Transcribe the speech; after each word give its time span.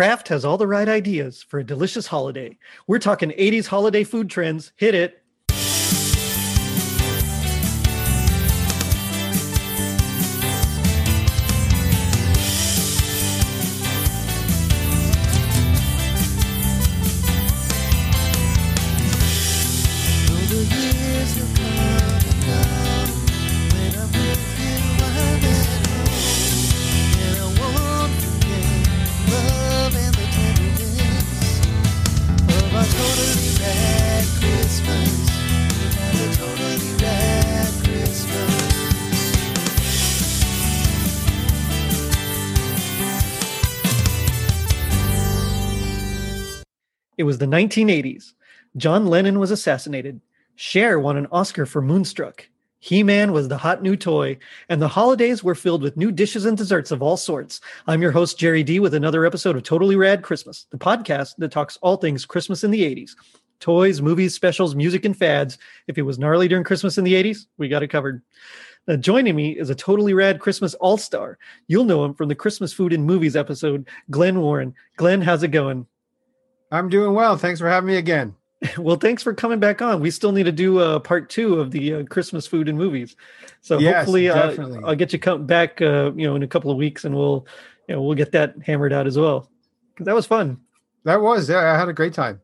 Kraft 0.00 0.28
has 0.28 0.46
all 0.46 0.56
the 0.56 0.66
right 0.66 0.88
ideas 0.88 1.42
for 1.42 1.58
a 1.58 1.62
delicious 1.62 2.06
holiday. 2.06 2.56
We're 2.86 2.98
talking 3.00 3.32
80s 3.32 3.66
holiday 3.66 4.02
food 4.02 4.30
trends. 4.30 4.72
Hit 4.76 4.94
it. 4.94 5.19
The 47.40 47.46
1980s. 47.46 48.34
John 48.76 49.06
Lennon 49.06 49.38
was 49.38 49.50
assassinated. 49.50 50.20
Cher 50.56 51.00
won 51.00 51.16
an 51.16 51.26
Oscar 51.32 51.64
for 51.64 51.80
Moonstruck. 51.80 52.46
He 52.80 53.02
Man 53.02 53.32
was 53.32 53.48
the 53.48 53.56
hot 53.56 53.82
new 53.82 53.96
toy, 53.96 54.38
and 54.68 54.80
the 54.80 54.88
holidays 54.88 55.42
were 55.42 55.54
filled 55.54 55.82
with 55.82 55.96
new 55.96 56.12
dishes 56.12 56.44
and 56.44 56.56
desserts 56.56 56.90
of 56.90 57.02
all 57.02 57.16
sorts. 57.16 57.62
I'm 57.86 58.02
your 58.02 58.12
host, 58.12 58.38
Jerry 58.38 58.62
D, 58.62 58.78
with 58.78 58.92
another 58.92 59.24
episode 59.24 59.56
of 59.56 59.62
Totally 59.62 59.96
Rad 59.96 60.22
Christmas, 60.22 60.66
the 60.70 60.76
podcast 60.76 61.36
that 61.38 61.50
talks 61.50 61.78
all 61.78 61.96
things 61.96 62.26
Christmas 62.26 62.62
in 62.62 62.70
the 62.70 62.82
80s 62.82 63.12
toys, 63.58 64.02
movies, 64.02 64.34
specials, 64.34 64.74
music, 64.74 65.06
and 65.06 65.16
fads. 65.16 65.56
If 65.86 65.96
it 65.96 66.02
was 66.02 66.18
gnarly 66.18 66.48
during 66.48 66.64
Christmas 66.64 66.98
in 66.98 67.04
the 67.04 67.14
80s, 67.14 67.46
we 67.56 67.68
got 67.68 67.82
it 67.82 67.88
covered. 67.88 68.22
Now, 68.86 68.96
joining 68.96 69.36
me 69.36 69.58
is 69.58 69.70
a 69.70 69.74
totally 69.74 70.14
rad 70.14 70.40
Christmas 70.40 70.74
all 70.74 70.96
star. 70.96 71.38
You'll 71.68 71.84
know 71.84 72.04
him 72.04 72.14
from 72.14 72.28
the 72.28 72.34
Christmas 72.34 72.72
Food 72.72 72.92
and 72.92 73.04
Movies 73.04 73.36
episode, 73.36 73.88
Glenn 74.10 74.40
Warren. 74.40 74.74
Glenn, 74.96 75.22
how's 75.22 75.42
it 75.42 75.48
going? 75.48 75.86
I'm 76.70 76.88
doing 76.88 77.14
well. 77.14 77.36
Thanks 77.36 77.60
for 77.60 77.68
having 77.68 77.88
me 77.88 77.96
again. 77.96 78.34
Well, 78.76 78.96
thanks 78.96 79.22
for 79.22 79.32
coming 79.32 79.58
back 79.58 79.80
on. 79.80 80.00
We 80.00 80.10
still 80.10 80.32
need 80.32 80.42
to 80.42 80.52
do 80.52 80.80
uh, 80.80 80.98
part 80.98 81.30
two 81.30 81.60
of 81.60 81.70
the 81.70 81.94
uh, 81.94 82.04
Christmas 82.04 82.46
food 82.46 82.68
and 82.68 82.76
movies. 82.76 83.16
So 83.62 83.78
yes, 83.78 83.96
hopefully, 83.96 84.28
uh, 84.28 84.54
I'll 84.84 84.94
get 84.94 85.14
you 85.14 85.18
come 85.18 85.46
back, 85.46 85.80
uh, 85.80 86.12
you 86.14 86.26
know, 86.26 86.36
in 86.36 86.42
a 86.42 86.46
couple 86.46 86.70
of 86.70 86.76
weeks, 86.76 87.06
and 87.06 87.14
we'll, 87.14 87.46
you 87.88 87.94
know, 87.94 88.02
we'll 88.02 88.16
get 88.16 88.32
that 88.32 88.54
hammered 88.64 88.92
out 88.92 89.06
as 89.06 89.16
well. 89.16 89.48
Because 89.94 90.04
that 90.04 90.14
was 90.14 90.26
fun. 90.26 90.60
That 91.04 91.22
was, 91.22 91.48
yeah, 91.48 91.72
I 91.72 91.78
had 91.78 91.88
a 91.88 91.94
great 91.94 92.12
time. 92.12 92.42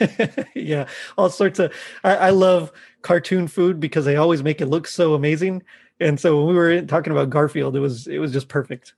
yeah, 0.54 0.88
all 1.18 1.28
sorts 1.28 1.58
of. 1.58 1.72
I, 2.02 2.16
I, 2.16 2.30
love 2.30 2.72
cartoon 3.02 3.46
food 3.46 3.78
because 3.78 4.06
they 4.06 4.16
always 4.16 4.42
make 4.42 4.62
it 4.62 4.66
look 4.66 4.86
so 4.86 5.12
amazing. 5.12 5.62
And 6.00 6.18
so 6.18 6.38
when 6.38 6.46
we 6.46 6.54
were 6.54 6.80
talking 6.82 7.12
about 7.12 7.28
Garfield, 7.28 7.76
it 7.76 7.80
was 7.80 8.06
it 8.06 8.18
was 8.18 8.32
just 8.32 8.48
perfect. 8.48 8.94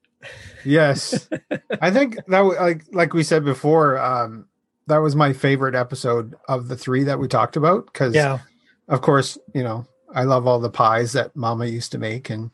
Yes, 0.64 1.28
I 1.81 1.91
think 1.91 2.19
that 2.28 2.39
like 2.39 2.84
like 2.92 3.12
we 3.12 3.25
said 3.25 3.45
before. 3.45 3.98
Um, 3.98 4.47
that 4.86 4.98
was 4.98 5.14
my 5.14 5.33
favorite 5.33 5.75
episode 5.75 6.34
of 6.48 6.69
the 6.69 6.77
three 6.77 7.05
that 7.05 7.19
we 7.19 7.28
talked 7.28 7.56
about 7.56 7.86
because 7.86 8.14
yeah. 8.14 8.39
of 8.89 9.00
course 9.00 9.39
you 9.55 9.62
know 9.62 9.86
i 10.14 10.25
love 10.25 10.47
all 10.47 10.59
the 10.59 10.70
pies 10.70 11.12
that 11.12 11.34
mama 11.36 11.67
used 11.67 11.92
to 11.92 11.98
make 11.98 12.31
and 12.31 12.50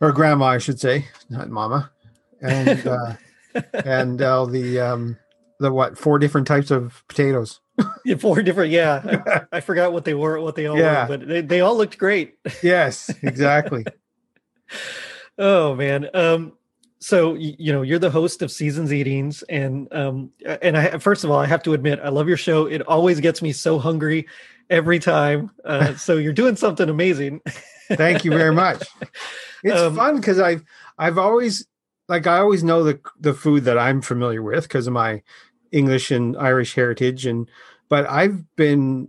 or 0.00 0.12
grandma 0.12 0.46
i 0.46 0.58
should 0.58 0.80
say 0.80 1.06
not 1.30 1.48
mama. 1.48 1.90
And 2.40 2.86
uh 2.86 3.14
and 3.72 4.20
all 4.22 4.46
the 4.46 4.80
um 4.80 5.16
the 5.58 5.72
what 5.72 5.96
four 5.98 6.18
different 6.18 6.46
types 6.46 6.70
of 6.70 7.02
potatoes. 7.08 7.60
Yeah, 8.04 8.16
four 8.16 8.42
different 8.42 8.70
yeah. 8.70 9.22
I, 9.26 9.42
I, 9.56 9.60
forgot 9.60 9.92
what 9.92 10.04
they 10.04 10.14
were 10.14 10.40
what 10.40 10.54
they 10.54 10.66
all 10.66 10.78
yeah. 10.78 11.08
were 11.08 11.18
but 11.18 11.28
they, 11.28 11.40
they 11.40 11.60
all 11.60 11.76
looked 11.76 11.98
great. 11.98 12.34
Yes 12.62 13.10
exactly. 13.22 13.84
Oh 15.38 15.74
man. 15.74 16.08
Um 16.14 16.54
so 16.98 17.34
you 17.34 17.72
know 17.72 17.82
you're 17.82 17.98
the 17.98 18.10
host 18.10 18.42
of 18.42 18.50
seasons 18.50 18.92
eatings 18.92 19.42
and 19.44 19.92
um 19.92 20.30
and 20.62 20.76
i 20.76 20.98
first 20.98 21.24
of 21.24 21.30
all 21.30 21.38
i 21.38 21.46
have 21.46 21.62
to 21.62 21.74
admit 21.74 22.00
i 22.02 22.08
love 22.08 22.28
your 22.28 22.36
show. 22.36 22.66
It 22.66 22.82
always 22.82 23.20
gets 23.20 23.42
me 23.42 23.52
so 23.52 23.78
hungry 23.78 24.26
every 24.70 24.98
time 24.98 25.50
uh, 25.64 25.94
so 25.96 26.16
you're 26.16 26.32
doing 26.32 26.56
something 26.56 26.88
amazing. 26.88 27.40
Thank 27.88 28.24
you 28.24 28.30
very 28.30 28.52
much. 28.52 28.82
It's 29.62 29.80
um, 29.80 29.96
fun 29.96 30.16
because 30.16 30.38
i've 30.38 30.62
i've 30.96 31.18
always 31.18 31.66
like 32.08 32.26
i 32.28 32.38
always 32.38 32.62
know 32.62 32.84
the 32.84 33.00
the 33.18 33.34
food 33.34 33.64
that 33.64 33.78
i'm 33.78 34.00
familiar 34.00 34.40
with 34.40 34.64
because 34.64 34.86
of 34.86 34.92
my 34.92 35.22
english 35.72 36.12
and 36.12 36.36
irish 36.36 36.74
heritage 36.74 37.26
and 37.26 37.48
but 37.88 38.08
i've 38.08 38.44
been 38.54 39.08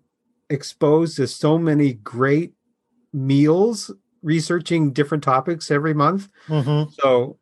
exposed 0.50 1.18
to 1.18 1.28
so 1.28 1.60
many 1.60 1.94
great 1.94 2.54
meals 3.14 3.92
researching 4.22 4.92
different 4.92 5.24
topics 5.24 5.72
every 5.72 5.94
month. 5.94 6.30
Mm-hmm. 6.48 6.92
so 7.00 7.38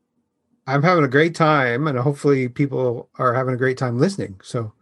I'm 0.68 0.84
having 0.84 1.04
a 1.04 1.10
great 1.10 1.36
time, 1.36 1.88
and 1.88 1.98
hopefully, 1.98 2.48
people 2.50 3.10
are 3.20 3.34
having 3.34 3.54
a 3.54 3.58
great 3.58 3.78
time 3.78 4.00
listening. 4.00 4.40
So, 4.44 4.74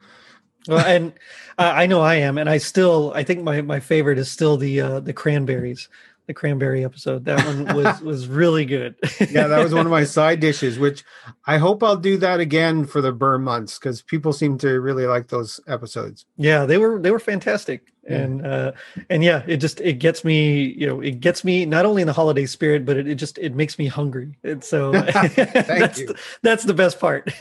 well, 0.67 0.85
and 0.85 1.13
uh, 1.57 1.73
I 1.75 1.85
know 1.87 2.01
I 2.01 2.15
am, 2.15 2.37
and 2.37 2.49
I 2.49 2.57
still, 2.57 3.11
I 3.13 3.23
think 3.23 3.43
my 3.43 3.61
my 3.61 3.79
favorite 3.79 4.17
is 4.17 4.31
still 4.31 4.57
the 4.57 4.79
uh, 4.79 4.99
the 5.01 5.13
cranberries, 5.13 5.89
the 6.27 6.33
cranberry 6.33 6.83
episode. 6.85 7.25
That 7.25 7.45
one 7.45 7.75
was 7.75 8.01
was 8.01 8.27
really 8.27 8.65
good. 8.65 8.95
yeah, 9.19 9.47
that 9.47 9.63
was 9.63 9.73
one 9.73 9.85
of 9.85 9.91
my 9.91 10.03
side 10.17 10.39
dishes, 10.39 10.79
which 10.79 11.03
I 11.45 11.57
hope 11.57 11.83
I'll 11.83 11.97
do 11.97 12.17
that 12.17 12.39
again 12.39 12.85
for 12.85 13.01
the 13.01 13.11
burr 13.11 13.37
months 13.37 13.77
because 13.77 14.01
people 14.01 14.33
seem 14.33 14.57
to 14.59 14.79
really 14.79 15.05
like 15.05 15.27
those 15.27 15.59
episodes. 15.67 16.25
Yeah, 16.37 16.65
they 16.65 16.77
were 16.77 16.99
they 16.99 17.11
were 17.11 17.19
fantastic 17.19 17.93
and 18.07 18.45
uh 18.45 18.71
and 19.09 19.23
yeah 19.23 19.43
it 19.47 19.57
just 19.57 19.79
it 19.81 19.93
gets 19.93 20.23
me 20.23 20.75
you 20.77 20.85
know 20.85 20.99
it 20.99 21.19
gets 21.19 21.43
me 21.43 21.65
not 21.65 21.85
only 21.85 22.01
in 22.01 22.05
the 22.05 22.13
holiday 22.13 22.45
spirit 22.45 22.85
but 22.85 22.97
it, 22.97 23.07
it 23.07 23.15
just 23.15 23.37
it 23.37 23.55
makes 23.55 23.79
me 23.79 23.87
hungry 23.87 24.37
and 24.43 24.63
so 24.63 24.91
that's 24.91 25.35
the, 25.35 26.19
that's 26.41 26.63
the 26.65 26.73
best 26.73 26.99
part 26.99 27.31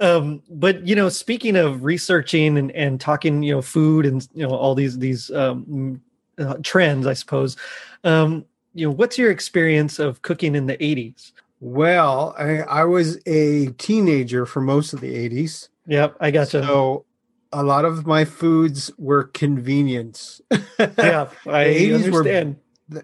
um 0.00 0.42
but 0.50 0.86
you 0.86 0.94
know 0.94 1.08
speaking 1.08 1.56
of 1.56 1.82
researching 1.84 2.58
and 2.58 2.70
and 2.72 3.00
talking 3.00 3.42
you 3.42 3.54
know 3.54 3.62
food 3.62 4.04
and 4.04 4.28
you 4.34 4.46
know 4.46 4.54
all 4.54 4.74
these 4.74 4.98
these 4.98 5.30
um 5.30 6.00
uh, 6.42 6.56
trends 6.62 7.06
i 7.06 7.12
suppose 7.12 7.56
um 8.04 8.44
you 8.74 8.86
know 8.86 8.92
what's 8.92 9.18
your 9.18 9.30
experience 9.30 9.98
of 9.98 10.22
cooking 10.22 10.54
in 10.54 10.66
the 10.66 10.76
80s 10.76 11.32
well 11.60 12.34
i, 12.38 12.60
I 12.60 12.84
was 12.84 13.18
a 13.26 13.68
teenager 13.78 14.46
for 14.46 14.60
most 14.60 14.92
of 14.92 15.00
the 15.00 15.14
80s 15.28 15.68
yep 15.86 16.16
i 16.20 16.30
got 16.30 16.50
gotcha. 16.50 16.66
so 16.66 17.04
a 17.52 17.62
lot 17.62 17.84
of 17.84 18.06
my 18.06 18.24
foods 18.24 18.90
were 18.98 19.24
convenience. 19.24 20.40
yeah, 20.78 21.28
I 21.46 21.90
understand. 21.92 22.56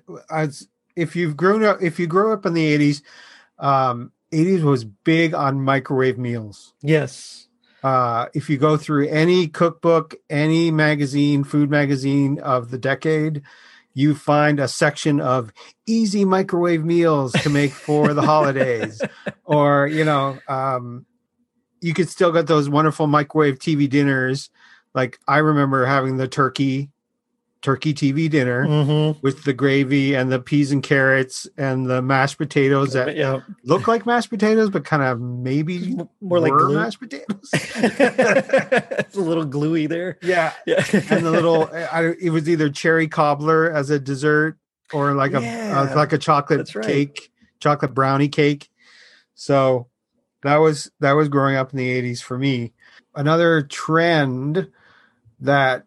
Were, 0.07 0.25
as 0.31 0.69
if 0.97 1.15
you've 1.15 1.37
grown 1.37 1.63
up, 1.65 1.83
if 1.83 1.99
you 1.99 2.07
grow 2.07 2.33
up 2.33 2.47
in 2.47 2.55
the 2.55 2.65
eighties, 2.65 3.03
um, 3.59 4.13
eighties 4.33 4.63
was 4.63 4.85
big 4.85 5.35
on 5.35 5.61
microwave 5.61 6.19
meals. 6.19 6.73
Yes. 6.83 7.48
Uh, 7.83 8.27
if 8.35 8.51
you 8.51 8.59
go 8.59 8.77
through 8.77 9.09
any 9.09 9.47
cookbook, 9.47 10.17
any 10.29 10.71
magazine, 10.71 11.45
food 11.45 11.71
magazine 11.71 12.39
of 12.41 12.71
the 12.71 12.79
decade, 12.79 13.43
you 13.95 14.15
find 14.15 14.61
a 14.61 14.69
section 14.69 15.21
of 15.21 15.53
easy 15.87 16.25
microwave 16.25 16.85
meals 16.85 17.33
to 17.33 17.51
make 17.51 17.73
for 17.73 18.15
the 18.15 18.23
holidays, 18.23 19.01
or 19.45 19.87
you 19.87 20.05
know, 20.05 20.39
um, 20.49 21.07
you 21.81 21.95
could 21.95 22.09
still 22.09 22.33
get 22.33 22.47
those 22.47 22.69
wonderful 22.69 23.07
microwave 23.07 23.59
TV 23.59 23.89
dinners. 23.89 24.51
Like 24.95 25.19
I 25.29 25.39
remember 25.39 25.85
having 25.85 26.17
the 26.17 26.29
turkey 26.29 26.91
turkey 27.61 27.93
TV 27.93 28.31
dinner 28.31 28.67
mm-hmm. 28.67 29.19
with 29.21 29.45
the 29.45 29.53
gravy 29.53 30.15
and 30.15 30.31
the 30.31 30.39
peas 30.39 30.71
and 30.71 30.83
carrots 30.83 31.47
and 31.57 31.87
the 31.87 32.01
mashed 32.01 32.39
potatoes 32.39 32.93
that 32.93 33.17
yeah. 33.17 33.41
look 33.65 33.89
like 33.89 34.07
mashed 34.07 34.31
potatoes, 34.31 34.71
but 34.71 34.85
kind 34.85 35.03
of 35.03 35.21
maybe 35.21 35.97
more 36.21 36.41
like 36.41 36.53
glue. 36.53 36.75
mashed 36.75 37.01
potatoes. 37.01 37.51
it's 37.53 39.17
a 39.17 39.21
little 39.21 39.45
gluey 39.45 39.87
there. 39.87 40.19
Yeah, 40.23 40.53
yeah. 40.67 40.85
and 41.11 41.25
the 41.25 41.31
little 41.31 41.69
I, 41.73 42.15
it 42.21 42.31
was 42.31 42.49
either 42.49 42.71
cherry 42.71 43.09
cobbler 43.09 43.71
as 43.73 43.91
a 43.91 43.99
dessert 43.99 44.57
or 44.93 45.15
like 45.15 45.33
yeah. 45.33 45.85
a 45.85 45.93
uh, 45.93 45.97
like 45.97 46.13
a 46.13 46.19
chocolate 46.19 46.75
right. 46.75 46.87
cake, 46.87 47.31
chocolate 47.61 47.95
brownie 47.95 48.29
cake. 48.29 48.71
So 49.35 49.89
that 50.43 50.57
was 50.57 50.91
that 51.01 51.13
was 51.13 51.29
growing 51.29 51.57
up 51.57 51.73
in 51.73 51.79
the 51.79 52.03
80s 52.03 52.23
for 52.23 52.39
me 52.39 52.73
another 53.19 53.63
trend 53.63 54.71
that 55.41 55.85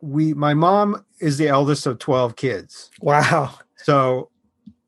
we 0.00 0.34
my 0.34 0.54
mom 0.54 1.04
is 1.20 1.38
the 1.38 1.48
eldest 1.48 1.86
of 1.86 1.98
12 1.98 2.36
kids 2.36 2.90
wow 3.00 3.54
so 3.76 4.30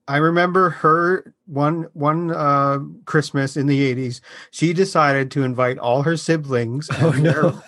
i 0.08 0.16
remember 0.16 0.70
her 0.70 1.34
one 1.46 1.86
one 1.92 2.30
uh, 2.30 2.78
christmas 3.04 3.56
in 3.56 3.66
the 3.66 3.94
80s 3.94 4.20
she 4.50 4.72
decided 4.72 5.30
to 5.30 5.42
invite 5.42 5.78
all 5.78 6.02
her 6.02 6.16
siblings 6.16 6.88
oh, 6.92 7.12
and, 7.12 7.22
no. 7.22 7.32
their, 7.32 7.62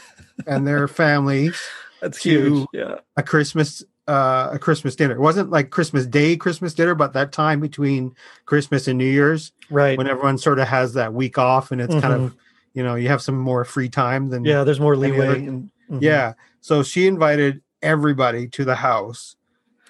and 0.47 0.67
their 0.67 0.89
families 0.89 1.61
that's 2.01 2.23
huge 2.23 2.67
yeah 2.73 2.97
a 3.17 3.23
christmas 3.23 3.83
uh, 4.07 4.51
a 4.53 4.59
Christmas 4.59 4.95
dinner. 4.95 5.15
It 5.15 5.21
wasn't 5.21 5.51
like 5.51 5.71
Christmas 5.71 6.07
Day 6.07 6.37
Christmas 6.37 6.75
dinner, 6.75 6.95
but 6.95 7.13
that 7.15 7.33
time 7.33 7.61
between 7.61 8.15
Christmas 8.45 8.87
and 8.87 8.99
New 8.99 9.11
Year's, 9.11 9.53
right? 9.71 9.97
When 9.97 10.09
everyone 10.09 10.39
sort 10.39 10.59
of 10.59 10.69
has 10.69 10.95
that 10.95 11.15
week 11.15 11.39
off, 11.39 11.71
and 11.71 11.81
it's 11.81 11.93
mm-hmm. 11.93 12.07
kind 12.07 12.23
of 12.23 12.37
you 12.75 12.83
know 12.83 12.97
you 12.97 13.09
have 13.09 13.23
some 13.23 13.39
more 13.39 13.65
free 13.65 13.89
time 13.89 14.29
than 14.29 14.45
Yeah, 14.45 14.65
there's 14.65 14.81
more 14.81 14.97
leeway. 14.97 15.47
in- 15.47 15.71
mhm. 15.91 16.03
yeah. 16.03 16.35
So 16.61 16.83
she 16.83 17.07
invited 17.07 17.63
everybody 17.85 18.49
to 18.49 18.65
the 18.65 18.77
house 18.77 19.37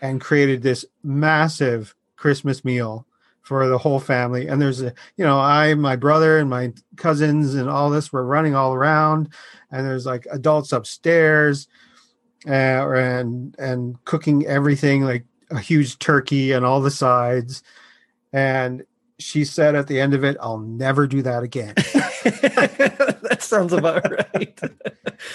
and 0.03 0.21
created 0.21 0.63
this 0.63 0.85
massive 1.03 1.95
Christmas 2.17 2.65
meal 2.65 3.07
for 3.43 3.69
the 3.69 3.79
whole 3.79 4.01
family. 4.01 4.49
And 4.49 4.61
there's 4.61 4.83
a, 4.83 4.93
you 5.17 5.25
know, 5.25 5.39
I, 5.39 5.75
my 5.75 5.97
brother, 5.97 6.39
and 6.39 6.51
my 6.51 6.73
cousins, 6.97 7.55
and 7.55 7.69
all 7.69 7.91
this 7.91 8.13
were 8.13 8.25
running 8.25 8.55
all 8.55 8.75
around. 8.75 9.29
And 9.71 9.87
there's 9.87 10.07
like 10.07 10.27
adults 10.31 10.73
upstairs, 10.73 11.69
uh, 12.47 12.51
and 12.51 13.55
and 13.59 14.03
cooking 14.05 14.47
everything 14.47 15.03
like 15.03 15.25
a 15.51 15.59
huge 15.59 15.99
turkey 15.99 16.53
and 16.53 16.65
all 16.65 16.81
the 16.81 16.91
sides. 16.91 17.63
And 18.33 18.85
she 19.19 19.45
said 19.45 19.75
at 19.75 19.87
the 19.87 20.01
end 20.01 20.15
of 20.15 20.25
it, 20.25 20.37
"I'll 20.41 20.59
never 20.59 21.07
do 21.07 21.23
that 21.23 21.43
again." 21.43 21.75
sounds 23.45 23.73
about 23.73 24.11
right. 24.35 24.59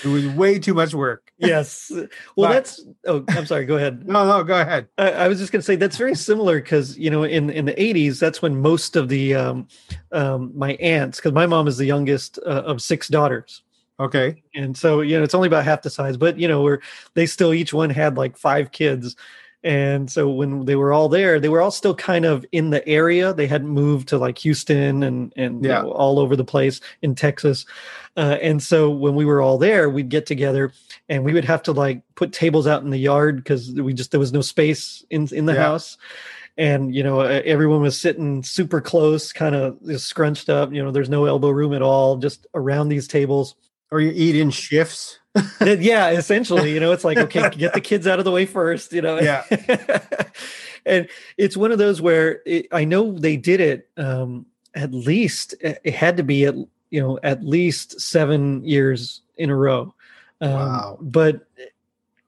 it 0.03 0.07
was 0.07 0.27
way 0.29 0.59
too 0.59 0.73
much 0.73 0.93
work. 0.93 1.31
yes. 1.37 1.91
Well, 2.35 2.49
But- 2.49 2.53
that's. 2.53 2.81
Oh, 3.05 3.23
I'm 3.29 3.45
sorry. 3.45 3.65
Go 3.65 3.77
ahead. 3.77 4.07
No, 4.07 4.25
no, 4.27 4.43
go 4.43 4.59
ahead. 4.59 4.87
I, 4.97 5.11
I 5.11 5.27
was 5.27 5.39
just 5.39 5.51
going 5.51 5.61
to 5.61 5.65
say 5.65 5.75
that's 5.75 5.97
very 5.97 6.15
similar 6.15 6.59
because 6.59 6.97
you 6.97 7.09
know 7.09 7.23
in 7.23 7.49
in 7.49 7.65
the 7.65 7.73
80s 7.73 8.19
that's 8.19 8.41
when 8.41 8.59
most 8.61 8.95
of 8.95 9.09
the 9.09 9.35
um, 9.35 9.67
um, 10.11 10.51
my 10.55 10.73
aunts 10.75 11.17
because 11.19 11.33
my 11.33 11.45
mom 11.45 11.67
is 11.67 11.77
the 11.77 11.85
youngest 11.85 12.39
uh, 12.45 12.63
of 12.65 12.81
six 12.81 13.07
daughters 13.07 13.63
Okay. 13.99 14.43
and 14.55 14.77
so 14.77 15.01
you 15.01 15.17
know 15.17 15.23
it's 15.23 15.33
only 15.35 15.47
about 15.47 15.65
half 15.65 15.81
the 15.81 15.89
size 15.89 16.15
but 16.17 16.39
you 16.39 16.47
know 16.47 16.61
we're 16.61 16.79
they 17.15 17.25
still 17.25 17.53
each 17.53 17.73
one 17.73 17.89
had 17.89 18.15
like 18.17 18.37
five 18.37 18.71
kids 18.71 19.15
and 19.63 20.09
so 20.09 20.29
when 20.29 20.65
they 20.65 20.75
were 20.75 20.93
all 20.93 21.09
there 21.09 21.39
they 21.39 21.49
were 21.49 21.61
all 21.61 21.71
still 21.71 21.93
kind 21.95 22.23
of 22.25 22.45
in 22.51 22.69
the 22.69 22.87
area. 22.87 23.33
They 23.33 23.47
hadn't 23.47 23.67
moved 23.69 24.07
to 24.09 24.17
like 24.17 24.37
houston 24.37 25.03
and 25.03 25.33
and 25.35 25.63
you 25.63 25.69
know, 25.69 25.91
all 25.91 26.17
over 26.19 26.35
the 26.35 26.45
place 26.45 26.79
in 27.01 27.13
texas. 27.15 27.65
Uh, 28.17 28.37
and 28.41 28.63
so 28.63 28.89
when 28.89 29.15
we 29.15 29.25
were 29.25 29.41
all 29.41 29.57
there 29.57 29.89
we'd 29.89 30.09
get 30.09 30.25
together 30.25 30.71
and 31.09 31.23
we 31.23 31.33
would 31.33 31.45
have 31.45 31.61
to 31.63 31.71
like 31.73 32.01
put 32.15 32.31
tables 32.33 32.67
out 32.67 32.83
in 32.83 32.89
the 32.89 32.97
yard 32.97 33.37
because 33.37 33.71
we 33.73 33.93
just 33.93 34.11
there 34.11 34.19
was 34.19 34.33
no 34.33 34.41
space 34.41 35.03
in 35.09 35.27
in 35.33 35.45
the 35.45 35.53
Yeah. 35.53 35.63
house. 35.63 35.97
And 36.57 36.93
you 36.95 37.03
know 37.03 37.21
everyone 37.21 37.81
was 37.81 37.99
sitting 37.99 38.43
super 38.43 38.81
close 38.81 39.31
kind 39.33 39.55
of 39.55 39.77
scrunched 40.01 40.49
up. 40.49 40.73
You 40.73 40.83
know 40.83 40.91
there's 40.91 41.09
no 41.09 41.25
elbow 41.25 41.49
room 41.49 41.73
at 41.73 41.81
all 41.81 42.17
just 42.17 42.47
around 42.53 42.89
these 42.89 43.07
tables. 43.07 43.55
Or 43.91 43.99
you 43.99 44.11
eat 44.13 44.35
in 44.35 44.51
shifts. 44.51 45.18
Yeah, 45.61 46.09
essentially, 46.09 46.73
you 46.73 46.79
know, 46.79 46.91
it's 46.91 47.03
like, 47.03 47.17
okay, 47.17 47.49
get 47.51 47.73
the 47.73 47.81
kids 47.81 48.07
out 48.07 48.19
of 48.19 48.25
the 48.25 48.31
way 48.31 48.45
first, 48.45 48.93
you 48.93 49.01
know? 49.01 49.19
Yeah. 49.19 49.43
and 50.85 51.07
it's 51.37 51.55
one 51.55 51.71
of 51.71 51.77
those 51.77 52.01
where 52.01 52.41
it, 52.45 52.67
I 52.71 52.83
know 52.85 53.11
they 53.11 53.37
did 53.37 53.61
it 53.61 53.89
um, 53.97 54.45
at 54.73 54.93
least, 54.93 55.55
it 55.61 55.93
had 55.93 56.17
to 56.17 56.23
be 56.23 56.45
at, 56.45 56.55
you 56.89 57.01
know, 57.01 57.19
at 57.23 57.43
least 57.43 58.01
seven 58.01 58.63
years 58.63 59.21
in 59.37 59.49
a 59.49 59.55
row. 59.55 59.93
Um, 60.41 60.51
Wow. 60.51 60.97
But 61.01 61.47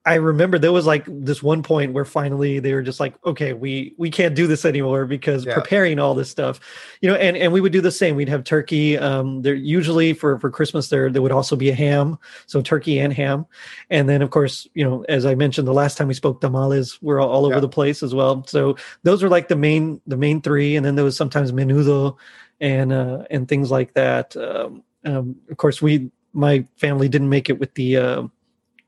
I 0.03 0.15
remember 0.15 0.57
there 0.57 0.71
was 0.71 0.87
like 0.87 1.05
this 1.07 1.43
one 1.43 1.61
point 1.61 1.93
where 1.93 2.05
finally 2.05 2.57
they 2.57 2.73
were 2.73 2.81
just 2.81 2.99
like, 2.99 3.13
okay, 3.23 3.53
we 3.53 3.93
we 3.97 4.09
can't 4.09 4.33
do 4.33 4.47
this 4.47 4.65
anymore 4.65 5.05
because 5.05 5.45
Yeah. 5.45 5.53
preparing 5.53 5.99
all 5.99 6.15
this 6.15 6.29
stuff, 6.29 6.59
you 7.01 7.09
know, 7.09 7.15
and 7.15 7.37
and 7.37 7.53
we 7.53 7.61
would 7.61 7.71
do 7.71 7.81
the 7.81 7.91
same. 7.91 8.15
We'd 8.15 8.27
have 8.29 8.43
turkey. 8.43 8.97
Um, 8.97 9.43
there 9.43 9.53
usually 9.53 10.13
for 10.13 10.39
for 10.39 10.49
Christmas 10.49 10.89
there 10.89 11.11
there 11.11 11.21
would 11.21 11.31
also 11.31 11.55
be 11.55 11.69
a 11.69 11.75
ham, 11.75 12.17
so 12.47 12.63
turkey 12.63 12.99
and 12.99 13.13
ham, 13.13 13.45
and 13.91 14.09
then 14.09 14.23
of 14.23 14.31
course 14.31 14.67
you 14.73 14.83
know 14.83 15.05
as 15.07 15.23
I 15.23 15.35
mentioned 15.35 15.67
the 15.67 15.73
last 15.73 15.97
time 15.99 16.07
we 16.07 16.15
spoke, 16.15 16.41
tamales 16.41 16.99
were 17.03 17.19
all, 17.19 17.29
all 17.29 17.45
over 17.45 17.59
the 17.61 17.69
place 17.69 18.01
as 18.01 18.15
well. 18.15 18.43
So 18.47 18.77
those 19.03 19.21
were 19.21 19.29
like 19.29 19.49
the 19.49 19.55
main 19.55 20.01
the 20.07 20.17
main 20.17 20.41
three, 20.41 20.75
and 20.77 20.83
then 20.83 20.95
there 20.95 21.05
was 21.05 21.15
sometimes 21.15 21.51
menudo, 21.51 22.17
and 22.59 22.91
uh, 22.91 23.25
and 23.29 23.47
things 23.47 23.69
like 23.69 23.93
that. 23.93 24.35
Um, 24.35 24.83
um, 25.05 25.35
of 25.51 25.57
course, 25.57 25.79
we 25.79 26.09
my 26.33 26.65
family 26.77 27.07
didn't 27.07 27.29
make 27.29 27.51
it 27.51 27.59
with 27.59 27.75
the. 27.75 27.97
Uh, 27.97 28.23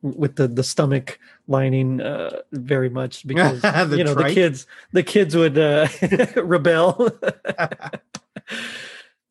with 0.04 0.36
the 0.36 0.48
the 0.48 0.64
stomach 0.64 1.20
lining 1.48 2.00
uh 2.02 2.42
very 2.52 2.90
much 2.90 3.26
because 3.28 3.64
you 3.98 4.04
know 4.04 4.14
the 4.14 4.32
kids 4.34 4.68
the 4.92 5.04
kids 5.04 5.36
would 5.36 5.58
uh 5.58 5.88
rebel 6.36 6.94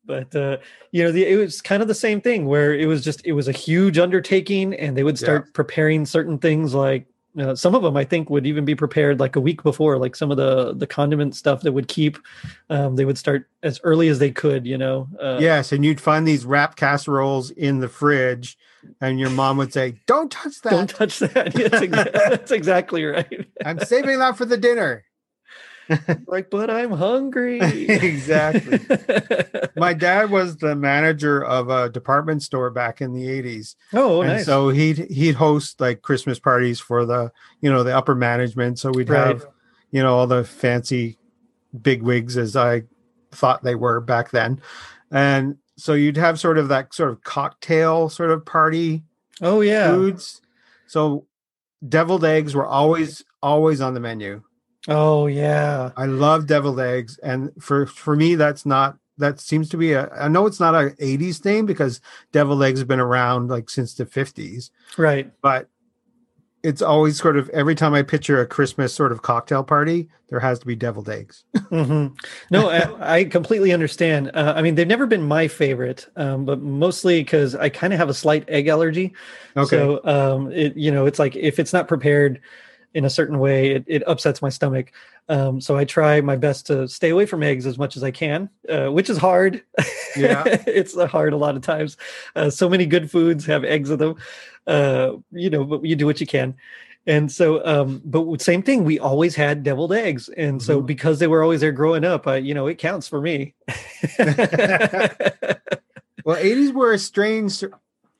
but 0.05 0.35
uh 0.35 0.57
you 0.91 1.03
know 1.03 1.11
the, 1.11 1.25
it 1.25 1.37
was 1.37 1.61
kind 1.61 1.81
of 1.81 1.87
the 1.87 1.95
same 1.95 2.19
thing 2.19 2.45
where 2.45 2.73
it 2.73 2.87
was 2.87 3.03
just 3.03 3.25
it 3.25 3.33
was 3.33 3.47
a 3.47 3.53
huge 3.53 3.97
undertaking 3.97 4.73
and 4.73 4.97
they 4.97 5.03
would 5.03 5.17
start 5.17 5.53
preparing 5.53 6.05
certain 6.05 6.37
things 6.37 6.73
like 6.73 7.05
uh, 7.39 7.55
some 7.55 7.73
of 7.73 7.81
them 7.81 7.97
I 7.97 8.03
think 8.03 8.29
would 8.29 8.45
even 8.45 8.63
be 8.65 8.75
prepared 8.75 9.19
like 9.19 9.35
a 9.35 9.39
week 9.39 9.63
before, 9.63 9.97
like 9.97 10.15
some 10.15 10.29
of 10.29 10.37
the 10.37 10.73
the 10.73 10.85
condiment 10.85 11.35
stuff 11.35 11.61
that 11.61 11.71
would 11.71 11.87
keep. 11.87 12.17
Um, 12.69 12.95
they 12.95 13.05
would 13.05 13.17
start 13.17 13.49
as 13.63 13.79
early 13.83 14.07
as 14.07 14.19
they 14.19 14.31
could, 14.31 14.67
you 14.67 14.77
know. 14.77 15.07
Uh, 15.19 15.39
yes, 15.41 15.71
and 15.71 15.83
you'd 15.83 16.01
find 16.01 16.27
these 16.27 16.45
wrap 16.45 16.75
casseroles 16.75 17.49
in 17.51 17.79
the 17.79 17.89
fridge, 17.89 18.57
and 19.01 19.19
your 19.19 19.29
mom 19.29 19.57
would 19.57 19.73
say, 19.73 19.99
"Don't 20.05 20.31
touch 20.31 20.61
that. 20.61 20.69
Don't 20.71 20.89
touch 20.89 21.19
that. 21.19 21.53
That's, 21.53 22.11
that's 22.11 22.51
exactly 22.51 23.03
right. 23.05 23.47
I'm 23.65 23.79
saving 23.79 24.19
that 24.19 24.37
for 24.37 24.45
the 24.45 24.57
dinner." 24.57 25.03
like, 26.27 26.49
but 26.49 26.69
I'm 26.69 26.91
hungry. 26.91 27.59
Exactly. 27.89 28.79
My 29.75 29.93
dad 29.93 30.29
was 30.29 30.55
the 30.57 30.75
manager 30.75 31.43
of 31.43 31.69
a 31.69 31.89
department 31.89 32.41
store 32.41 32.69
back 32.69 33.01
in 33.01 33.13
the 33.13 33.25
80s. 33.27 33.75
oh, 33.93 34.21
and 34.21 34.33
nice. 34.33 34.45
so 34.45 34.69
he'd 34.69 35.11
he'd 35.11 35.35
host 35.35 35.81
like 35.81 36.01
Christmas 36.01 36.39
parties 36.39 36.79
for 36.79 37.05
the, 37.05 37.31
you 37.59 37.69
know, 37.69 37.83
the 37.83 37.95
upper 37.95 38.15
management. 38.15 38.79
So 38.79 38.91
we'd 38.91 39.09
Right. 39.09 39.27
have, 39.27 39.45
you 39.91 40.01
know, 40.01 40.15
all 40.15 40.27
the 40.27 40.45
fancy 40.45 41.17
big 41.81 42.01
wigs 42.01 42.37
as 42.37 42.55
I 42.55 42.83
thought 43.31 43.63
they 43.63 43.75
were 43.75 43.99
back 43.99 44.31
then. 44.31 44.61
And 45.11 45.57
so 45.77 45.93
you'd 45.93 46.17
have 46.17 46.39
sort 46.39 46.57
of 46.57 46.67
that 46.69 46.93
sort 46.93 47.11
of 47.11 47.23
cocktail 47.23 48.09
sort 48.09 48.31
of 48.31 48.45
party 48.45 49.03
oh, 49.41 49.61
yeah. 49.61 49.89
foods. 49.89 50.41
So 50.87 51.25
deviled 51.87 52.25
eggs 52.25 52.55
were 52.55 52.65
always 52.65 53.23
always 53.41 53.81
on 53.81 53.93
the 53.93 53.99
menu. 53.99 54.43
Oh, 54.87 55.27
yeah. 55.27 55.91
I 55.95 56.05
love 56.05 56.45
deviled 56.47 56.79
eggs, 56.79 57.17
and 57.19 57.51
for 57.59 57.85
for 57.85 58.15
me, 58.15 58.35
that's 58.35 58.65
not 58.65 58.97
that 59.17 59.39
seems 59.39 59.69
to 59.69 59.77
be 59.77 59.93
a. 59.93 60.09
I 60.09 60.27
know 60.27 60.45
it's 60.45 60.59
not 60.59 60.75
a 60.75 60.89
'80s 61.01 61.37
thing 61.37 61.65
because 61.65 62.01
deviled 62.31 62.63
eggs 62.63 62.79
have 62.79 62.87
been 62.87 62.99
around 62.99 63.49
like 63.49 63.69
since 63.69 63.93
the 63.93 64.05
'50s, 64.05 64.71
Right. 64.97 65.31
but 65.41 65.69
it's 66.63 66.81
always 66.81 67.17
sort 67.17 67.37
of 67.37 67.49
every 67.49 67.75
time 67.75 67.93
I 67.93 68.01
picture 68.01 68.39
a 68.39 68.45
Christmas 68.45 68.93
sort 68.93 69.11
of 69.11 69.21
cocktail 69.21 69.63
party, 69.63 70.07
there 70.29 70.39
has 70.39 70.59
to 70.59 70.65
be 70.65 70.75
deviled 70.75 71.09
eggs. 71.09 71.43
hmm 71.69 72.07
No, 72.49 72.69
I, 72.69 73.17
I 73.17 73.23
completely 73.25 73.73
understand. 73.73 74.31
Uh, 74.33 74.53
I 74.55 74.61
mean, 74.61 74.75
they've 74.75 74.87
never 74.87 75.05
been 75.05 75.23
my 75.23 75.47
favorite, 75.47 76.07
um, 76.15 76.45
but 76.45 76.61
mostly 76.61 77.21
because 77.21 77.53
I 77.55 77.69
kind 77.69 77.93
of 77.93 77.99
have 77.99 78.09
a 78.09 78.13
slight 78.13 78.45
egg 78.47 78.67
allergy. 78.67 79.13
Okay, 79.55 79.67
So, 79.67 80.01
um, 80.05 80.51
it 80.51 80.75
you 80.77 80.91
know, 80.91 81.05
it's 81.05 81.19
like 81.19 81.35
if 81.35 81.59
it's 81.59 81.73
not 81.73 81.87
prepared 81.87 82.41
in 82.93 83.05
a 83.05 83.09
certain 83.09 83.39
way, 83.39 83.71
it, 83.71 83.83
it 83.87 84.03
upsets 84.07 84.41
my 84.41 84.49
stomach. 84.49 84.91
Um, 85.29 85.59
so 85.59 85.77
I 85.77 85.85
try 85.85 86.21
my 86.21 86.35
best 86.35 86.67
to 86.67 86.87
stay 86.87 87.09
away 87.09 87.25
from 87.25 87.43
eggs 87.43 87.65
as 87.65 87.77
much 87.77 87.97
as 87.97 88.03
I 88.03 88.11
can, 88.11 88.49
uh, 88.69 88.87
which 88.87 89.09
is 89.09 89.17
hard. 89.17 89.63
Yeah. 90.15 90.43
it's 90.67 90.95
hard 91.05 91.33
a 91.33 91.37
lot 91.37 91.55
of 91.55 91.61
times. 91.63 91.97
Uh, 92.35 92.49
so 92.49 92.69
many 92.69 92.85
good 92.85 93.09
foods 93.09 93.45
have 93.47 93.63
eggs 93.63 93.89
in 93.89 93.97
them. 93.99 94.15
Uh, 94.67 95.13
you 95.31 95.49
know, 95.49 95.63
but 95.63 95.83
you 95.85 95.95
do 95.95 96.05
what 96.05 96.21
you 96.21 96.27
can. 96.27 96.55
And 97.05 97.29
so, 97.31 97.65
um, 97.65 98.01
but 98.05 98.41
same 98.41 98.63
thing. 98.63 98.85
We 98.85 98.97
always 98.99 99.35
had 99.35 99.63
deviled 99.63 99.91
eggs, 99.93 100.29
and 100.29 100.61
so 100.61 100.81
Mhm. 100.81 100.85
because 100.85 101.19
they 101.19 101.27
were 101.27 101.43
always 101.43 101.59
there 101.61 101.73
growing 101.73 102.05
up, 102.05 102.27
uh, 102.27 102.33
you 102.33 102.53
know, 102.53 102.67
it 102.67 102.77
counts 102.77 103.07
for 103.09 103.19
me. 103.21 103.55
well, 106.25 106.37
'80s 106.37 106.71
were 106.71 106.93
a 106.93 106.99
strange, 106.99 107.63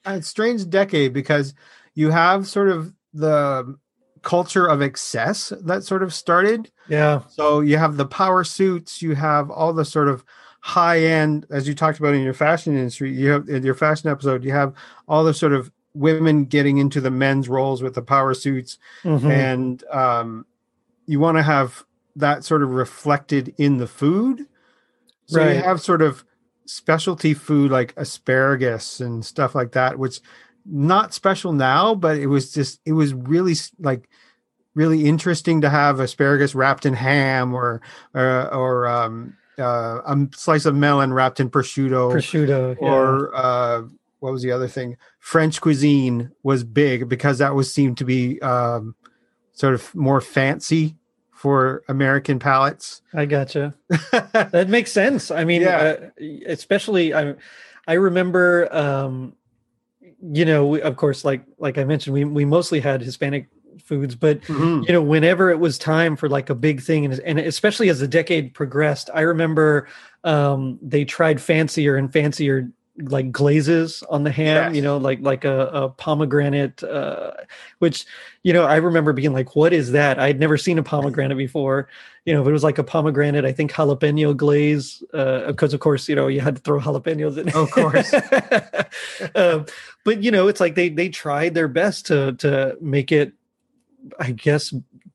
a 0.05 0.21
strange 0.21 0.69
decade 0.69 1.13
because 1.13 1.53
you 1.95 2.11
have 2.11 2.47
sort 2.47 2.69
of 2.69 2.93
the 3.13 3.77
culture 4.21 4.67
of 4.67 4.81
excess 4.81 5.53
that 5.63 5.83
sort 5.83 6.03
of 6.03 6.13
started. 6.13 6.71
yeah, 6.87 7.21
So 7.29 7.61
you 7.61 7.77
have 7.77 7.97
the 7.97 8.05
power 8.05 8.43
suits, 8.43 9.01
you 9.01 9.15
have 9.15 9.49
all 9.51 9.73
the 9.73 9.85
sort 9.85 10.09
of 10.09 10.23
high 10.61 11.01
end, 11.01 11.45
as 11.51 11.67
you 11.67 11.75
talked 11.75 11.99
about 11.99 12.15
in 12.15 12.23
your 12.23 12.33
fashion 12.33 12.77
industry, 12.77 13.13
you 13.13 13.31
have 13.31 13.49
in 13.49 13.63
your 13.63 13.75
fashion 13.75 14.09
episode, 14.09 14.43
you 14.45 14.51
have 14.53 14.73
all 15.09 15.23
the 15.25 15.33
sort 15.33 15.53
of 15.53 15.71
women 15.93 16.45
getting 16.45 16.77
into 16.77 16.99
the 17.01 17.11
men's 17.11 17.47
roles 17.49 17.81
with 17.83 17.93
the 17.95 18.01
power 18.01 18.33
suits, 18.33 18.77
Mhm. 19.03 19.29
and 19.29 19.83
um, 19.91 20.45
you 21.05 21.19
want 21.19 21.37
to 21.37 21.43
have 21.43 21.83
that 22.15 22.43
sort 22.43 22.63
of 22.63 22.71
reflected 22.71 23.53
in 23.57 23.77
the 23.77 23.87
food. 23.87 24.45
So 25.25 25.39
Right. 25.41 25.55
you 25.57 25.61
have 25.63 25.81
sort 25.81 26.01
of 26.01 26.23
specialty 26.65 27.33
food 27.33 27.71
like 27.71 27.93
asparagus 27.97 28.99
and 28.99 29.25
stuff 29.25 29.53
like 29.55 29.71
that, 29.73 29.99
which 29.99 30.19
not 30.65 31.13
special 31.13 31.51
now, 31.53 31.93
but 31.95 32.17
it 32.17 32.27
was 32.27 32.53
just 32.53 32.79
it 32.85 32.93
was 32.93 33.13
really 33.13 33.53
like 33.79 34.09
really 34.75 35.05
interesting 35.05 35.61
to 35.61 35.69
have 35.69 35.99
asparagus 35.99 36.55
wrapped 36.55 36.85
in 36.85 36.93
ham 36.93 37.53
or 37.53 37.81
or, 38.15 38.53
or 38.53 38.87
um, 38.87 39.35
uh, 39.59 39.99
a 40.05 40.27
slice 40.35 40.65
of 40.65 40.73
melon 40.75 41.13
wrapped 41.13 41.39
in 41.39 41.49
prosciutto 41.49 42.11
prosciutto. 42.13 42.75
yeah. 42.81 42.87
or 42.87 43.35
uh, 43.35 43.81
what 44.23 44.31
was 44.31 44.41
the 44.41 44.53
other 44.53 44.69
thing? 44.69 44.95
French 45.19 45.59
cuisine 45.59 46.31
was 46.43 46.63
big 46.63 47.09
because 47.09 47.39
that 47.39 47.55
was 47.55 47.71
seemed 47.73 47.97
to 47.97 48.05
be 48.05 48.41
um, 48.41 48.95
sort 49.51 49.73
of 49.73 49.93
more 49.93 50.21
fancy 50.21 50.95
for 51.33 51.83
American 51.89 52.39
palates. 52.39 53.01
I 53.13 53.25
gotcha. 53.25 53.75
That 54.31 54.69
makes 54.69 54.93
sense. 54.93 55.29
I 55.29 55.43
mean, 55.43 55.63
Yeah. 55.63 55.97
uh, 56.17 56.23
especially 56.47 57.13
I, 57.13 57.35
I 57.85 57.93
remember, 57.95 58.73
um, 58.73 59.35
you 60.21 60.45
know, 60.45 60.67
we, 60.67 60.81
of 60.81 60.95
course, 60.95 61.25
like 61.25 61.43
like 61.57 61.77
I 61.77 61.83
mentioned, 61.83 62.13
we 62.13 62.23
we 62.23 62.45
mostly 62.45 62.79
had 62.79 63.01
Hispanic 63.01 63.49
foods, 63.83 64.15
but 64.15 64.39
Mhm. 64.43 64.87
you 64.87 64.93
know, 64.93 65.01
whenever 65.01 65.49
it 65.49 65.59
was 65.59 65.77
time 65.77 66.15
for 66.15 66.29
like 66.29 66.49
a 66.49 66.55
big 66.55 66.81
thing, 66.81 67.03
and, 67.03 67.19
and 67.19 67.39
especially 67.39 67.89
as 67.89 67.99
the 67.99 68.07
decade 68.07 68.53
progressed, 68.53 69.09
I 69.13 69.21
remember 69.21 69.89
um, 70.23 70.79
they 70.81 71.03
tried 71.03 71.41
fancier 71.41 71.97
and 71.97 72.11
fancier 72.13 72.71
like 72.97 73.31
glazes 73.31 74.03
on 74.09 74.23
the 74.23 74.31
ham. 74.31 74.73
You 74.75 74.81
know, 74.81 74.97
like 74.97 75.19
like 75.21 75.45
a, 75.45 75.67
a 75.67 75.89
pomegranate, 75.89 76.83
uh, 76.83 77.31
which 77.79 78.05
you 78.43 78.53
know 78.53 78.63
I 78.63 78.77
remember 78.77 79.13
being 79.13 79.33
like, 79.33 79.55
"What 79.55 79.73
is 79.73 79.91
that?" 79.91 80.19
I'd 80.19 80.39
never 80.39 80.57
seen 80.57 80.77
a 80.77 80.83
pomegranate 80.83 81.37
before. 81.37 81.87
You 82.25 82.33
know, 82.33 82.41
if 82.41 82.47
it 82.47 82.51
was 82.51 82.63
like 82.63 82.77
a 82.77 82.83
pomegranate, 82.83 83.45
I 83.45 83.51
think 83.51 83.71
jalapeno 83.71 84.35
glaze, 84.37 85.03
uh, 85.13 85.47
because 85.47 85.73
of 85.73 85.79
course, 85.79 86.07
you 86.07 86.15
know, 86.15 86.27
you 86.27 86.39
had 86.39 86.55
to 86.55 86.61
throw 86.61 86.79
jalapenos 86.79 87.37
in. 87.37 87.49
Of 87.49 87.71
course. 87.71 88.13
um, 89.35 89.65
but 90.05 90.23
you 90.23 90.31
know, 90.31 90.47
it's 90.47 90.59
like 90.59 90.75
they 90.75 90.89
they 90.89 91.09
tried 91.09 91.53
their 91.53 91.67
best 91.67 92.05
to 92.07 92.33
to 92.33 92.77
make 92.79 93.11
it, 93.11 93.33
I 94.19 94.31
guess, 94.31 94.73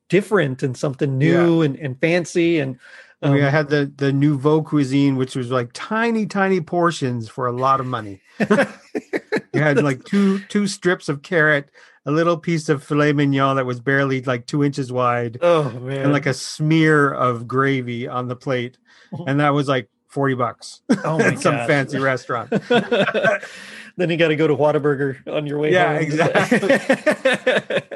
different 0.09 0.63
and 0.63 0.75
something 0.75 1.17
new 1.17 1.61
and, 1.61 1.77
and 1.77 1.99
fancy 1.99 2.59
and. 2.59 2.77
I 3.21 3.29
mean, 3.31 3.43
I 3.43 3.47
um, 3.47 3.51
had 3.51 3.69
the 3.69 3.91
the 3.97 4.13
nouveau 4.13 4.61
cuisine, 4.61 5.17
which 5.17 5.35
was 5.35 5.51
like 5.51 5.71
tiny, 5.73 6.25
tiny 6.25 6.61
portions 6.61 7.27
for 7.27 7.47
a 7.47 7.51
lot 7.51 7.79
of 7.81 7.85
money. 7.85 8.21
you 8.39 9.61
had 9.61 9.83
like 9.83 10.03
two 10.05 10.39
two 10.47 10.67
strips 10.67 11.09
of 11.09 11.21
carrot, 11.21 11.69
a 12.05 12.11
little 12.11 12.37
piece 12.37 12.69
of 12.69 12.81
filet 12.83 13.11
mignon 13.13 13.57
that 13.57 13.65
was 13.65 13.79
barely 13.81 14.21
like 14.21 14.45
two 14.45 14.63
inches 14.63 14.91
wide, 14.91 15.37
oh 15.41 15.69
man, 15.71 16.03
and 16.03 16.13
like 16.13 16.25
a 16.27 16.33
smear 16.33 17.11
of 17.11 17.45
gravy 17.47 18.07
on 18.07 18.27
the 18.29 18.35
plate, 18.37 18.77
and 19.27 19.39
that 19.41 19.49
was 19.53 19.67
like 19.67 19.89
forty 20.07 20.33
bucks 20.33 20.81
oh 21.03 21.17
my 21.19 21.25
at 21.27 21.39
some 21.39 21.55
gosh. 21.55 21.67
fancy 21.67 21.99
restaurant. 21.99 22.49
then 22.51 24.09
you 24.09 24.15
got 24.17 24.29
to 24.29 24.35
go 24.37 24.47
to 24.47 24.55
Whataburger 24.55 25.27
on 25.27 25.45
your 25.45 25.59
way 25.59 25.73
Yeah, 25.73 25.93
home. 25.93 26.01
exactly. 26.03 26.69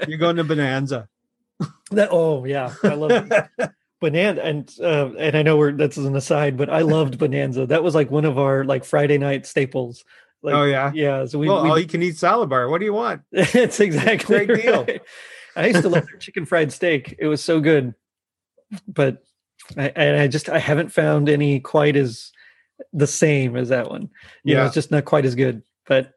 You're 0.10 0.18
going 0.20 0.36
to 0.36 0.44
Bonanza. 0.44 1.08
that, 1.92 2.10
oh 2.12 2.44
yeah, 2.46 2.74
I 2.84 2.96
love 2.96 3.30
Bonanza, 4.04 4.44
and 4.44 4.76
uh, 4.82 5.12
and 5.18 5.38
I 5.38 5.44
know 5.44 5.56
we're 5.56 5.72
that's 5.72 5.96
an 5.96 6.14
aside, 6.14 6.58
but 6.58 6.70
I 6.70 6.82
loved 6.82 7.18
Bonanza. 7.18 7.66
That 7.66 7.84
was 7.84 7.96
like 7.96 8.12
one 8.12 8.26
of 8.26 8.38
our 8.38 8.66
like 8.66 8.84
Friday 8.84 9.18
night 9.18 9.46
staples. 9.46 10.04
Like, 10.42 10.56
oh 10.56 10.66
yeah. 10.66 10.92
yeah. 10.94 11.26
So 11.26 11.40
we, 11.40 11.48
well, 11.48 11.64
we 11.64 11.70
all 11.70 11.80
you 11.80 11.88
can 11.88 12.04
eat 12.04 12.18
salad 12.18 12.50
bar. 12.50 12.68
What 12.68 12.80
do 12.80 12.86
you 12.86 12.94
want? 12.94 13.22
it's 13.32 13.80
exactly 13.80 14.46
Great 14.46 14.62
deal. 14.62 14.86
I 15.56 15.68
used 15.68 15.84
to 15.84 15.90
love 15.90 16.06
their 16.06 16.20
chicken 16.20 16.46
fried 16.46 16.74
steak. 16.74 17.16
It 17.18 17.28
was 17.28 17.42
so 17.42 17.62
good, 17.62 17.96
but 18.90 19.24
I, 19.78 19.94
and 19.96 20.20
I 20.20 20.28
just 20.28 20.50
I 20.50 20.60
haven't 20.60 20.90
found 20.90 21.30
any 21.30 21.62
quite 21.62 21.96
as 21.96 22.34
the 22.92 23.08
same 23.08 23.56
as 23.56 23.70
that 23.70 23.90
one. 23.90 24.10
You 24.44 24.56
know, 24.56 24.62
Yeah. 24.62 24.66
it's 24.66 24.76
just 24.76 24.92
not 24.92 25.06
quite 25.06 25.24
as 25.24 25.36
good. 25.36 25.64
But 25.88 26.12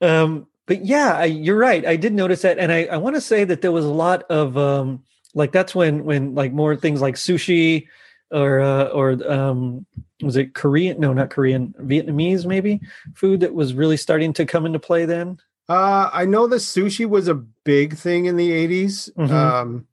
um, 0.00 0.46
but 0.68 0.84
yeah, 0.84 1.14
I, 1.14 1.24
you're 1.24 1.58
right. 1.58 1.84
I 1.84 1.96
did 1.96 2.12
notice 2.12 2.42
that, 2.42 2.60
and 2.60 2.70
I 2.70 2.84
I 2.84 2.98
want 2.98 3.16
to 3.16 3.20
say 3.20 3.42
that 3.42 3.62
there 3.62 3.72
was 3.72 3.84
a 3.84 3.90
lot 3.90 4.22
of 4.30 4.56
um 4.56 5.02
like 5.34 5.52
that's 5.52 5.74
when 5.74 6.04
when 6.04 6.34
like 6.34 6.52
more 6.52 6.76
things 6.76 7.00
like 7.00 7.14
sushi 7.14 7.86
or 8.30 8.60
uh, 8.60 8.84
or 8.86 9.18
um 9.30 9.86
was 10.22 10.36
it 10.36 10.54
Korean? 10.54 11.00
No, 11.00 11.12
not 11.12 11.30
Korean. 11.30 11.74
Vietnamese 11.80 12.44
maybe 12.46 12.80
food 13.14 13.40
that 13.40 13.54
was 13.54 13.74
really 13.74 13.96
starting 13.96 14.32
to 14.34 14.44
come 14.46 14.66
into 14.66 14.78
play 14.78 15.04
then. 15.06 15.38
Uh, 15.68 16.10
I 16.12 16.24
know 16.24 16.46
the 16.46 16.56
sushi 16.56 17.08
was 17.08 17.28
a 17.28 17.34
big 17.34 17.96
thing 17.96 18.26
in 18.26 18.36
the 18.36 18.50
80s. 18.50 19.08
Mhm. 19.16 19.30
Um, 19.30 19.86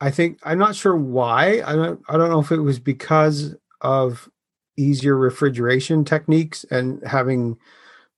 I 0.00 0.10
think 0.10 0.38
I'm 0.44 0.58
not 0.58 0.76
sure 0.76 0.96
why. 0.96 1.62
I 1.64 1.74
don't. 1.74 2.00
I 2.08 2.16
don't 2.16 2.30
know 2.30 2.40
if 2.40 2.52
it 2.52 2.60
was 2.60 2.78
because 2.78 3.54
of 3.80 4.28
easier 4.76 5.16
refrigeration 5.16 6.04
techniques 6.04 6.64
and 6.70 7.02
having 7.06 7.56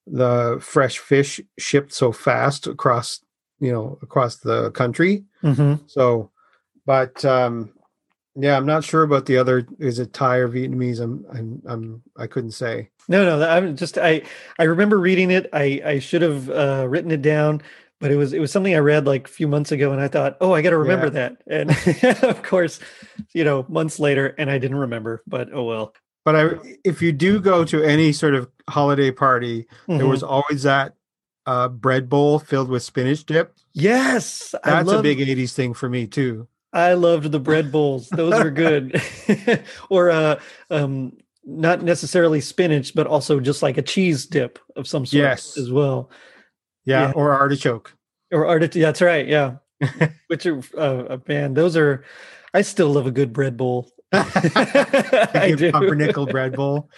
the 0.06 0.58
fresh 0.60 0.98
fish 0.98 1.40
shipped 1.58 1.92
so 1.92 2.12
fast 2.12 2.66
across, 2.66 3.20
you 3.60 3.72
know, 3.72 3.98
across 4.02 4.36
the 4.36 4.70
country. 4.72 5.24
Mm-hmm. 5.42 5.84
So, 5.86 6.30
but 6.86 7.24
um, 7.24 7.72
yeah, 8.34 8.56
I'm 8.56 8.66
not 8.66 8.84
sure 8.84 9.02
about 9.02 9.26
the 9.26 9.36
other. 9.38 9.66
Is 9.78 9.98
it 9.98 10.12
Thai 10.12 10.36
or 10.36 10.48
Vietnamese? 10.48 11.00
I'm. 11.00 11.24
I'm. 11.32 11.62
I'm 11.66 12.02
I 12.16 12.26
couldn't 12.26 12.52
say. 12.52 12.90
No, 13.08 13.24
no, 13.38 13.48
I'm 13.48 13.76
just 13.76 13.98
I 13.98 14.22
I 14.58 14.64
remember 14.64 14.98
reading 14.98 15.30
it. 15.30 15.48
I 15.52 15.80
I 15.84 15.98
should 15.98 16.22
have 16.22 16.50
uh, 16.50 16.86
written 16.88 17.10
it 17.10 17.22
down, 17.22 17.62
but 18.00 18.10
it 18.10 18.16
was 18.16 18.32
it 18.32 18.40
was 18.40 18.50
something 18.52 18.74
I 18.74 18.78
read 18.78 19.06
like 19.06 19.26
a 19.28 19.30
few 19.30 19.48
months 19.48 19.72
ago, 19.72 19.92
and 19.92 20.00
I 20.00 20.08
thought, 20.08 20.36
oh, 20.40 20.52
I 20.52 20.60
got 20.62 20.70
to 20.70 20.78
remember 20.78 21.10
that. 21.10 21.36
And 21.46 21.70
of 22.24 22.42
course, 22.42 22.78
you 23.32 23.44
know, 23.44 23.64
months 23.68 23.98
later, 23.98 24.34
and 24.38 24.50
I 24.50 24.58
didn't 24.58 24.78
remember. 24.78 25.22
But 25.26 25.50
oh 25.52 25.64
well. 25.64 25.94
But 26.24 26.34
I, 26.34 26.48
if 26.84 27.00
you 27.00 27.12
do 27.12 27.38
go 27.40 27.64
to 27.64 27.84
any 27.84 28.12
sort 28.12 28.34
of 28.34 28.48
holiday 28.68 29.12
party, 29.12 29.68
there 29.86 29.98
Mhm. 30.00 30.10
was 30.10 30.24
always 30.24 30.64
that 30.64 30.94
uh, 31.46 31.68
bread 31.68 32.08
bowl 32.08 32.40
filled 32.40 32.68
with 32.68 32.82
spinach 32.82 33.24
dip. 33.24 33.54
yes, 33.74 34.52
I 34.64 34.82
That's 34.82 34.90
a 34.90 35.02
big 35.02 35.18
'80s 35.18 35.52
thing 35.54 35.72
for 35.72 35.88
me 35.88 36.08
too. 36.08 36.48
I 36.76 36.92
loved 36.94 37.32
the 37.32 37.40
bread 37.40 37.72
bowls; 37.72 38.08
those 38.10 38.34
were 38.34 38.50
good. 38.50 39.00
or 39.90 40.10
uh, 40.10 40.40
um, 40.70 41.16
not 41.44 41.82
necessarily 41.82 42.40
spinach, 42.40 42.94
but 42.94 43.06
also 43.06 43.40
just 43.40 43.62
like 43.62 43.78
a 43.78 43.82
cheese 43.82 44.26
dip 44.26 44.58
of 44.76 44.86
some 44.86 45.06
sort 45.06 45.22
Yes. 45.22 45.56
as 45.56 45.70
well. 45.70 46.10
Yeah, 46.84 47.08
Yeah. 47.08 47.12
or 47.12 47.32
artichoke. 47.32 47.94
Or 48.32 48.46
artichoke. 48.46 48.82
That's 48.82 49.00
right. 49.02 49.26
Yeah. 49.26 49.56
Which 50.28 50.46
are 50.46 50.60
uh, 50.76 51.18
man, 51.28 51.54
those 51.54 51.76
are. 51.76 52.04
I 52.54 52.62
still 52.62 52.88
love 52.90 53.06
a 53.06 53.10
good 53.10 53.32
bread 53.32 53.56
bowl. 53.56 53.90
I 54.12 55.54
do. 55.56 55.72
pumpernickel 55.72 56.26
bread 56.26 56.54
bowl. 56.56 56.90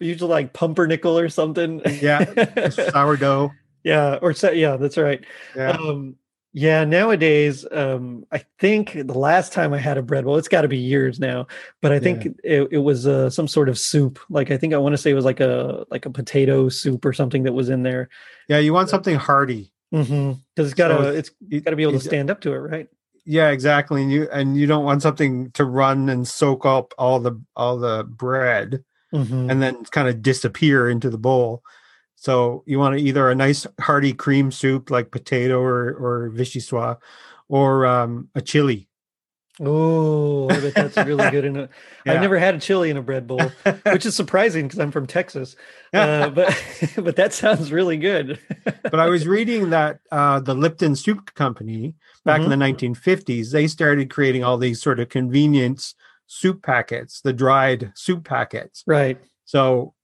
Usually 0.00 0.30
like 0.30 0.52
pumpernickel 0.52 1.18
or 1.18 1.28
something. 1.28 1.80
Yeah, 2.00 2.68
sourdough. 2.70 3.52
yeah. 3.82 4.18
Or 4.20 4.32
yeah, 4.52 4.76
that's 4.76 4.96
right. 4.98 5.24
Yeah, 5.56 5.70
Um, 5.70 6.16
yeah. 6.54 6.84
Nowadays, 6.84 7.66
um, 7.70 8.24
I 8.32 8.44
think 8.58 8.92
the 8.94 9.18
last 9.18 9.52
time 9.52 9.74
I 9.74 9.78
had 9.78 9.98
a 9.98 10.02
bread 10.02 10.24
bowl, 10.24 10.38
it's 10.38 10.48
got 10.48 10.62
to 10.62 10.68
be 10.68 10.78
years 10.78 11.20
now. 11.20 11.46
But 11.82 11.92
I 11.92 11.98
think 11.98 12.24
it, 12.42 12.68
it 12.70 12.78
was 12.78 13.06
uh, 13.06 13.28
some 13.28 13.46
sort 13.48 13.68
of 13.68 13.78
soup. 13.78 14.18
Like 14.30 14.50
I 14.50 14.56
think 14.56 14.72
I 14.72 14.78
want 14.78 14.94
to 14.94 14.98
say 14.98 15.10
it 15.10 15.14
was 15.14 15.26
like 15.26 15.40
a 15.40 15.84
like 15.90 16.06
a 16.06 16.10
potato 16.10 16.68
soup 16.70 17.04
or 17.04 17.12
something 17.12 17.42
that 17.42 17.52
was 17.52 17.68
in 17.68 17.82
there. 17.82 18.08
yeah. 18.48 18.58
You 18.58 18.72
want 18.72 18.88
something 18.88 19.16
hearty. 19.16 19.70
Because 19.90 20.38
it's 20.56 20.74
got 20.74 20.88
to 20.88 20.94
So 21.04 21.10
it's 21.10 21.30
It- 21.50 21.64
got 21.64 21.70
to 21.70 21.76
be 21.76 21.82
able 21.82 21.92
to 21.92 22.00
stand 22.00 22.30
up 22.30 22.40
to 22.40 22.52
it, 22.52 22.56
right? 22.58 22.88
Yeah, 23.26 23.50
exactly. 23.50 24.02
And 24.02 24.10
you 24.12 24.28
and 24.32 24.56
you 24.56 24.66
don't 24.66 24.84
want 24.84 25.02
something 25.02 25.50
to 25.52 25.64
run 25.64 26.08
and 26.08 26.26
soak 26.26 26.66
up 26.66 26.92
all 26.98 27.20
the 27.20 27.40
all 27.56 27.78
the 27.78 28.04
bread. 28.04 28.82
Mhm. 29.14 29.48
and 29.48 29.62
then 29.62 29.84
kind 29.92 30.08
of 30.08 30.22
disappear 30.22 30.90
into 30.90 31.08
the 31.08 31.18
bowl. 31.18 31.62
So 32.24 32.62
you 32.64 32.78
want 32.78 32.98
either 32.98 33.28
a 33.28 33.34
nice 33.34 33.66
hearty 33.78 34.14
cream 34.14 34.50
soup 34.50 34.90
like 34.90 35.10
potato 35.10 35.60
or 35.60 35.90
or 35.90 36.30
vichyssoise, 36.30 36.96
or 37.50 37.84
um, 37.84 38.30
a 38.34 38.40
chili. 38.40 38.88
Oh, 39.60 40.48
I 40.48 40.58
bet 40.58 40.74
that's 40.74 40.96
really 40.96 41.30
good. 41.30 41.44
In 41.44 41.56
a, 41.56 41.68
Yeah. 42.06 42.14
I've 42.14 42.22
never 42.22 42.38
had 42.38 42.54
a 42.54 42.60
chili 42.60 42.88
in 42.88 42.96
a 42.96 43.02
bread 43.02 43.26
bowl, 43.26 43.40
which 43.92 44.06
is 44.06 44.16
surprising 44.16 44.66
because 44.66 44.78
I'm 44.78 44.90
from 44.90 45.06
Texas. 45.06 45.54
Uh, 45.94 46.28
but 46.28 46.52
but 46.96 47.14
that 47.14 47.32
sounds 47.32 47.70
really 47.70 47.96
good. 47.96 48.40
but 48.64 48.98
I 48.98 49.08
was 49.08 49.28
reading 49.28 49.70
that 49.70 50.00
uh, 50.10 50.40
the 50.40 50.52
Lipton 50.52 50.96
Soup 50.96 51.32
Company 51.34 51.94
back 52.24 52.40
in 52.40 52.50
the 52.50 52.56
1950s 52.56 53.52
they 53.52 53.68
started 53.68 54.10
creating 54.10 54.42
all 54.42 54.58
these 54.58 54.82
sort 54.82 54.98
of 54.98 55.08
convenience 55.08 55.94
soup 56.26 56.64
packets, 56.64 57.20
the 57.20 57.32
dried 57.32 57.92
soup 57.94 58.24
packets. 58.24 58.82
right. 58.88 59.18
So 59.44 59.94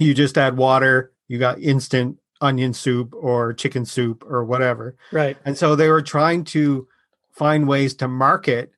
you 0.00 0.14
just 0.14 0.36
add 0.36 0.56
water, 0.56 1.12
you 1.30 1.38
got 1.38 1.60
instant 1.60 2.18
onion 2.40 2.74
soup 2.74 3.14
or 3.14 3.52
chicken 3.52 3.84
soup 3.84 4.24
or 4.26 4.44
whatever. 4.44 4.96
Right. 5.12 5.36
And 5.44 5.56
so 5.56 5.76
they 5.76 5.88
were 5.88 6.02
trying 6.02 6.42
to 6.44 6.88
find 7.30 7.68
ways 7.68 7.94
to 7.94 8.08
market 8.08 8.72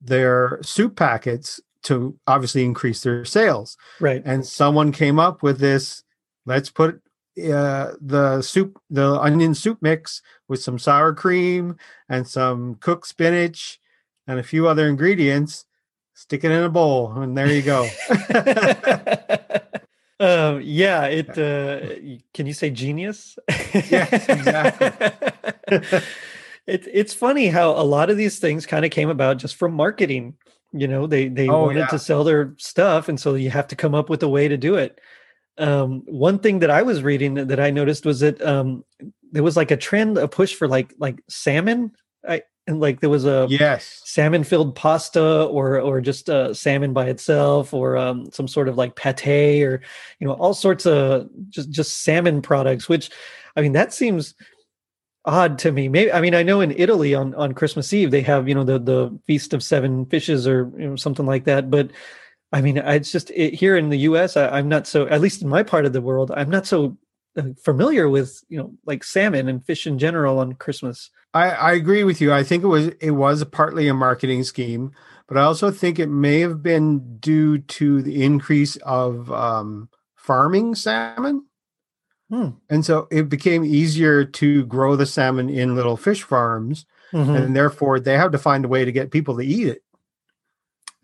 their 0.00 0.58
soup 0.62 0.96
packets 0.96 1.60
to 1.82 2.18
obviously 2.26 2.64
increase 2.64 3.02
their 3.02 3.26
sales. 3.26 3.76
Right. 4.00 4.22
And 4.24 4.46
someone 4.46 4.90
came 4.90 5.18
up 5.18 5.42
with 5.42 5.58
this 5.58 6.02
let's 6.46 6.70
put 6.70 7.02
uh, 7.38 7.92
the 8.00 8.40
soup, 8.40 8.80
the 8.88 9.20
onion 9.20 9.54
soup 9.54 9.76
mix 9.82 10.22
with 10.48 10.62
some 10.62 10.78
sour 10.78 11.12
cream 11.12 11.76
and 12.08 12.26
some 12.26 12.76
cooked 12.76 13.06
spinach 13.06 13.78
and 14.26 14.40
a 14.40 14.42
few 14.42 14.66
other 14.66 14.88
ingredients, 14.88 15.66
stick 16.14 16.42
it 16.42 16.50
in 16.50 16.62
a 16.62 16.70
bowl, 16.70 17.12
and 17.12 17.36
there 17.36 17.52
you 17.52 17.60
go. 17.60 17.86
um, 20.22 20.60
yeah. 20.62 21.04
It. 21.06 21.28
Uh, 21.38 22.20
can 22.32 22.46
you 22.46 22.52
say 22.52 22.70
genius? 22.70 23.38
Yes, 23.74 24.28
exactly. 24.28 24.90
it's 26.66 26.88
it's 26.92 27.14
funny 27.14 27.48
how 27.48 27.70
a 27.70 27.82
lot 27.82 28.10
of 28.10 28.16
these 28.16 28.38
things 28.38 28.66
kind 28.66 28.84
of 28.84 28.90
came 28.90 29.08
about 29.08 29.38
just 29.38 29.56
from 29.56 29.74
marketing. 29.74 30.34
You 30.72 30.88
know, 30.88 31.06
they 31.06 31.28
they 31.28 31.48
Oh, 31.48 31.62
wanted 31.66 31.80
yeah. 31.80 31.86
to 31.88 31.98
sell 31.98 32.24
their 32.24 32.54
stuff, 32.58 33.08
and 33.08 33.18
so 33.20 33.34
you 33.34 33.50
have 33.50 33.68
to 33.68 33.76
come 33.76 33.94
up 33.94 34.08
with 34.08 34.22
a 34.22 34.28
way 34.28 34.48
to 34.48 34.56
do 34.56 34.76
it. 34.76 34.98
Um, 35.58 36.02
one 36.06 36.38
thing 36.38 36.60
that 36.60 36.70
I 36.70 36.82
was 36.82 37.02
reading 37.02 37.34
that 37.34 37.60
I 37.60 37.70
noticed 37.70 38.06
was 38.06 38.20
that 38.20 38.40
um, 38.40 38.84
there 39.32 39.42
was 39.42 39.56
like 39.56 39.70
a 39.70 39.76
trend, 39.76 40.16
a 40.18 40.28
push 40.28 40.54
for 40.54 40.68
like 40.68 40.94
like 40.98 41.20
salmon. 41.28 41.92
I 42.26 42.42
and 42.66 42.80
like 42.80 43.00
there 43.00 43.10
was 43.10 43.24
a 43.24 43.46
Yes. 43.50 44.00
salmon 44.04 44.44
filled 44.44 44.74
pasta 44.74 45.44
or 45.44 45.80
or 45.80 46.00
just 46.00 46.30
uh, 46.30 46.54
salmon 46.54 46.92
by 46.92 47.06
itself 47.06 47.74
or 47.74 47.96
um, 47.96 48.30
some 48.30 48.46
sort 48.48 48.68
of 48.68 48.76
like 48.76 48.94
pate 48.96 49.62
or 49.62 49.80
you 50.20 50.26
know 50.26 50.34
all 50.34 50.54
sorts 50.54 50.86
of 50.86 51.28
just 51.48 51.70
just 51.70 52.02
salmon 52.04 52.42
products 52.42 52.88
which 52.88 53.10
i 53.56 53.60
mean 53.60 53.72
that 53.72 53.92
seems 53.92 54.34
odd 55.24 55.58
to 55.58 55.70
me 55.70 55.88
maybe 55.88 56.12
i 56.12 56.20
mean 56.20 56.34
i 56.34 56.42
know 56.42 56.60
in 56.60 56.72
italy 56.72 57.14
on 57.14 57.32
on 57.36 57.52
christmas 57.52 57.92
eve 57.92 58.10
they 58.10 58.22
have 58.22 58.48
you 58.48 58.54
know 58.54 58.64
the 58.64 58.78
the 58.78 59.16
feast 59.26 59.54
of 59.54 59.62
seven 59.62 60.04
fishes 60.06 60.48
or 60.48 60.70
you 60.76 60.88
know 60.88 60.96
something 60.96 61.26
like 61.26 61.44
that 61.44 61.70
but 61.70 61.90
i 62.52 62.60
mean 62.60 62.78
I- 62.78 62.94
it's 62.94 63.12
just 63.12 63.30
it, 63.30 63.54
here 63.54 63.76
in 63.76 63.88
the 63.88 63.98
us 63.98 64.36
I, 64.36 64.48
i'm 64.58 64.68
not 64.68 64.86
so 64.88 65.06
at 65.06 65.20
least 65.20 65.42
in 65.42 65.48
my 65.48 65.62
part 65.62 65.86
of 65.86 65.92
the 65.92 66.00
world 66.00 66.32
i'm 66.34 66.50
not 66.50 66.66
so 66.66 66.96
uh, 67.36 67.42
familiar 67.64 68.08
with 68.08 68.42
you 68.48 68.58
know 68.58 68.72
like 68.84 69.04
salmon 69.04 69.48
and 69.48 69.64
fish 69.64 69.86
in 69.86 69.96
general 69.98 70.40
on 70.40 70.54
christmas 70.54 71.10
I, 71.34 71.50
I 71.50 71.72
agree 71.72 72.04
with 72.04 72.20
you. 72.20 72.32
I 72.32 72.42
think 72.42 72.62
it 72.62 72.68
was 72.68 72.88
it 73.00 73.12
was 73.12 73.42
partly 73.44 73.88
a 73.88 73.94
marketing 73.94 74.44
scheme, 74.44 74.92
but 75.26 75.38
I 75.38 75.42
also 75.42 75.70
think 75.70 75.98
it 75.98 76.08
may 76.08 76.40
have 76.40 76.62
been 76.62 77.16
due 77.18 77.58
to 77.58 78.02
the 78.02 78.22
increase 78.22 78.76
of 78.76 79.30
um, 79.32 79.88
farming 80.14 80.74
salmon. 80.74 81.46
Hmm. 82.28 82.48
And 82.70 82.84
so 82.84 83.08
it 83.10 83.28
became 83.28 83.64
easier 83.64 84.24
to 84.24 84.64
grow 84.66 84.96
the 84.96 85.06
salmon 85.06 85.48
in 85.50 85.74
little 85.74 85.96
fish 85.96 86.22
farms, 86.22 86.86
Mhm. 87.12 87.36
and 87.36 87.56
therefore 87.56 88.00
they 88.00 88.16
have 88.16 88.32
to 88.32 88.38
find 88.38 88.64
a 88.64 88.68
way 88.68 88.84
to 88.84 88.92
get 88.92 89.10
people 89.10 89.36
to 89.36 89.44
eat 89.44 89.66
it. 89.68 89.82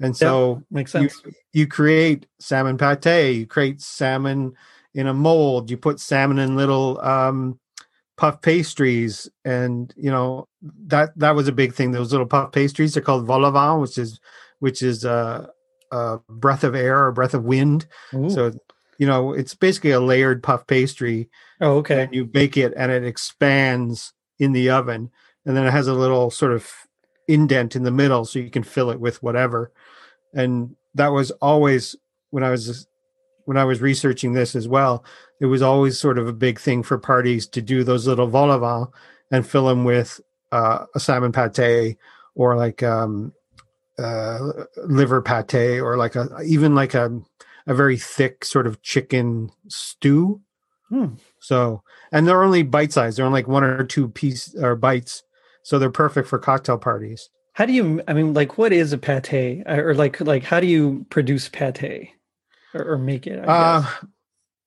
And 0.01 0.17
so 0.17 0.63
makes 0.71 0.95
you, 0.95 1.09
sense 1.09 1.23
you 1.53 1.67
create 1.67 2.27
salmon 2.39 2.79
pate, 2.79 3.37
you 3.37 3.47
create 3.47 3.81
salmon 3.83 4.55
in 4.95 5.07
a 5.07 5.13
mold, 5.15 5.71
you 5.71 5.77
put 5.77 6.01
salmon 6.01 6.39
in 6.39 6.57
little 6.57 7.01
um, 7.01 7.59
puff 8.19 8.43
pastries, 8.43 9.31
and 9.45 9.95
you 9.97 10.11
know 10.11 10.47
that 10.87 11.19
that 11.19 11.35
was 11.35 11.49
a 11.49 11.53
big 11.53 11.73
thing. 11.73 11.93
Those 11.93 12.13
little 12.13 12.27
puff 12.27 12.53
pastries 12.53 12.97
are 12.97 13.01
called 13.01 13.25
vol 13.25 13.47
au 13.47 13.81
which 13.81 13.97
is 13.97 14.21
which 14.59 14.83
is 14.83 15.07
uh, 15.07 15.47
a 15.91 16.19
breath 16.29 16.65
of 16.65 16.75
air 16.75 17.07
or 17.07 17.13
breath 17.13 17.33
of 17.33 17.45
wind. 17.45 17.87
Ooh. 18.13 18.29
So 18.29 18.53
you 18.99 19.07
know 19.07 19.33
it's 19.33 19.55
basically 19.55 19.93
a 19.93 20.01
layered 20.01 20.43
puff 20.43 20.67
pastry, 20.67 21.31
oh 21.63 21.79
okay 21.79 22.03
and 22.03 22.15
you 22.15 22.27
bake 22.27 22.59
it, 22.59 22.75
and 22.77 22.93
it 22.93 23.05
expands 23.05 24.13
in 24.39 24.53
the 24.53 24.69
oven, 24.69 25.11
and 25.47 25.57
then 25.57 25.67
it 25.67 25.71
has 25.71 25.87
a 25.87 25.95
little 25.95 26.31
sort 26.31 26.53
of 26.53 26.69
indent 27.29 27.77
in 27.77 27.85
the 27.85 27.91
middle, 27.91 28.25
so 28.25 28.39
you 28.41 28.51
can 28.51 28.65
fill 28.65 28.91
it 28.91 29.01
with 29.01 29.23
whatever. 29.23 29.73
And 30.35 30.77
that 30.95 31.09
was 31.09 31.31
always 31.31 31.97
when 32.31 32.43
I 32.43 32.51
was 32.51 32.87
when 33.49 33.57
I 33.57 33.65
was 33.65 33.81
researching 33.81 34.35
this 34.35 34.55
as 34.55 34.69
well. 34.69 35.03
It 35.41 35.47
was 35.47 35.63
always 35.63 35.99
sort 35.99 36.19
of 36.19 36.29
a 36.29 36.35
big 36.35 36.61
thing 36.61 36.83
for 36.83 36.99
parties 36.99 37.47
to 37.47 37.63
do 37.63 37.83
those 37.83 38.07
little 38.07 38.27
vol 38.27 38.51
au 38.51 38.93
and 39.31 39.47
fill 39.47 39.67
them 39.69 39.85
with 39.85 40.21
uh, 40.53 40.85
a 40.95 41.01
salmon 41.01 41.33
pate 41.33 41.97
or 42.35 42.57
like 42.57 42.83
um, 42.83 43.33
uh, 43.99 44.39
liver 44.85 45.23
pate 45.23 45.81
or 45.81 45.97
like 45.97 46.15
a 46.15 46.29
even 46.45 46.75
like 46.75 46.93
a 46.93 47.23
a 47.67 47.75
very 47.75 47.97
thick 47.97 48.45
sort 48.45 48.67
of 48.67 48.83
chicken 48.83 49.51
stew. 49.69 50.43
Hmm. 50.91 51.15
So, 51.41 51.83
and 52.13 52.29
they're 52.29 52.43
only 52.43 52.63
bite 52.63 52.93
size. 52.93 53.17
They're 53.17 53.25
only 53.25 53.39
like 53.39 53.49
one 53.49 53.65
or 53.65 53.83
two 53.83 54.09
piece 54.09 54.55
or 54.57 54.77
bites. 54.77 55.23
So 55.63 55.79
they're 55.79 55.91
perfect 55.91 56.29
for 56.29 56.39
cocktail 56.39 56.77
parties. 56.77 57.31
How 57.55 57.65
do 57.65 57.73
you? 57.73 58.03
I 58.07 58.13
mean, 58.13 58.35
like, 58.35 58.59
what 58.59 58.75
is 58.75 58.93
a 58.93 58.99
pate, 58.99 59.63
or 59.67 59.95
like, 59.95 60.21
like, 60.21 60.45
how 60.45 60.61
do 60.61 60.67
you 60.67 61.07
produce 61.09 61.49
pate, 61.49 62.11
or, 62.75 62.93
or 62.93 62.99
make 62.99 63.27
it? 63.27 63.47
Uh, 63.49 63.85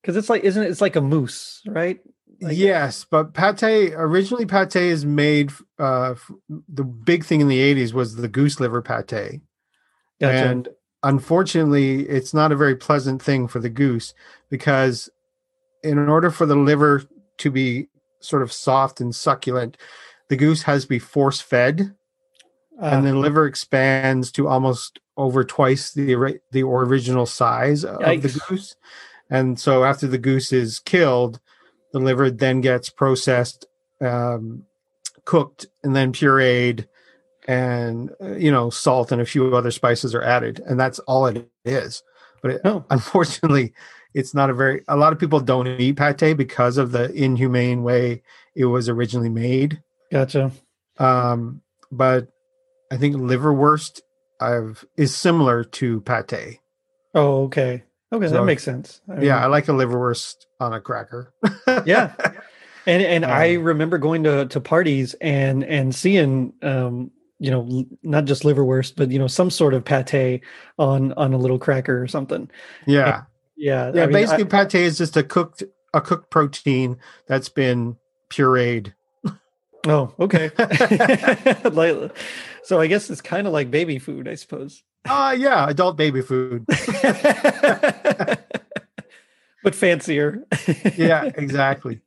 Because 0.01 0.17
it's 0.17 0.29
like, 0.29 0.43
isn't 0.43 0.63
it? 0.63 0.69
It's 0.69 0.81
like 0.81 0.95
a 0.95 1.01
mousse, 1.01 1.61
right? 1.67 1.99
Like- 2.41 2.57
yes, 2.57 3.05
but 3.09 3.33
pate 3.35 3.93
originally 3.95 4.45
pate 4.47 4.75
is 4.75 5.05
made. 5.05 5.51
Uh, 5.77 6.15
the 6.67 6.83
big 6.83 7.23
thing 7.23 7.39
in 7.41 7.47
the 7.47 7.59
'80s 7.59 7.93
was 7.93 8.15
the 8.15 8.27
goose 8.27 8.59
liver 8.59 8.81
pate, 8.81 9.41
Gotcha. 10.19 10.47
and 10.49 10.67
unfortunately, 11.03 12.01
it's 12.09 12.33
not 12.33 12.51
a 12.51 12.55
very 12.55 12.75
pleasant 12.75 13.21
thing 13.21 13.47
for 13.47 13.59
the 13.59 13.69
goose 13.69 14.15
because, 14.49 15.07
in 15.83 15.99
order 16.09 16.31
for 16.31 16.47
the 16.47 16.55
liver 16.55 17.03
to 17.37 17.51
be 17.51 17.89
sort 18.21 18.41
of 18.41 18.51
soft 18.51 19.01
and 19.01 19.13
succulent, 19.13 19.77
the 20.29 20.35
goose 20.35 20.63
has 20.63 20.83
to 20.83 20.89
be 20.89 20.99
force 20.99 21.41
fed. 21.41 21.93
And 22.79 23.07
Ah, 23.07 23.11
the 23.11 23.15
liver 23.17 23.45
expands 23.45 24.31
to 24.33 24.47
almost 24.47 24.99
over 25.17 25.43
twice 25.43 25.91
the 25.91 26.39
the 26.51 26.63
original 26.63 27.25
size 27.25 27.83
of 27.85 27.99
the 27.99 28.41
goose. 28.49 28.75
And 29.29 29.59
so 29.59 29.83
after 29.85 30.07
the 30.07 30.17
goose 30.17 30.51
is 30.51 30.79
killed, 30.79 31.39
the 31.93 31.99
liver 31.99 32.29
then 32.29 32.59
gets 32.61 32.89
processed, 32.89 33.65
um, 34.01 34.63
cooked, 35.25 35.67
and 35.83 35.95
then 35.95 36.11
pureed, 36.11 36.87
and 37.47 38.11
uh, 38.21 38.35
you 38.35 38.51
know 38.51 38.69
salt 38.69 39.11
and 39.11 39.21
a 39.21 39.25
few 39.25 39.55
other 39.55 39.71
spices 39.71 40.13
are 40.15 40.23
added, 40.23 40.61
and 40.65 40.79
that's 40.79 40.99
all 40.99 41.25
it 41.27 41.47
is. 41.65 42.03
But 42.41 42.51
it, 42.51 42.61
Oh. 42.65 42.83
unfortunately, 42.89 43.73
it's 44.13 44.33
not 44.33 44.49
a 44.49 44.53
very. 44.53 44.83
A 44.87 44.97
lot 44.97 45.13
of 45.13 45.19
people 45.19 45.39
don't 45.39 45.67
eat 45.67 45.95
pate 45.97 46.35
because 46.35 46.77
of 46.77 46.91
the 46.91 47.11
inhumane 47.13 47.83
way 47.83 48.23
it 48.55 48.65
was 48.65 48.89
originally 48.89 49.29
made 49.29 49.81
gotcha. 50.11 50.51
um, 50.97 51.61
but 51.91 52.27
I 52.91 52.97
think 52.97 53.15
liverwurst 53.15 54.01
I've 54.39 54.83
is 54.97 55.15
similar 55.15 55.63
to 55.63 56.01
pate. 56.01 56.59
Oh, 57.15 57.43
okay. 57.45 57.83
Okay, 58.13 58.27
So- 58.27 58.33
that 58.33 58.43
makes 58.45 58.63
sense. 58.63 59.01
I 59.09 59.13
mean, 59.15 59.23
Yeah, 59.25 59.41
I 59.43 59.47
like 59.47 59.67
a 59.67 59.71
liverwurst 59.71 60.35
on 60.59 60.73
a 60.73 60.81
cracker. 60.81 61.33
yeah. 61.85 62.13
And 62.85 63.01
and 63.03 63.25
I 63.25 63.55
Um, 63.55 63.63
remember 63.63 63.97
going 63.97 64.23
to 64.23 64.45
to 64.47 64.59
parties 64.59 65.13
and 65.21 65.63
and 65.63 65.93
seeing 65.95 66.53
um 66.61 67.11
you 67.39 67.49
know 67.51 67.85
not 68.03 68.25
just 68.25 68.43
liverwurst 68.43 68.95
but 68.97 69.09
you 69.11 69.19
know 69.19 69.27
some 69.27 69.49
sort 69.49 69.73
of 69.73 69.85
pate 69.85 70.41
on 70.77 71.13
on 71.13 71.33
a 71.33 71.37
little 71.37 71.59
cracker 71.59 72.01
or 72.01 72.07
something. 72.07 72.49
yeah, 72.87 73.23
Yeah. 73.55 73.91
yeah. 73.93 74.03
I 74.03 74.07
mean, 74.07 74.15
I- 74.15 74.19
basically, 74.21 74.45
pate 74.45 74.75
is 74.75 74.97
just 74.97 75.15
a 75.15 75.23
cooked 75.23 75.63
a 75.93 76.01
cooked 76.01 76.29
protein 76.31 76.97
that's 77.27 77.49
been 77.49 77.97
pureed. 78.31 78.93
Oh, 79.87 80.13
okay. 80.19 80.51
So 82.63 82.79
I 82.79 82.85
guess 82.87 83.09
it's 83.09 83.21
kind 83.21 83.47
of 83.47 83.53
like 83.53 83.71
baby 83.71 83.97
food, 83.97 84.27
I 84.27 84.35
suppose. 84.35 84.83
Ah, 85.07 85.31
yeah, 85.31 85.67
adult 85.67 85.97
baby 85.97 86.21
food. 86.21 86.63
but 89.63 89.73
fancier. 89.73 90.43
Yeah, 90.95 91.23
exactly. 91.35 92.01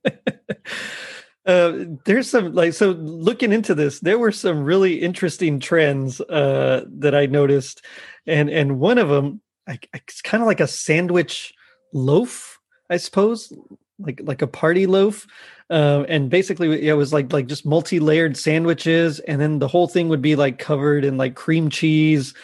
Uh, 1.44 1.84
there's 2.06 2.30
some 2.30 2.54
like 2.54 2.72
so 2.72 2.92
looking 2.92 3.52
into 3.52 3.74
this, 3.74 4.00
there 4.00 4.18
were 4.18 4.32
some 4.32 4.64
really 4.64 5.02
interesting 5.02 5.60
trends 5.60 6.20
uh, 6.22 6.84
that 6.88 7.14
I 7.14 7.26
noticed, 7.26 7.84
and 8.26 8.48
and 8.48 8.78
one 8.78 8.96
of 8.96 9.08
them, 9.10 9.42
I, 9.68 9.78
it's 9.92 10.22
kind 10.22 10.42
of 10.42 10.46
like 10.46 10.60
a 10.60 10.66
sandwich 10.66 11.52
loaf, 11.92 12.58
I 12.88 12.96
suppose, 12.96 13.52
like 13.98 14.20
like 14.24 14.40
a 14.40 14.46
party 14.46 14.86
loaf, 14.86 15.26
uh, 15.70 16.04
and 16.08 16.30
basically 16.30 16.86
it 16.86 16.92
was 16.94 17.12
like 17.12 17.32
like 17.32 17.46
just 17.46 17.66
multi-layered 17.66 18.36
sandwiches, 18.36 19.20
and 19.20 19.40
then 19.40 19.58
the 19.58 19.68
whole 19.68 19.88
thing 19.88 20.08
would 20.08 20.22
be 20.22 20.36
like 20.36 20.58
covered 20.58 21.04
in 21.04 21.16
like 21.16 21.34
cream 21.34 21.70
cheese 21.70 22.34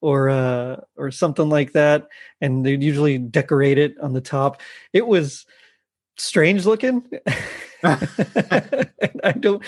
or 0.00 0.28
uh 0.28 0.76
or 0.96 1.10
something 1.10 1.48
like 1.48 1.72
that 1.72 2.08
and 2.42 2.66
they'd 2.66 2.82
usually 2.82 3.16
decorate 3.16 3.78
it 3.78 3.98
on 4.00 4.12
the 4.12 4.20
top. 4.20 4.60
It 4.92 5.06
was 5.06 5.46
strange 6.18 6.66
looking. 6.66 7.02
I 7.84 9.32
don't 9.38 9.62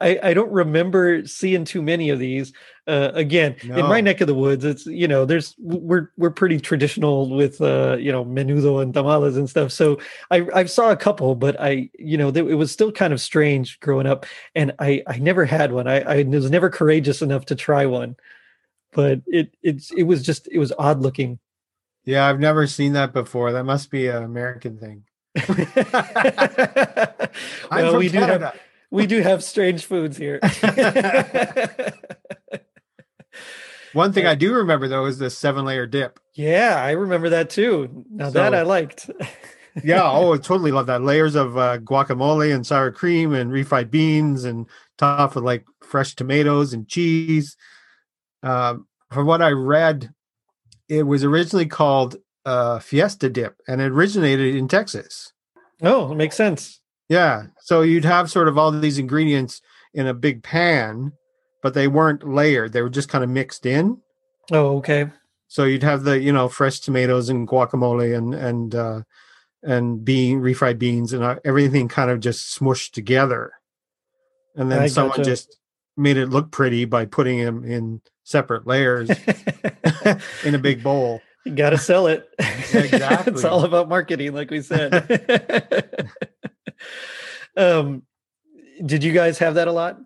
I, 0.00 0.18
I 0.22 0.34
don't 0.34 0.50
remember 0.50 1.24
seeing 1.26 1.64
too 1.64 1.80
many 1.80 2.10
of 2.10 2.18
these. 2.18 2.52
Uh, 2.86 3.10
again, 3.14 3.56
in 3.62 3.86
my 3.86 4.00
neck 4.00 4.20
of 4.20 4.26
the 4.26 4.34
woods, 4.34 4.64
it's 4.64 4.84
you 4.86 5.08
know, 5.08 5.24
there's 5.24 5.54
we're 5.58 6.10
we're 6.18 6.30
pretty 6.30 6.60
traditional 6.60 7.30
with 7.34 7.60
uh, 7.60 7.96
you 7.98 8.12
know 8.12 8.24
menudo 8.24 8.82
and 8.82 8.92
tamales 8.92 9.36
and 9.36 9.48
stuff. 9.48 9.72
So 9.72 9.98
I 10.30 10.46
I 10.52 10.64
saw 10.64 10.90
a 10.90 10.96
couple, 10.96 11.34
but 11.34 11.58
I 11.60 11.90
you 11.98 12.18
know 12.18 12.28
it 12.28 12.42
was 12.42 12.72
still 12.72 12.92
kind 12.92 13.12
of 13.12 13.20
strange 13.20 13.80
growing 13.80 14.06
up, 14.06 14.26
and 14.54 14.72
I 14.78 15.02
I 15.06 15.18
never 15.18 15.44
had 15.44 15.72
one. 15.72 15.86
I 15.86 16.00
I 16.00 16.22
was 16.24 16.50
never 16.50 16.68
courageous 16.68 17.22
enough 17.22 17.46
to 17.46 17.54
try 17.54 17.86
one, 17.86 18.16
but 18.92 19.22
it 19.26 19.56
it's 19.62 19.90
it 19.92 20.02
was 20.02 20.22
just 20.22 20.48
it 20.48 20.58
was 20.58 20.72
odd 20.78 21.00
looking. 21.00 21.38
Yeah, 22.04 22.26
I've 22.28 22.40
never 22.40 22.66
seen 22.66 22.92
that 22.94 23.14
before. 23.14 23.52
That 23.52 23.64
must 23.64 23.90
be 23.90 24.08
an 24.08 24.24
American 24.24 24.76
thing. 24.78 25.04
Well, 27.70 27.96
we 27.98 28.08
do 28.08 28.18
have 28.18 28.28
Canada. 28.28 28.54
We 28.94 29.06
do 29.06 29.20
have 29.22 29.42
strange 29.42 29.84
foods 29.84 30.16
here. 30.16 30.38
One 33.92 34.12
thing 34.12 34.26
I 34.26 34.34
do 34.34 34.54
remember 34.54 34.86
though 34.88 35.06
is 35.06 35.18
the 35.18 35.30
seven 35.30 35.64
layer 35.64 35.86
dip. 35.86 36.20
yeah, 36.34 36.76
I 36.82 36.92
remember 36.92 37.30
that 37.30 37.50
too. 37.50 38.04
Now 38.10 38.30
that 38.30 38.54
I 38.54 38.62
liked. 38.62 39.10
Yeah, 39.82 40.04
oh, 40.04 40.34
I 40.34 40.36
totally 40.36 40.70
love 40.70 40.86
that. 40.86 41.02
Layers 41.02 41.34
of 41.34 41.58
uh, 41.58 41.78
guacamole 41.78 42.54
and 42.54 42.64
sour 42.64 42.92
cream 42.92 43.34
and 43.34 43.50
refried 43.50 43.90
beans 43.90 44.44
and 44.44 44.68
topped 44.98 45.34
with 45.34 45.42
like 45.42 45.64
fresh 45.82 46.14
tomatoes 46.14 46.72
and 46.72 46.86
cheese. 46.86 47.56
Um, 48.44 48.86
from 49.10 49.26
what 49.26 49.42
I 49.42 49.50
read, 49.50 50.14
it 50.88 51.02
was 51.02 51.24
originally 51.24 51.66
called 51.66 52.14
uh, 52.44 52.78
Fiesta 52.78 53.28
dip 53.28 53.56
and 53.66 53.80
it 53.80 53.90
originated 53.90 54.54
in 54.54 54.68
Texas. 54.68 55.32
Oh, 55.82 56.12
it 56.12 56.14
makes 56.14 56.36
sense. 56.36 56.80
Yeah, 57.08 57.46
so 57.60 57.82
you'd 57.82 58.04
have 58.04 58.30
sort 58.30 58.48
of 58.48 58.56
all 58.56 58.70
these 58.70 58.98
ingredients 58.98 59.60
in 59.92 60.06
a 60.06 60.14
big 60.14 60.42
pan, 60.42 61.12
but 61.62 61.74
they 61.74 61.86
weren't 61.86 62.26
layered. 62.26 62.72
They 62.72 62.82
were 62.82 62.90
just 62.90 63.08
kind 63.08 63.22
of 63.22 63.30
mixed 63.30 63.66
in. 63.66 63.98
Oh, 64.50 64.78
okay. 64.78 65.10
So 65.48 65.64
you'd 65.64 65.82
have 65.82 66.04
the 66.04 66.18
you 66.18 66.32
know 66.32 66.48
fresh 66.48 66.80
tomatoes 66.80 67.28
and 67.28 67.46
guacamole 67.46 68.16
and 68.16 68.34
and 68.34 68.74
uh, 68.74 69.02
and 69.62 70.04
bean 70.04 70.40
refried 70.40 70.78
beans 70.78 71.12
and 71.12 71.22
uh, 71.22 71.36
everything 71.44 71.88
kind 71.88 72.10
of 72.10 72.20
just 72.20 72.58
smushed 72.58 72.92
together, 72.92 73.52
and 74.56 74.70
then 74.70 74.82
I 74.82 74.86
someone 74.86 75.18
gotcha. 75.18 75.30
just 75.30 75.58
made 75.96 76.16
it 76.16 76.28
look 76.28 76.50
pretty 76.50 76.84
by 76.84 77.04
putting 77.04 77.44
them 77.44 77.64
in 77.64 78.00
separate 78.24 78.66
layers 78.66 79.10
in 80.44 80.54
a 80.54 80.58
big 80.58 80.82
bowl. 80.82 81.20
you 81.44 81.54
got 81.54 81.70
to 81.70 81.78
sell 81.78 82.06
it. 82.06 82.28
Exactly. 82.38 83.32
it's 83.34 83.44
all 83.44 83.64
about 83.64 83.88
marketing, 83.88 84.32
like 84.32 84.50
we 84.50 84.60
said. 84.60 86.10
um, 87.56 88.02
did 88.84 89.04
you 89.04 89.12
guys 89.12 89.38
have 89.38 89.54
that 89.54 89.68
a 89.68 89.72
lot? 89.72 89.98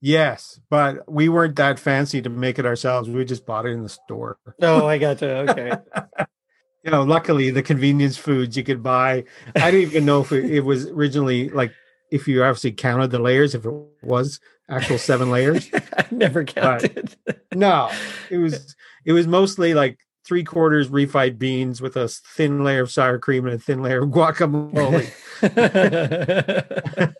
Yes, 0.00 0.58
but 0.70 1.10
we 1.10 1.28
weren't 1.28 1.56
that 1.56 1.78
fancy 1.78 2.22
to 2.22 2.30
make 2.30 2.58
it 2.58 2.64
ourselves. 2.64 3.08
We 3.08 3.24
just 3.24 3.44
bought 3.44 3.66
it 3.66 3.70
in 3.70 3.82
the 3.82 3.88
store. 3.88 4.38
Oh, 4.62 4.86
I 4.86 4.98
got 4.98 5.18
to. 5.18 5.50
Okay. 5.50 5.72
You 6.82 6.90
know, 6.90 7.02
luckily 7.02 7.50
the 7.50 7.62
convenience 7.62 8.16
foods 8.16 8.56
you 8.56 8.64
could 8.64 8.82
buy. 8.82 9.24
I 9.54 9.70
didn't 9.70 9.90
even 9.90 10.06
know 10.06 10.22
if 10.22 10.32
it, 10.32 10.46
it 10.46 10.60
was 10.60 10.86
originally 10.86 11.50
like 11.50 11.72
if 12.10 12.26
you 12.26 12.42
actually 12.42 12.72
counted 12.72 13.10
the 13.10 13.18
layers, 13.18 13.54
if 13.54 13.66
it 13.66 13.74
was 14.02 14.40
actual 14.68 14.96
seven 14.96 15.30
layers. 15.30 15.68
I 15.74 16.06
never 16.10 16.42
counted. 16.42 17.14
No, 17.54 17.90
it 18.30 18.38
was 18.38 18.74
it 19.04 19.12
was 19.12 19.26
mostly 19.26 19.74
like 19.74 19.98
three 20.30 20.44
quarters 20.44 20.88
refried 20.90 21.38
beans 21.40 21.82
with 21.82 21.96
a 21.96 22.06
thin 22.06 22.62
layer 22.62 22.82
of 22.82 22.90
sour 22.92 23.18
cream 23.18 23.46
and 23.46 23.56
a 23.56 23.58
thin 23.58 23.82
layer 23.82 24.00
of 24.04 24.10
guacamole 24.10 25.10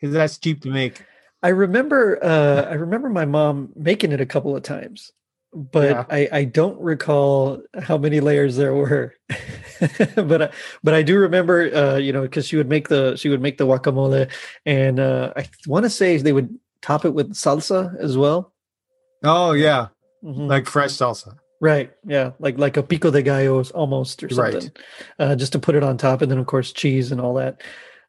because 0.00 0.14
that's 0.14 0.38
cheap 0.38 0.62
to 0.62 0.70
make. 0.70 1.04
I 1.42 1.48
remember 1.48 2.22
uh 2.24 2.62
I 2.70 2.74
remember 2.74 3.08
my 3.08 3.24
mom 3.24 3.72
making 3.74 4.12
it 4.12 4.20
a 4.20 4.26
couple 4.26 4.54
of 4.54 4.62
times, 4.62 5.10
but 5.52 5.88
Yeah. 5.90 6.04
I 6.08 6.28
I 6.32 6.44
don't 6.44 6.80
recall 6.80 7.60
how 7.82 7.98
many 7.98 8.20
layers 8.20 8.54
there 8.56 8.72
were. 8.72 9.14
but 10.14 10.42
I, 10.42 10.50
but 10.84 10.94
I 10.94 11.02
do 11.02 11.18
remember 11.18 11.74
uh 11.74 11.96
you 11.96 12.12
know 12.12 12.28
cuz 12.28 12.46
she 12.46 12.54
would 12.56 12.68
make 12.68 12.86
the 12.86 13.16
she 13.16 13.28
would 13.30 13.42
make 13.42 13.58
the 13.58 13.66
guacamole 13.66 14.30
and 14.64 15.00
uh 15.00 15.32
I 15.36 15.48
want 15.66 15.86
to 15.86 15.90
say 15.90 16.16
they 16.18 16.32
would 16.32 16.56
top 16.82 17.04
it 17.04 17.14
with 17.14 17.32
salsa 17.34 17.98
as 17.98 18.16
well. 18.16 18.52
Oh 19.24 19.52
yeah, 19.54 19.88
Mhm. 20.22 20.46
like 20.46 20.68
fresh 20.68 20.92
salsa. 20.92 21.36
Right. 21.60 21.92
Yeah. 22.06 22.32
Like 22.38 22.58
like 22.58 22.76
a 22.78 22.82
pico 22.82 23.10
de 23.10 23.22
gallos 23.22 23.70
almost 23.70 24.22
or 24.22 24.28
Right. 24.28 24.52
something. 24.54 24.72
Uh, 25.18 25.36
just 25.36 25.52
to 25.52 25.58
put 25.58 25.74
it 25.74 25.82
on 25.82 25.98
top, 25.98 26.22
and 26.22 26.30
then 26.30 26.38
of 26.38 26.46
course 26.46 26.72
cheese 26.72 27.12
and 27.12 27.20
all 27.20 27.34
that. 27.34 27.62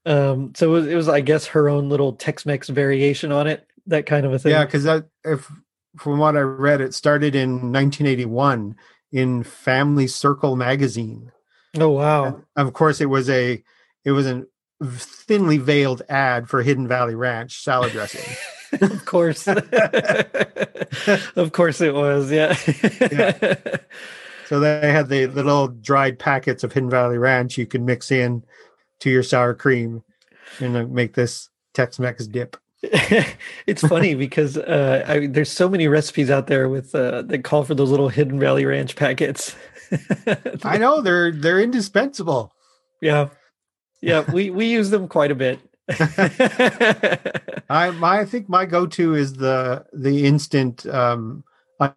Um, 0.06 0.54
so 0.56 0.70
it 0.70 0.72
was, 0.72 0.88
it 0.88 0.96
was, 0.96 1.10
I 1.10 1.22
guess, 1.22 1.46
her 1.48 1.70
own 1.70 1.88
little 1.90 2.14
Tex-Mex 2.14 2.70
variation 2.70 3.32
on 3.32 3.46
it. 3.48 3.68
That 3.88 4.06
kind 4.08 4.26
of 4.26 4.34
a 4.34 4.40
thing. 4.40 4.52
Yeah, 4.54 4.66
because 4.66 4.84
that 4.86 5.06
if 5.24 5.52
from 5.98 6.18
what 6.20 6.38
I 6.38 6.40
read, 6.42 6.82
it 6.82 6.94
started 6.94 7.36
in 7.36 7.72
1981 7.72 8.76
in 9.12 9.44
Family 9.44 10.08
Circle 10.08 10.56
magazine. 10.56 11.32
Oh 11.78 11.90
wow. 11.90 12.26
And 12.26 12.68
of 12.68 12.74
course, 12.74 13.02
it 13.02 13.08
was 13.08 13.30
a 13.30 13.62
it 14.06 14.12
was 14.12 14.28
a 14.28 14.46
thinly 14.84 15.58
veiled 15.58 16.02
ad 16.10 16.50
for 16.50 16.64
Hidden 16.64 16.88
Valley 16.88 17.16
Ranch 17.16 17.62
salad 17.62 17.92
dressing. 17.92 18.24
of 18.82 19.06
course. 19.06 19.48
of 21.36 21.52
course 21.52 21.82
it 21.82 21.94
was. 21.94 22.32
Yeah. 22.32 22.54
so 24.48 24.60
they 24.60 24.92
had 24.92 25.10
the, 25.10 25.26
the 25.26 25.44
little 25.44 25.68
dried 25.68 26.20
packets 26.20 26.64
of 26.64 26.72
Hidden 26.74 26.90
Valley 26.90 27.18
Ranch 27.18 27.58
you 27.58 27.66
can 27.66 27.86
mix 27.86 28.12
in 28.12 28.44
to 29.00 29.10
your 29.10 29.24
sour 29.24 29.54
cream 29.54 30.04
and 30.60 30.78
uh, 30.78 30.86
make 30.86 31.14
this 31.16 31.50
Tex-Mex 31.74 32.28
dip. 32.28 32.58
it's 33.68 33.86
funny 33.88 34.16
because 34.16 34.58
uh, 34.58 35.06
I, 35.08 35.28
there's 35.28 35.52
so 35.52 35.70
many 35.70 35.88
recipes 35.88 36.32
out 36.32 36.48
there 36.48 36.68
with 36.68 36.96
uh, 36.96 37.22
that 37.24 37.44
call 37.44 37.64
for 37.64 37.76
those 37.76 37.92
little 37.92 38.10
Hidden 38.10 38.40
Valley 38.40 38.66
Ranch 38.66 38.96
packets. 38.96 39.56
I 40.64 40.78
know 40.78 41.02
they're 41.02 41.32
they're 41.32 41.60
indispensable. 41.60 42.52
Yeah. 43.00 43.30
Yeah, 44.02 44.30
we 44.32 44.50
we 44.50 44.66
use 44.66 44.90
them 44.90 45.08
quite 45.08 45.30
a 45.30 45.36
bit. 45.36 45.60
I 47.70 47.92
my 47.92 48.20
I 48.22 48.26
think 48.26 48.50
my 48.50 48.66
go-to 48.66 49.16
is 49.16 49.34
the 49.34 49.86
the 49.94 50.26
instant 50.26 50.86
um, 50.88 51.44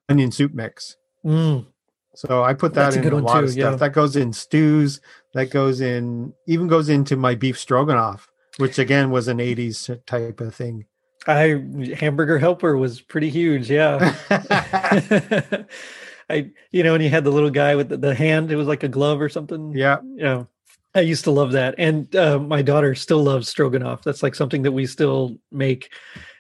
onion 0.09 0.33
soup 0.33 0.55
mix. 0.55 0.97
Mm, 1.25 1.67
So 2.15 2.43
I 2.45 2.55
put 2.55 2.75
that 2.75 2.95
That's 2.95 2.97
in 2.97 3.03
good 3.03 3.13
a 3.13 3.17
lot 3.19 3.41
too, 3.41 3.45
of 3.45 3.51
stuff. 3.51 3.73
yeah. 3.73 3.77
That 3.77 3.93
goes 3.93 4.17
in 4.17 4.33
stews. 4.33 5.01
That 5.35 5.51
goes 5.51 5.81
in 5.81 6.33
even 6.47 6.69
goes 6.69 6.89
into 6.89 7.17
my 7.17 7.35
beef 7.35 7.59
stroganoff, 7.59 8.29
which 8.59 8.79
again 8.79 9.11
was 9.11 9.29
an 9.29 9.41
'80s 9.41 9.89
type 10.07 10.41
of 10.41 10.55
thing. 10.55 10.87
I 11.27 11.63
hamburger 11.99 12.39
helper 12.39 12.77
was 12.77 13.01
pretty 13.01 13.31
huge, 13.31 13.71
yeah. 13.71 14.15
I 16.31 16.51
you 16.71 16.83
know, 16.83 16.95
and 16.95 17.03
you 17.03 17.11
had 17.11 17.25
the 17.25 17.31
little 17.31 17.51
guy 17.51 17.77
with 17.77 17.89
the, 17.89 17.97
the 17.97 18.15
hand, 18.15 18.51
it 18.51 18.57
was 18.57 18.67
like 18.67 18.83
a 18.83 18.89
glove 18.89 19.21
or 19.21 19.29
something. 19.29 19.75
yeah, 19.77 19.99
Yeah. 20.17 20.45
I 20.95 21.01
used 21.01 21.25
to 21.25 21.31
love 21.31 21.53
that. 21.53 21.75
And 21.79 22.15
uh, 22.15 22.39
my 22.39 22.63
daughter 22.63 22.95
still 22.95 23.23
loves 23.23 23.49
stroganoff. 23.49 24.03
That's 24.03 24.23
like 24.23 24.35
something 24.35 24.63
that 24.63 24.73
we 24.73 24.87
still 24.87 25.37
make. 25.51 25.93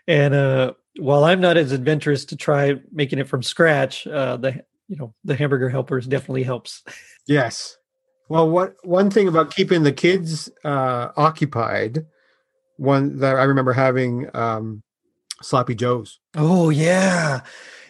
And 0.07 0.35
uh, 0.35 0.75
while 0.99 1.25
I'm 1.25 1.41
not 1.41 1.57
as 1.57 1.73
adventurous 1.73 2.25
to 2.27 2.37
try 2.37 2.75
making 2.93 3.19
it 3.19 3.29
from 3.29 3.43
scratch, 3.43 4.07
uh, 4.07 4.37
the 4.37 4.65
you 4.87 4.97
know 4.97 5.15
the 5.25 5.35
hamburger 5.35 5.69
helpers 5.69 6.07
definitely 6.07 6.43
helps. 6.43 6.83
yes. 7.27 7.77
Well, 8.29 8.49
what 8.49 8.77
one 8.85 9.11
thing 9.11 9.29
about 9.29 9.55
keeping 9.55 9.83
the 9.83 9.93
kids 9.93 10.51
uh, 10.65 11.09
occupied, 11.17 12.07
one 12.77 13.19
that 13.19 13.37
I 13.37 13.45
remember 13.45 13.73
having 13.73 14.29
um, 14.35 14.83
sloppy 15.43 15.75
joes. 15.75 16.21
Oh 16.35 16.71
yeah, 16.71 17.41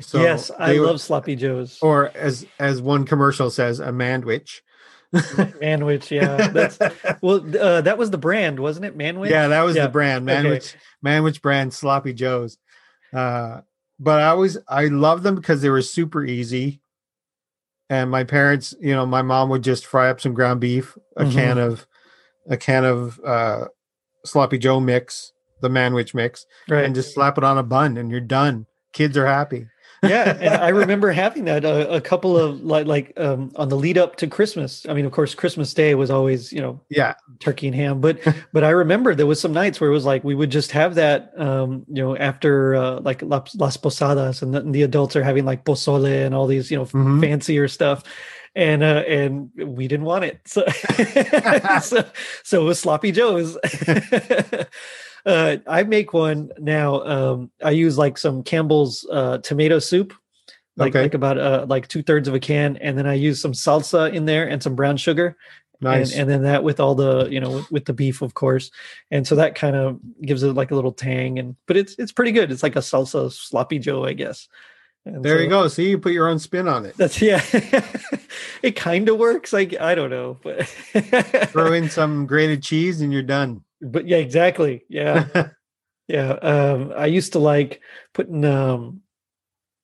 So 0.01 0.21
yes, 0.21 0.51
I 0.59 0.73
love 0.75 1.01
sloppy 1.01 1.37
joes. 1.37 1.79
Or 1.83 2.11
as 2.17 2.47
as 2.59 2.81
one 2.81 3.05
commercial 3.05 3.51
says, 3.51 3.81
a 3.81 3.89
manwich. 3.89 4.61
Manwich, 5.15 6.11
yeah. 6.11 6.49
That's 6.53 6.79
well, 7.23 7.45
uh, 7.59 7.81
that 7.83 7.99
was 7.99 8.11
the 8.11 8.19
brand, 8.19 8.59
wasn't 8.61 8.87
it? 8.87 8.97
Manwich. 8.97 9.31
Yeah, 9.31 9.49
that 9.49 9.63
was 9.63 9.77
Yeah, 9.77 9.87
the 9.87 9.93
brand, 9.93 10.29
okay. 10.29 10.43
Manwich, 10.43 10.75
Manwich 11.05 11.43
brand 11.43 11.73
sloppy 11.73 12.13
joes. 12.13 12.59
Uh, 13.13 13.61
but 13.99 14.21
I 14.21 14.27
always 14.27 14.59
I 14.69 14.87
love 14.87 15.23
them 15.23 15.35
because 15.37 15.63
they 15.63 15.71
were 15.71 15.83
super 15.83 16.25
easy. 16.25 16.81
And 17.91 18.11
my 18.11 18.25
parents, 18.25 18.75
you 18.81 18.95
know, 18.95 19.07
my 19.07 19.23
mom 19.23 19.51
would 19.51 19.63
just 19.63 19.87
fry 19.87 20.09
up 20.11 20.21
some 20.21 20.35
ground 20.35 20.61
beef, 20.61 20.97
a 21.17 21.25
Mhm. 21.25 21.33
can 21.33 21.59
of 21.59 21.87
a 22.49 22.57
can 22.57 22.85
of 22.85 23.21
uh, 23.25 23.67
sloppy 24.25 24.59
joe 24.59 24.81
mix, 24.81 25.33
the 25.61 25.69
Manwich 25.69 26.15
mix, 26.15 26.47
right. 26.69 26.85
and 26.85 26.95
just 26.95 27.15
slap 27.15 27.39
it 27.39 27.45
on 27.45 27.59
a 27.59 27.63
bun, 27.63 27.97
and 27.97 28.11
you're 28.11 28.21
done. 28.21 28.67
Kids 28.93 29.17
are 29.17 29.27
happy. 29.27 29.69
Yeah, 30.05 30.37
and 30.41 30.55
I 30.57 30.69
remember 30.69 31.11
having 31.11 31.45
that 31.47 31.65
uh, 31.65 31.87
a, 31.89 31.97
a 31.97 32.01
couple 32.01 32.37
of 32.37 32.61
like 32.63 32.87
like 32.87 33.13
um, 33.19 33.53
on 33.57 33.69
the 33.69 33.77
lead 33.77 33.99
up 33.99 34.17
to 34.17 34.27
Christmas. 34.27 34.87
I 34.89 34.95
mean, 34.95 35.07
of 35.07 35.13
course, 35.13 35.35
Christmas 35.35 35.75
Day 35.75 35.95
was 35.95 36.11
always 36.11 36.53
you 36.53 36.61
know 36.61 36.81
Yeah, 36.89 37.15
turkey 37.41 37.67
and 37.67 37.77
ham, 37.77 38.01
but 38.01 38.19
but 38.53 38.65
I 38.65 38.71
remember 38.71 39.15
there 39.15 39.27
was 39.27 39.41
some 39.41 39.53
nights 39.53 39.81
where 39.81 39.91
it 39.91 39.93
was 39.95 40.05
like 40.05 40.25
we 40.25 40.35
would 40.35 40.51
just 40.51 40.73
have 40.73 40.95
that 40.97 41.33
um, 41.39 41.85
you 41.89 42.03
know 42.03 42.17
after 42.17 42.75
uh, 42.77 43.01
like 43.01 43.23
las, 43.23 43.77
posadas 43.77 44.43
and 44.43 44.55
the, 44.55 44.59
and 44.61 44.75
the 44.75 44.83
adults 44.83 45.17
are 45.17 45.23
having 45.25 45.45
like 45.45 45.65
pozole 45.65 46.27
and 46.27 46.35
all 46.35 46.47
these 46.47 46.71
you 46.71 46.79
know 46.79 46.85
Mhm. 46.87 47.21
fancier 47.21 47.69
stuff. 47.69 48.03
And 48.57 48.85
uh, 48.85 49.03
and 49.09 49.51
we 49.57 49.89
didn't 49.89 50.07
want 50.07 50.25
it, 50.25 50.41
so 50.47 50.65
so, 51.83 52.05
so 52.45 52.61
it 52.63 52.65
was 52.65 52.79
sloppy 52.79 53.11
joes. 53.11 53.59
uh, 55.27 55.57
I 55.67 55.83
make 55.85 56.13
one 56.13 56.51
now. 56.59 57.03
Um, 57.05 57.51
I 57.63 57.71
use 57.71 57.97
like 57.99 58.19
some 58.19 58.43
Campbell's 58.43 59.07
uh, 59.11 59.39
tomato 59.39 59.79
soup, 59.79 60.13
like 60.77 60.91
Okay. 60.91 61.03
like 61.03 61.15
about 61.15 61.39
uh, 61.39 61.67
like 61.69 61.89
two 61.89 62.03
thirds 62.03 62.29
of 62.29 62.35
a 62.35 62.41
can, 62.41 62.77
and 62.79 62.97
then 62.99 63.07
I 63.07 63.15
use 63.15 63.41
some 63.41 63.53
salsa 63.53 64.13
in 64.13 64.25
there 64.27 64.49
and 64.49 64.63
some 64.63 64.75
brown 64.75 64.97
sugar, 64.97 65.37
nice. 65.81 66.13
and, 66.13 66.23
and 66.23 66.31
then 66.31 66.43
that 66.43 66.65
with 66.65 66.81
all 66.81 66.95
the 66.95 67.29
you 67.31 67.41
know 67.41 67.51
with, 67.51 67.71
with 67.71 67.85
the 67.87 67.93
beef, 67.93 68.23
of 68.23 68.35
course, 68.35 68.71
and 69.11 69.27
so 69.27 69.35
that 69.37 69.55
kind 69.55 69.77
of 69.77 69.99
gives 70.23 70.43
it 70.43 70.53
like 70.53 70.71
a 70.71 70.75
little 70.75 70.93
tang, 70.93 71.39
and 71.39 71.57
but 71.67 71.77
it's 71.77 71.95
it's 71.99 72.13
pretty 72.13 72.33
good. 72.33 72.51
It's 72.53 72.63
like 72.63 72.77
a 72.77 72.81
salsa 72.81 73.33
sloppy 73.33 73.79
joe, 73.79 74.05
I 74.05 74.13
guess. 74.13 74.49
And 75.07 75.23
there 75.23 75.37
so 75.37 75.43
you 75.43 75.49
go. 75.51 75.69
See, 75.69 75.91
you 75.91 75.99
put 75.99 76.13
your 76.13 76.29
own 76.29 76.39
spin 76.39 76.67
on 76.67 76.87
it. 76.87 76.97
That's 76.97 77.21
yeah. 77.23 77.43
it 78.63 78.73
kind 78.75 79.09
of 79.09 79.19
works. 79.19 79.53
Like 79.53 79.79
I 79.81 79.95
don't 79.95 80.11
know, 80.11 80.39
but 80.43 80.67
Throw 81.49 81.73
in 81.73 81.91
some 81.91 82.27
grated 82.27 82.63
cheese, 82.63 83.01
and 83.01 83.13
you're 83.13 83.23
done. 83.23 83.63
But 83.85 84.07
yeah, 84.09 84.19
exactly. 84.19 84.85
Yeah. 84.89 85.49
Yeah, 86.07 86.33
um, 86.33 86.93
I 86.95 87.07
used 87.07 87.33
to 87.33 87.39
like 87.39 87.81
putting 88.13 88.45
um, 88.45 89.01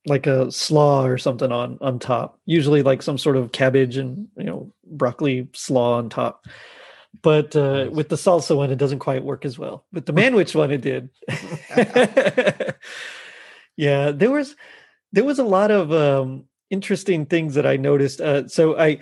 like 0.06 0.26
a 0.26 0.52
slaw 0.52 1.04
or 1.06 1.16
something 1.18 1.50
on 1.50 1.78
on 1.80 1.98
top. 1.98 2.38
Usually, 2.44 2.82
like 2.82 3.02
some 3.02 3.16
sort 3.16 3.36
of 3.36 3.52
cabbage 3.52 3.96
and 3.96 4.28
you 4.36 4.44
know 4.44 4.72
broccoli 4.84 5.48
slaw 5.54 5.96
on 5.96 6.10
top. 6.10 6.44
But 7.22 7.56
uh, 7.56 7.84
Nice. 7.84 7.92
with 7.92 8.08
the 8.10 8.16
salsa 8.16 8.56
one, 8.56 8.70
it 8.70 8.76
doesn't 8.76 8.98
quite 8.98 9.24
work 9.24 9.44
as 9.44 9.58
well. 9.58 9.86
With 9.92 10.06
the 10.06 10.12
manwich 10.20 10.54
one, 10.54 10.70
it 10.70 10.82
did. 10.82 11.08
yeah, 13.76 14.10
there 14.10 14.30
was 14.30 14.56
there 15.12 15.24
was 15.24 15.38
a 15.38 15.44
lot 15.44 15.70
of 15.70 15.90
um, 15.90 16.44
interesting 16.68 17.24
things 17.24 17.54
that 17.54 17.66
I 17.66 17.76
noticed. 17.78 18.20
Uh, 18.20 18.46
so 18.46 18.78
I 18.78 18.98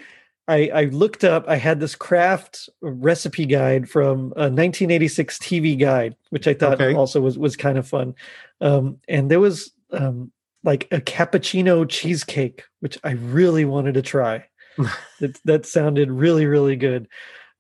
I, 0.49 0.71
I 0.75 0.85
looked 0.85 1.25
up. 1.25 1.45
I 1.47 1.57
had 1.57 1.79
this 1.79 1.95
Kraft 1.95 2.71
recipe 2.81 3.45
guide 3.45 3.89
from 3.89 4.33
a 4.35 4.49
1986 4.49 5.39
TV 5.39 5.79
guide, 5.79 6.17
which 6.31 6.49
I 6.49 6.55
thought 6.55 6.81
Okay. 6.81 6.95
also 6.95 7.21
was 7.21 7.39
was 7.39 7.55
kind 7.55 7.77
of 7.77 7.87
fun. 7.87 8.15
Um, 8.63 8.99
and 9.09 9.31
there 9.31 9.41
was 9.41 9.71
um, 9.93 10.33
like 10.65 10.89
a 10.91 11.01
cappuccino 11.01 11.87
cheesecake, 11.89 12.65
which 12.81 12.99
I 13.05 13.13
really 13.13 13.67
wanted 13.67 13.95
to 13.95 14.03
try. 14.03 14.47
that 15.21 15.39
that 15.45 15.67
sounded 15.67 16.11
really 16.11 16.47
really 16.47 16.77
good. 16.77 17.09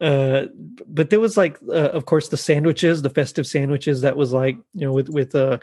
Uh, 0.01 0.44
but 0.87 1.11
there 1.11 1.20
was 1.20 1.37
like, 1.37 1.59
uh, 1.68 1.90
of 1.90 2.07
course, 2.07 2.29
the 2.29 2.37
sandwiches, 2.37 3.03
the 3.03 3.11
festive 3.11 3.46
sandwiches. 3.46 4.01
That 4.01 4.16
was 4.16 4.33
like 4.33 4.57
you 4.74 4.87
know 4.87 4.92
with 4.92 5.11
with 5.11 5.35
uh, 5.35 5.59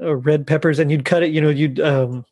uh 0.00 0.14
red 0.14 0.46
peppers, 0.46 0.78
and 0.78 0.90
you'd 0.92 1.04
cut 1.04 1.24
it. 1.24 1.32
You 1.32 1.40
know, 1.40 1.48
you'd 1.48 1.80
um, 1.80 2.24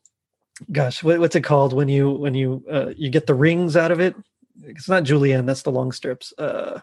gosh, 0.70 1.02
what, 1.02 1.18
what's 1.20 1.36
it 1.36 1.42
called 1.42 1.72
when 1.72 1.88
you 1.88 2.10
when 2.10 2.34
you 2.34 2.64
uh, 2.70 2.90
you 2.96 3.10
get 3.10 3.26
the 3.26 3.34
rings 3.34 3.76
out 3.76 3.90
of 3.90 4.00
it? 4.00 4.14
It's 4.62 4.88
not 4.88 5.04
julienne. 5.04 5.46
That's 5.46 5.62
the 5.62 5.72
long 5.72 5.92
strips. 5.92 6.32
Uh, 6.36 6.80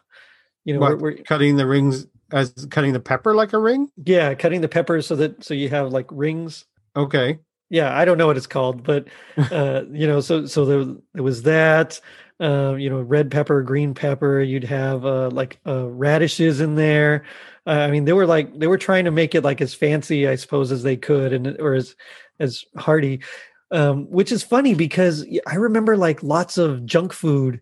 you 0.66 0.74
know, 0.74 0.80
What, 0.80 1.00
we're, 1.00 1.12
we're 1.12 1.24
cutting 1.24 1.56
the 1.58 1.66
rings 1.68 2.08
as 2.32 2.52
cutting 2.70 2.94
the 2.94 3.00
pepper 3.00 3.34
like 3.36 3.54
a 3.54 3.60
ring. 3.60 3.90
yeah, 4.04 4.34
cutting 4.34 4.62
the 4.62 4.68
peppers 4.68 5.08
so 5.08 5.16
that 5.16 5.44
so 5.44 5.54
you 5.54 5.70
have 5.70 5.92
like 5.92 6.08
rings. 6.12 6.66
Okay. 6.96 7.40
Yeah, 7.70 7.96
I 7.96 8.06
don't 8.06 8.18
know 8.18 8.28
what 8.28 8.38
it's 8.38 8.48
called, 8.48 8.84
but 8.84 9.08
uh, 9.52 9.84
you 9.92 10.08
know, 10.08 10.22
so 10.22 10.46
so 10.46 10.66
there 10.66 10.86
there 11.14 11.24
was 11.24 11.44
that. 11.44 12.00
Uh, 12.40 12.76
you 12.78 12.88
know, 12.88 13.02
red 13.02 13.32
pepper, 13.32 13.64
green 13.64 13.96
pepper. 13.96 14.40
You'd 14.42 14.64
have 14.66 15.04
uh, 15.06 15.30
like 15.32 15.60
uh, 15.66 15.88
radishes 15.88 16.62
in 16.62 16.76
there. 16.76 17.24
Uh, 17.66 17.72
I 17.72 17.90
mean, 17.90 18.06
they 18.06 18.14
were 18.14 18.28
like 18.28 18.58
they 18.60 18.68
were 18.68 18.78
trying 18.78 19.06
to 19.06 19.12
make 19.12 19.34
it 19.34 19.44
like 19.44 19.60
as 19.60 19.74
fancy, 19.74 20.28
I 20.28 20.36
suppose, 20.36 20.72
as 20.72 20.84
they 20.84 20.98
could, 20.98 21.34
and 21.34 21.60
or 21.60 21.74
as 21.74 21.96
as 22.40 22.64
hearty. 22.78 23.22
Um, 23.70 24.06
which 24.10 24.32
is 24.32 24.44
funny 24.44 24.76
because 24.76 25.26
I 25.46 25.56
remember 25.56 25.98
like 25.98 26.24
lots 26.24 26.58
of 26.58 26.86
junk 26.86 27.12
food 27.12 27.60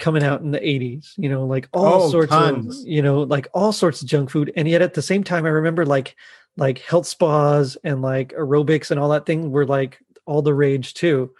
coming 0.00 0.22
out 0.22 0.40
in 0.42 0.50
the 0.50 0.58
80s 0.58 1.12
you 1.16 1.28
know 1.28 1.44
like 1.46 1.68
all 1.72 2.02
Oh, 2.04 2.10
sorts 2.10 2.30
tons. 2.30 2.80
of 2.80 2.86
you 2.88 3.00
know 3.00 3.22
like 3.22 3.46
all 3.54 3.70
sorts 3.72 4.02
of 4.02 4.08
junk 4.08 4.28
food 4.28 4.52
and 4.56 4.68
yet 4.68 4.82
at 4.82 4.94
the 4.94 5.00
same 5.02 5.22
time 5.22 5.46
i 5.46 5.48
remember 5.50 5.86
like 5.86 6.16
like 6.56 6.78
health 6.80 7.06
spas 7.06 7.76
and 7.84 8.02
like 8.02 8.32
aerobics 8.32 8.90
and 8.90 8.98
all 8.98 9.08
that 9.10 9.24
thing 9.24 9.52
were 9.52 9.64
like 9.64 10.00
all 10.26 10.42
the 10.42 10.52
rage 10.52 10.94
too 10.94 11.30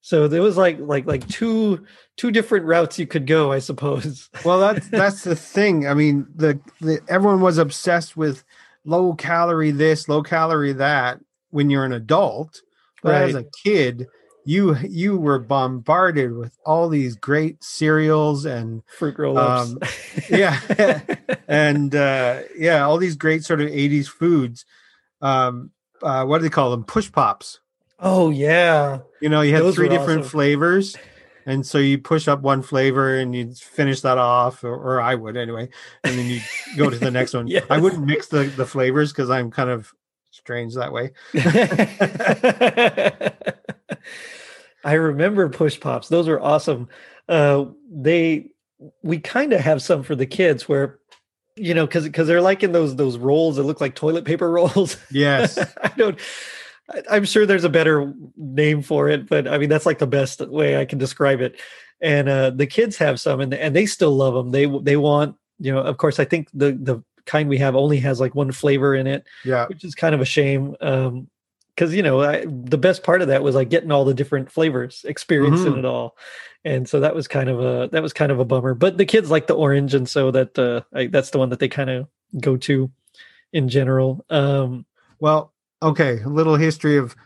so 0.00 0.28
there 0.28 0.40
was 0.40 0.56
like 0.56 0.78
like 0.80 1.04
like 1.06 1.28
two 1.28 1.84
two 2.16 2.30
different 2.30 2.64
routes 2.64 2.98
you 2.98 3.06
could 3.06 3.26
go 3.26 3.52
i 3.52 3.58
suppose 3.58 4.30
Well, 4.46 4.60
that's 4.60 4.88
that's 5.02 5.22
the 5.24 5.36
thing. 5.36 5.86
I 5.86 5.92
mean, 5.92 6.26
the, 6.34 6.58
the 6.80 7.00
everyone 7.06 7.42
was 7.42 7.58
obsessed 7.58 8.16
with 8.16 8.44
low 8.86 9.12
calorie 9.12 9.72
this, 9.72 10.08
low 10.08 10.22
calorie 10.22 10.72
that 10.72 11.20
when 11.50 11.68
you're 11.68 11.84
an 11.84 11.92
adult. 11.92 12.62
But 13.02 13.22
as 13.22 13.34
a 13.34 13.44
kid, 13.64 14.06
you 14.44 14.76
you 14.76 15.16
were 15.16 15.38
bombarded 15.38 16.34
with 16.36 16.56
all 16.64 16.88
these 16.88 17.16
great 17.16 17.62
cereals 17.62 18.44
and 18.44 18.82
fruit 18.98 19.18
roll-ups 19.18 19.70
Um, 19.72 19.78
yeah. 20.30 21.00
and 21.48 21.94
uh, 21.94 22.40
yeah, 22.56 22.84
all 22.84 22.98
these 22.98 23.16
great 23.16 23.44
sort 23.44 23.60
of 23.60 23.68
80s 23.68 24.06
foods. 24.08 24.64
Um, 25.20 25.70
uh, 26.02 26.24
what 26.24 26.38
do 26.38 26.42
they 26.44 26.48
call 26.50 26.70
them? 26.70 26.84
Push 26.84 27.12
pops. 27.12 27.60
oh 27.98 28.30
yeah 28.30 29.00
You 29.20 29.28
know, 29.28 29.42
you 29.42 29.52
had 29.52 29.62
Those 29.62 29.74
three 29.74 29.88
different 29.90 30.20
awesome. 30.20 30.30
flavors. 30.30 30.96
And 31.46 31.66
so 31.66 31.78
you 31.78 31.98
push 31.98 32.28
up 32.28 32.40
one 32.42 32.62
flavor 32.62 33.16
and 33.18 33.34
you 33.34 33.52
finish 33.54 34.02
that 34.02 34.18
off, 34.18 34.62
or, 34.62 34.74
or 34.74 35.00
I 35.00 35.14
would 35.14 35.36
anyway. 35.36 35.68
And 36.04 36.18
then 36.18 36.26
you 36.26 36.40
go 36.76 36.88
to 36.90 36.96
the 36.98 37.10
next 37.10 37.34
one. 37.38 37.46
Yes. 37.48 37.64
I 37.70 37.78
wouldn't 37.78 38.06
mix 38.06 38.28
the, 38.28 38.44
the 38.44 38.66
flavors 38.66 39.10
because 39.12 39.30
I'm 39.30 39.50
kind 39.50 39.70
of 39.70 39.92
strange 40.30 40.74
that 40.74 40.92
way. 40.92 41.10
I 44.84 44.94
remember 44.94 45.48
push 45.48 45.78
pops. 45.78 46.08
Those 46.08 46.28
were 46.28 46.40
awesome. 46.40 46.88
Uh, 47.28 47.66
they 47.90 48.50
we 49.02 49.18
kind 49.18 49.52
of 49.52 49.60
have 49.60 49.82
some 49.82 50.02
for 50.02 50.14
the 50.14 50.26
kids 50.26 50.68
where 50.68 50.98
you 51.56 51.74
know 51.74 51.86
because 51.86 52.04
because 52.04 52.26
they're 52.26 52.40
like 52.40 52.62
in 52.62 52.72
those 52.72 52.96
those 52.96 53.18
rolls 53.18 53.56
that 53.56 53.64
look 53.64 53.80
like 53.80 53.94
toilet 53.94 54.24
paper 54.24 54.50
rolls. 54.50 54.96
Yes. 55.10 55.58
I 55.82 55.88
don't. 55.96 56.18
I- 56.90 57.02
I'm 57.10 57.24
sure 57.24 57.46
there's 57.46 57.64
a 57.64 57.68
better 57.68 58.12
name 58.36 58.82
for 58.82 59.08
it, 59.08 59.28
but 59.28 59.46
I 59.46 59.58
mean 59.58 59.68
that's 59.68 59.86
like 59.86 59.98
the 59.98 60.06
best 60.06 60.40
way 60.40 60.80
I 60.80 60.84
can 60.84 60.98
describe 60.98 61.40
it. 61.40 61.60
And 62.00 62.28
uh, 62.28 62.50
the 62.50 62.66
kids 62.66 62.96
have 62.96 63.20
some, 63.20 63.40
and 63.40 63.52
and 63.52 63.76
they 63.76 63.86
still 63.86 64.16
love 64.16 64.34
them. 64.34 64.50
They 64.50 64.66
they 64.82 64.96
want 64.96 65.36
you 65.58 65.72
know. 65.72 65.82
Of 65.82 65.98
course, 65.98 66.18
I 66.18 66.24
think 66.24 66.48
the 66.54 66.72
the 66.72 67.02
kind 67.30 67.48
we 67.48 67.58
have 67.58 67.76
only 67.76 67.98
has 67.98 68.20
like 68.20 68.34
one 68.34 68.52
flavor 68.52 68.94
in 68.94 69.06
it 69.06 69.24
Yeah. 69.44 69.66
which 69.68 69.84
is 69.84 69.94
kind 69.94 70.14
of 70.14 70.20
a 70.20 70.24
shame 70.36 70.74
um 70.80 71.28
because 71.74 71.94
you 71.94 72.02
know 72.02 72.20
I, 72.20 72.44
the 72.46 72.76
best 72.78 73.02
part 73.04 73.22
of 73.22 73.28
that 73.28 73.42
was 73.42 73.54
like 73.54 73.70
getting 73.70 73.92
all 73.92 74.04
the 74.04 74.14
different 74.20 74.50
flavors 74.50 75.04
experiencing 75.08 75.74
Mhm. 75.74 75.78
it 75.78 75.84
all 75.84 76.16
and 76.64 76.88
so 76.88 77.00
that 77.00 77.14
was 77.14 77.28
kind 77.28 77.48
of 77.48 77.60
a 77.60 77.88
that 77.92 78.02
was 78.02 78.12
kind 78.12 78.32
of 78.32 78.40
a 78.40 78.44
bummer 78.44 78.74
but 78.74 78.98
the 78.98 79.06
kids 79.06 79.30
like 79.30 79.46
the 79.46 79.54
orange 79.54 79.94
and 79.94 80.08
so 80.08 80.30
that 80.32 80.58
uh 80.58 80.82
I, 80.92 81.06
that's 81.06 81.30
the 81.30 81.38
one 81.38 81.50
that 81.50 81.58
they 81.60 81.68
kind 81.68 81.88
of 81.90 82.08
go 82.40 82.56
to 82.68 82.90
in 83.52 83.68
general 83.68 84.24
um 84.30 84.84
Well, 85.20 85.52
okay, 85.82 86.20
a 86.20 86.28
little 86.28 86.56
history 86.56 86.96
of 86.98 87.16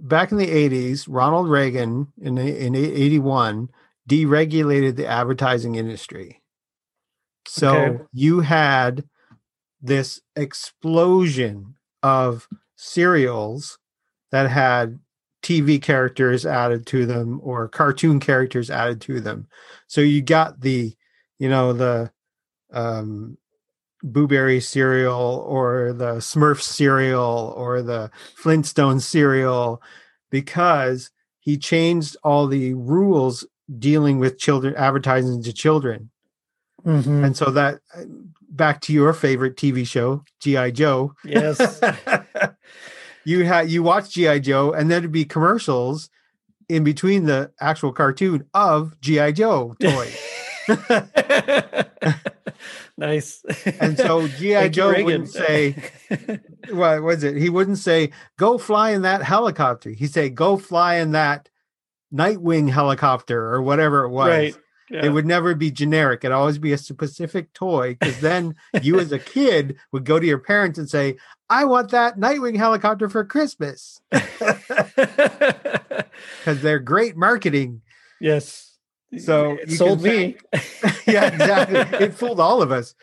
back 0.00 0.32
in 0.32 0.38
the 0.38 0.46
80s, 0.48 1.06
Ronald 1.08 1.48
Reagan 1.48 2.12
in 2.20 2.36
in 2.38 2.74
81 2.74 3.70
deregulated 4.08 4.96
the 4.96 5.06
advertising 5.06 5.76
industry. 5.76 6.42
So 7.46 7.68
Okay. 7.70 8.04
you 8.12 8.40
had 8.40 9.04
this 9.84 10.20
explosion 10.34 11.76
of 12.02 12.48
cereals 12.76 13.78
that 14.32 14.50
had 14.50 14.98
TV 15.42 15.80
characters 15.80 16.46
added 16.46 16.86
to 16.86 17.04
them 17.04 17.38
or 17.42 17.68
cartoon 17.68 18.18
characters 18.18 18.70
added 18.70 19.00
to 19.02 19.20
them. 19.20 19.46
So 19.86 20.00
you 20.00 20.22
got 20.22 20.60
the, 20.62 20.94
you 21.38 21.48
know, 21.50 21.74
the 21.74 22.10
um 22.72 23.36
Blueberry 24.02 24.60
cereal 24.60 25.44
or 25.46 25.92
the 25.92 26.16
Smurf 26.16 26.60
cereal 26.60 27.54
or 27.56 27.82
the 27.82 28.10
Flintstone 28.36 29.00
cereal 29.00 29.82
because 30.30 31.10
he 31.40 31.56
changed 31.58 32.16
all 32.24 32.46
the 32.46 32.74
rules 32.74 33.46
dealing 33.78 34.18
with 34.18 34.38
children 34.38 34.74
advertising 34.76 35.42
to 35.42 35.52
children. 35.52 36.10
mhm. 36.84 37.24
And 37.24 37.36
so 37.36 37.50
that 37.50 37.80
back 38.54 38.80
to 38.82 38.92
your 38.92 39.12
favorite 39.12 39.56
TV 39.56 39.86
show, 39.86 40.22
GI 40.40 40.72
Joe. 40.72 41.14
yes 41.24 41.80
you 43.24 43.44
had 43.44 43.70
you 43.70 43.82
watch 43.82 44.10
GI 44.10 44.40
Joe 44.40 44.72
and 44.72 44.90
then 44.90 44.98
it'd 44.98 45.12
be 45.12 45.24
commercials 45.24 46.08
in 46.68 46.84
between 46.84 47.24
the 47.24 47.50
actual 47.60 47.92
cartoon 47.92 48.46
of 48.54 48.98
GI 49.00 49.32
Joe 49.32 49.74
toys. 49.80 50.16
nice 52.96 53.42
And 53.80 53.98
so 53.98 54.28
GI 54.28 54.70
Joe 54.70 54.90
Reagan. 54.90 55.04
wouldn't 55.04 55.28
say 55.28 55.76
what 56.70 57.02
was 57.02 57.24
it? 57.24 57.36
He 57.36 57.50
wouldn't 57.50 57.78
say, 57.78 58.10
go 58.38 58.56
fly 58.58 58.90
in 58.90 59.02
that 59.02 59.22
helicopter. 59.22 59.90
He'd 59.90 60.12
say, 60.12 60.30
go 60.30 60.56
fly 60.56 60.96
in 60.96 61.12
that 61.12 61.48
Nightwing 62.12 62.70
helicopter 62.70 63.52
or 63.52 63.60
whatever 63.60 64.04
it 64.04 64.10
was. 64.10 64.28
right 64.28 64.56
yeah. 64.90 65.06
It 65.06 65.08
would 65.10 65.26
never 65.26 65.54
be 65.54 65.70
generic. 65.70 66.24
It'd 66.24 66.32
always 66.34 66.58
be 66.58 66.72
a 66.72 66.78
specific 66.78 67.52
toy 67.54 67.96
because 67.98 68.20
then 68.20 68.54
you, 68.82 69.00
as 69.00 69.12
a 69.12 69.18
kid, 69.18 69.76
would 69.92 70.04
go 70.04 70.20
to 70.20 70.26
your 70.26 70.38
parents 70.38 70.78
and 70.78 70.88
say, 70.88 71.16
I 71.48 71.64
want 71.64 71.90
that 71.92 72.18
Nightwing 72.18 72.56
helicopter 72.56 73.08
for 73.08 73.24
Christmas 73.24 74.00
because 74.10 74.50
they're 76.60 76.78
great 76.78 77.16
marketing. 77.16 77.80
yes 78.20 78.76
So 79.18 79.52
it 79.52 79.70
you 79.70 79.76
sold 79.76 80.02
can 80.02 80.08
me 80.10 80.36
yeah, 81.06 81.32
exactly. 81.32 81.78
it 81.98 82.14
fooled 82.14 82.40
all 82.40 82.60
of 82.60 82.70
us. 82.70 82.94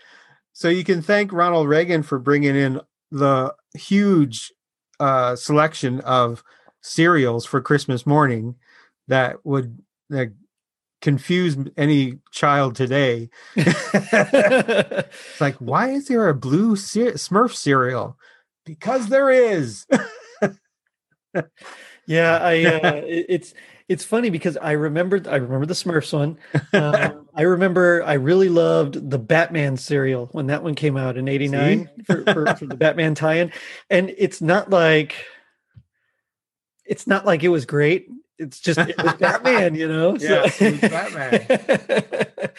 So 0.54 0.70
you 0.70 0.84
can 0.84 1.02
thank 1.02 1.34
Ronald 1.34 1.68
Reagan 1.68 2.04
for 2.04 2.20
bringing 2.20 2.56
in 2.56 2.82
the 3.10 3.56
huge 3.74 4.54
uh, 5.00 5.36
selection 5.36 6.00
of 6.02 6.44
cereals 6.82 7.46
for 7.46 7.62
Christmas 7.62 8.06
morning 8.06 8.56
that 9.08 9.44
would 9.46 9.80
that 10.10 10.34
confuse 11.02 11.58
any 11.78 12.20
child 12.32 12.76
today. 12.76 13.30
It's 13.56 15.42
like, 15.42 15.56
why 15.56 15.90
is 15.90 16.08
there 16.08 16.30
a 16.30 16.36
blue 16.36 16.76
Smurf 16.76 17.56
cereal? 17.56 18.18
Because 18.66 19.08
there 19.08 19.30
is. 19.30 19.86
Yeah, 22.08 22.40
I 22.42 22.66
uh, 22.66 23.02
it's 23.06 23.54
it's 23.88 24.04
funny 24.04 24.30
because 24.30 24.58
I 24.58 24.72
remembered 24.72 25.28
I 25.28 25.36
remember 25.36 25.66
the 25.66 25.74
Smurfs 25.74 26.12
one. 26.12 26.38
Um, 26.74 27.30
I 27.36 27.44
remember 27.44 28.04
I 28.04 28.14
really 28.14 28.50
loved 28.50 29.10
the 29.10 29.20
Batman 29.20 29.78
cereal 29.78 30.28
when 30.32 30.48
that 30.48 30.64
one 30.64 30.76
came 30.76 30.98
out 30.98 31.16
in 31.16 31.28
'89 31.28 31.90
for, 32.06 32.24
for, 32.24 32.56
for 32.56 32.66
the 32.66 32.76
Batman 32.76 33.16
tie-in, 33.16 33.52
and 33.90 34.14
it's 34.18 34.42
not 34.42 34.70
like 34.70 35.16
it's 36.86 37.08
not 37.08 37.26
like 37.26 37.44
it 37.44 37.50
was 37.50 37.66
great. 37.66 38.08
It's 38.42 38.60
just 38.60 38.80
it 38.80 38.98
was 39.02 39.14
Batman, 39.20 39.76
you 39.76 39.88
know. 39.88 40.18
Yeah, 40.18 40.50
it 40.60 40.82
Batman. 40.82 42.28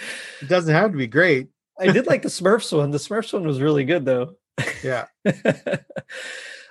It 0.40 0.48
doesn't 0.48 0.74
have 0.74 0.92
to 0.92 0.96
be 0.96 1.06
great. 1.06 1.48
I 1.78 1.92
did 1.92 2.06
like 2.06 2.22
the 2.22 2.28
Smurfs 2.28 2.76
one. 2.76 2.90
The 2.90 2.98
Smurfs 2.98 3.32
one 3.32 3.46
was 3.46 3.60
really 3.60 3.84
good 3.84 4.04
though. 4.04 4.36
Yeah. 4.82 5.06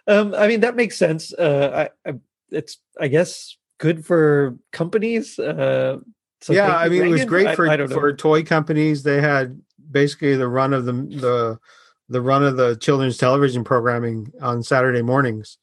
um, 0.08 0.34
I 0.34 0.48
mean 0.48 0.62
that 0.62 0.76
makes 0.76 0.98
sense. 0.98 1.34
Uh, 1.34 1.90
I, 2.06 2.10
I, 2.10 2.14
it's 2.50 2.78
I 3.00 3.08
guess 3.08 3.58
good 3.80 4.06
for 4.06 4.58
companies. 4.72 5.38
Uh, 5.38 6.00
So 6.42 6.54
yeah, 6.54 6.76
I 6.76 6.90
mean, 6.90 7.04
it 7.04 7.10
was 7.10 7.26
great 7.26 7.56
for 7.56 7.70
I 7.70 7.86
for 7.88 8.14
toy 8.16 8.44
companies. 8.44 9.04
They 9.04 9.22
had 9.22 9.62
basically 9.92 10.36
the 10.36 10.48
run 10.48 10.74
of 10.74 10.86
the 10.86 10.94
the 10.94 11.60
the 12.10 12.22
run 12.22 12.44
of 12.44 12.58
the 12.58 12.76
children's 12.78 13.18
television 13.18 13.64
programming 13.64 14.32
on 14.42 14.64
Saturday 14.64 15.02
mornings. 15.02 15.58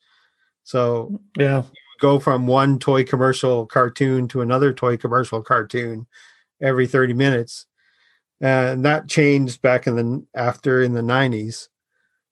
So 0.65 1.21
yeah. 1.37 1.63
Go 2.01 2.19
from 2.19 2.47
one 2.47 2.79
toy 2.79 3.05
commercial 3.05 3.67
cartoon 3.67 4.29
to 4.29 4.41
another 4.41 4.73
toy 4.73 4.97
commercial 4.97 5.43
cartoon 5.43 6.07
every 6.61 6.87
30 6.87 7.15
minutes. 7.15 7.67
And 8.41 8.85
that 8.85 9.09
changed 9.09 9.63
back 9.63 9.87
in 9.87 9.97
the 9.97 10.25
after 10.35 10.83
in 10.83 10.95
the 10.95 11.03
90s 11.03 11.69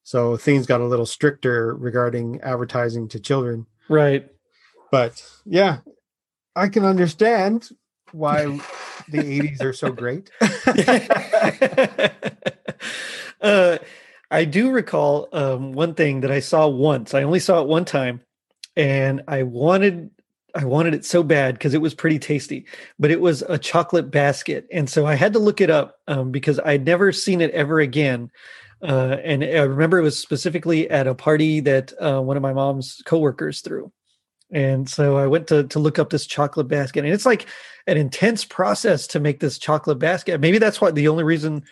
so 0.02 0.36
things 0.36 0.66
got 0.66 0.80
a 0.80 0.86
little 0.86 1.04
stricter 1.04 1.74
regarding 1.74 2.40
advertising 2.42 3.08
to 3.08 3.18
children. 3.18 3.66
Right. 3.88 4.28
but 4.92 5.24
yeah 5.44 5.78
i 6.54 6.68
can 6.68 6.84
understand 6.84 7.68
why 8.12 8.44
the 9.08 9.18
80s 9.18 9.62
are 9.62 9.72
so 9.72 9.92
great. 9.92 10.30
Uh, 13.38 13.76
I 14.30 14.46
do 14.46 14.70
recall 14.70 15.28
um, 15.30 15.72
one 15.72 15.94
thing 15.94 16.22
that 16.22 16.30
I 16.30 16.40
saw 16.40 16.66
once. 16.66 17.12
I 17.12 17.22
only 17.22 17.38
saw 17.38 17.60
it 17.60 17.68
one 17.68 17.84
time, 17.84 18.22
and 18.76 19.22
I 19.28 19.42
wanted 19.42 20.10
I 20.54 20.64
wanted 20.64 20.94
it 20.94 21.04
so 21.04 21.22
bad 21.22 21.54
because 21.54 21.74
it 21.74 21.82
was 21.82 21.94
pretty 21.94 22.18
tasty. 22.18 22.66
But 22.98 23.10
it 23.10 23.20
was 23.20 23.42
a 23.42 23.58
chocolate 23.58 24.10
basket, 24.10 24.66
and 24.72 24.88
so 24.88 25.06
I 25.06 25.14
had 25.14 25.32
to 25.34 25.38
look 25.38 25.60
it 25.60 25.70
up 25.70 25.96
um, 26.08 26.30
because 26.30 26.58
I'd 26.64 26.84
never 26.84 27.12
seen 27.12 27.40
it 27.40 27.50
ever 27.50 27.80
again. 27.80 28.30
Uh, 28.82 29.16
and 29.24 29.42
I 29.42 29.62
remember 29.62 29.98
it 29.98 30.02
was 30.02 30.18
specifically 30.18 30.88
at 30.90 31.06
a 31.06 31.14
party 31.14 31.60
that 31.60 31.92
uh, 32.00 32.20
one 32.20 32.36
of 32.36 32.42
my 32.42 32.52
mom's 32.52 33.02
coworkers 33.06 33.62
threw. 33.62 33.90
And 34.52 34.88
so 34.88 35.16
I 35.16 35.26
went 35.26 35.48
to 35.48 35.64
to 35.64 35.78
look 35.78 35.98
up 35.98 36.10
this 36.10 36.26
chocolate 36.26 36.68
basket, 36.68 37.04
and 37.04 37.12
it's 37.12 37.26
like 37.26 37.46
an 37.86 37.96
intense 37.96 38.44
process 38.44 39.06
to 39.08 39.20
make 39.20 39.40
this 39.40 39.58
chocolate 39.58 39.98
basket. 39.98 40.40
Maybe 40.40 40.58
that's 40.58 40.80
why 40.80 40.90
the 40.90 41.08
only 41.08 41.24
reason 41.24 41.64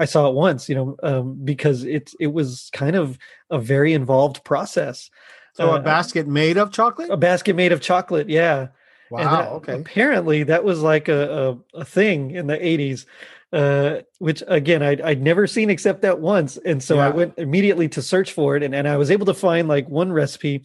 I 0.00 0.06
saw 0.06 0.28
it 0.28 0.34
once, 0.34 0.68
you 0.68 0.74
know, 0.74 0.96
um, 1.02 1.38
because 1.44 1.84
it 1.84 2.12
it 2.18 2.28
was 2.28 2.70
kind 2.72 2.96
of 2.96 3.18
a 3.50 3.58
very 3.58 3.92
involved 3.92 4.42
process. 4.44 5.10
So 5.52 5.72
Uh, 5.72 5.76
a 5.76 5.80
basket 5.80 6.26
made 6.26 6.56
of 6.56 6.70
chocolate 6.72 7.10
A 7.10 7.16
basket 7.16 7.54
made 7.56 7.72
of 7.72 7.80
chocolate, 7.80 8.28
yeah. 8.28 8.68
Wow 9.10 9.30
that- 9.30 9.48
okay 9.52 9.74
Apparently, 9.74 10.42
that 10.44 10.64
was 10.64 10.80
like 10.80 11.08
a 11.08 11.58
a, 11.74 11.80
a 11.80 11.84
thing 11.84 12.30
in 12.30 12.46
the 12.46 12.56
'80s, 12.56 13.04
uh, 13.52 13.98
which 14.18 14.42
again 14.46 14.82
I'd 14.82 15.00
I'd 15.02 15.20
never 15.20 15.46
seen 15.46 15.68
except 15.68 16.00
that 16.02 16.20
once, 16.20 16.56
and 16.64 16.82
so 16.82 16.98
I 16.98 17.10
went 17.10 17.34
immediately 17.36 17.88
to 17.90 18.00
search 18.00 18.32
for 18.32 18.56
it, 18.56 18.62
and 18.62 18.74
and 18.74 18.88
I 18.88 18.96
was 18.96 19.10
able 19.10 19.26
to 19.26 19.34
find 19.34 19.68
like 19.68 19.86
one 19.90 20.10
recipe, 20.12 20.64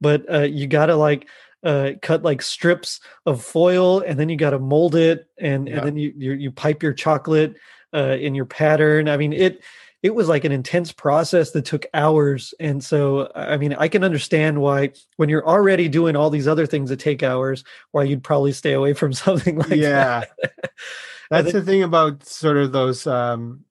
but 0.00 0.30
uh, 0.30 0.40
you 0.42 0.66
got 0.66 0.86
to 0.86 0.96
like 0.96 1.26
uh, 1.64 1.92
cut 2.02 2.22
like 2.22 2.42
strips 2.42 3.00
of 3.24 3.42
foil, 3.42 4.00
and 4.00 4.18
then 4.20 4.28
you 4.28 4.36
got 4.36 4.50
to 4.50 4.58
mold 4.58 4.94
it, 4.94 5.26
and 5.40 5.66
Yeah. 5.66 5.78
and 5.78 5.86
then 5.86 5.96
you, 5.96 6.12
you 6.16 6.32
you 6.34 6.50
pipe 6.52 6.82
your 6.82 6.92
chocolate 6.92 7.54
uh, 7.94 8.16
in 8.20 8.34
your 8.34 8.44
pattern. 8.46 9.08
I 9.08 9.16
mean 9.16 9.32
it. 9.32 9.62
It 10.02 10.14
was 10.14 10.28
like 10.28 10.44
an 10.44 10.52
intense 10.52 10.92
process 10.92 11.50
that 11.52 11.64
took 11.64 11.84
hours. 11.92 12.54
And 12.60 12.82
so, 12.84 13.30
I 13.34 13.56
mean, 13.56 13.74
I 13.74 13.88
can 13.88 14.04
understand 14.04 14.60
why, 14.60 14.92
when 15.16 15.28
you're 15.28 15.46
already 15.46 15.88
doing 15.88 16.14
all 16.14 16.30
these 16.30 16.46
other 16.46 16.66
things 16.66 16.90
that 16.90 17.00
take 17.00 17.22
hours, 17.24 17.64
why 17.90 18.04
you'd 18.04 18.22
probably 18.22 18.52
stay 18.52 18.72
away 18.74 18.92
from 18.94 19.12
something 19.24 19.58
like 19.58 19.68
yeah 19.70 20.20
that. 20.20 20.28
that's 21.30 21.52
the 21.52 21.62
thing 21.62 21.82
about 21.82 22.24
sort 22.24 22.56
of 22.56 22.72
those 22.72 23.06
um 23.06 23.64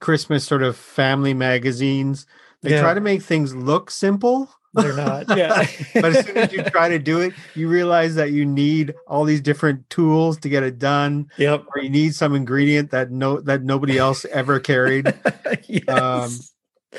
christmas 0.00 0.44
sort 0.44 0.62
of 0.62 0.76
family 0.76 1.34
magazines 1.34 2.26
they 2.62 2.70
Yeah. 2.70 2.80
try 2.80 2.94
to 2.94 3.00
make 3.00 3.22
things 3.22 3.54
look 3.54 3.90
simple 3.90 4.50
They're 4.74 4.96
not. 4.96 5.26
Yeah. 5.36 5.66
but 5.94 6.16
as 6.16 6.26
soon 6.26 6.36
as 6.36 6.52
you 6.52 6.62
try 6.64 6.88
to 6.88 6.98
do 6.98 7.20
it 7.20 7.32
you 7.54 7.68
realize 7.68 8.14
that 8.16 8.32
you 8.32 8.44
need 8.46 8.94
all 9.06 9.24
these 9.24 9.40
different 9.40 9.88
tools 9.90 10.38
to 10.38 10.48
get 10.48 10.62
it 10.62 10.78
done 10.78 11.28
yep. 11.38 11.64
or 11.74 11.82
you 11.82 11.90
need 11.90 12.14
some 12.14 12.34
ingredient 12.34 12.90
that 12.90 13.10
no 13.10 13.40
that 13.40 13.62
nobody 13.62 13.98
else 13.98 14.24
ever 14.26 14.60
carried 14.60 15.12
yes. 15.66 15.88
Um, 15.88 16.30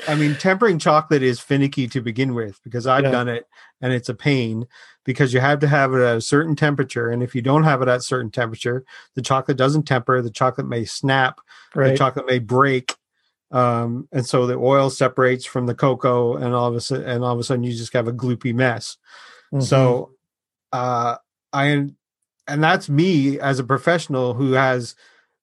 I 0.08 0.14
mean, 0.14 0.34
tempering 0.36 0.78
chocolate 0.78 1.22
is 1.22 1.38
finicky 1.38 1.86
to 1.88 2.00
begin 2.00 2.34
with 2.34 2.58
because 2.64 2.86
I've 2.86 3.04
Yeah. 3.04 3.10
done 3.10 3.28
it 3.28 3.46
and 3.80 3.92
it's 3.92 4.08
a 4.08 4.14
pain 4.14 4.66
because 5.04 5.34
you 5.34 5.40
have 5.40 5.58
to 5.60 5.68
have 5.68 5.92
it 5.92 6.00
at 6.00 6.16
a 6.16 6.20
certain 6.20 6.56
temperature. 6.56 7.10
And 7.10 7.22
if 7.22 7.34
you 7.34 7.42
don't 7.42 7.64
have 7.64 7.82
it 7.82 7.88
at 7.88 7.98
a 7.98 8.02
certain 8.02 8.30
temperature, 8.30 8.84
the 9.14 9.22
chocolate 9.22 9.56
doesn't 9.58 9.82
temper, 9.82 10.22
the 10.22 10.30
chocolate 10.30 10.66
may 10.66 10.84
snap, 10.84 11.40
right. 11.74 11.90
the 11.90 11.96
chocolate 11.98 12.26
may 12.26 12.38
break. 12.38 12.94
Um, 13.52 14.08
and 14.12 14.24
so 14.26 14.46
the 14.46 14.54
oil 14.56 14.88
separates 14.90 15.44
from 15.44 15.66
the 15.66 15.74
cocoa 15.74 16.36
and 16.36 16.54
all 16.54 16.68
of 16.68 16.74
a 16.74 16.80
sudden 16.80 17.06
and 17.08 17.22
all 17.22 17.32
of 17.34 17.38
a 17.38 17.44
sudden 17.44 17.62
you 17.64 17.72
just 17.74 17.92
have 17.92 18.08
a 18.08 18.12
gloopy 18.12 18.54
mess. 18.54 18.96
Mhm. 19.52 19.62
So 19.62 20.10
uh 20.72 21.16
I 21.52 21.64
and 21.66 21.94
that's 22.64 22.88
me 22.88 23.38
as 23.38 23.58
a 23.58 23.64
professional 23.64 24.32
who 24.34 24.52
has 24.52 24.94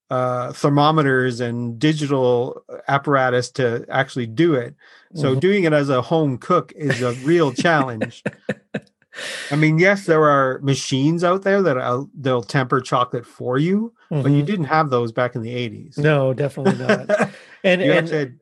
uh 0.10 0.52
thermometers 0.54 1.40
and 1.40 1.78
digital 1.78 2.64
apparatus 2.88 3.52
to 3.52 3.86
actually 3.90 4.26
do 4.26 4.56
it. 4.56 4.74
So 5.14 5.36
Mhm. 5.36 5.40
doing 5.40 5.64
it 5.66 5.74
as 5.74 5.90
a 5.90 6.02
home 6.02 6.40
cook 6.40 6.74
is 6.76 7.02
a 7.02 7.14
real 7.14 7.54
challenge. 7.54 8.24
I 9.52 9.56
mean, 9.56 9.78
yes, 9.80 10.06
there 10.06 10.24
are 10.26 10.60
machines 10.62 11.24
out 11.24 11.44
there 11.44 11.62
that 11.62 11.78
uh, 11.78 12.06
they'll 12.20 12.44
temper 12.44 12.80
chocolate 12.82 13.26
for 13.26 13.58
you, 13.58 13.94
but 14.10 14.32
you 14.32 14.44
Mhm. 14.44 14.46
didn't 14.46 14.66
have 14.66 14.90
those 14.90 15.12
back 15.12 15.36
in 15.36 15.42
the 15.42 15.54
80s. 15.54 15.98
no, 15.98 16.34
definitely 16.34 16.84
not. 16.86 17.10
And 17.64 17.82
and 17.82 18.10
had- 18.10 18.40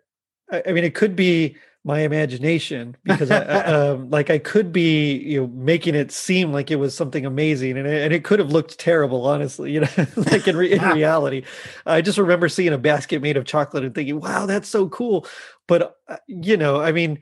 I 0.68 0.72
mean, 0.72 0.84
it 0.84 0.96
could 0.96 1.16
be 1.16 1.58
my 1.84 2.02
imagination 2.02 2.96
because 3.04 3.32
I, 3.32 3.40
I, 3.42 3.64
um, 3.74 4.10
like 4.10 4.30
I 4.30 4.38
could 4.40 4.72
be 4.74 5.14
you 5.18 5.42
know 5.42 5.48
making 5.48 5.96
it 5.96 6.12
seem 6.12 6.52
like 6.52 6.70
it 6.70 6.76
was 6.76 6.94
something 6.94 7.26
amazing 7.26 7.78
and 7.78 7.88
it, 7.88 8.04
and 8.04 8.14
it 8.14 8.24
could 8.26 8.40
have 8.40 8.52
looked 8.52 8.78
terrible 8.78 9.26
honestly 9.26 9.72
you 9.72 9.80
know 9.82 9.88
like 10.18 10.48
in, 10.48 10.58
re- 10.58 10.72
in 10.74 10.82
reality 10.82 11.44
I 11.86 12.02
just 12.02 12.18
remember 12.18 12.50
seeing 12.50 12.74
a 12.74 12.78
basket 12.78 13.22
made 13.22 13.38
of 13.38 13.46
chocolate 13.46 13.86
and 13.86 13.96
thinking 13.96 14.20
wow 14.20 14.46
that's 14.46 14.68
so 14.68 14.90
cool 14.90 15.26
but 15.68 15.98
uh, 16.10 16.18
you 16.28 16.58
know 16.58 16.82
I 16.82 16.92
mean 16.92 17.20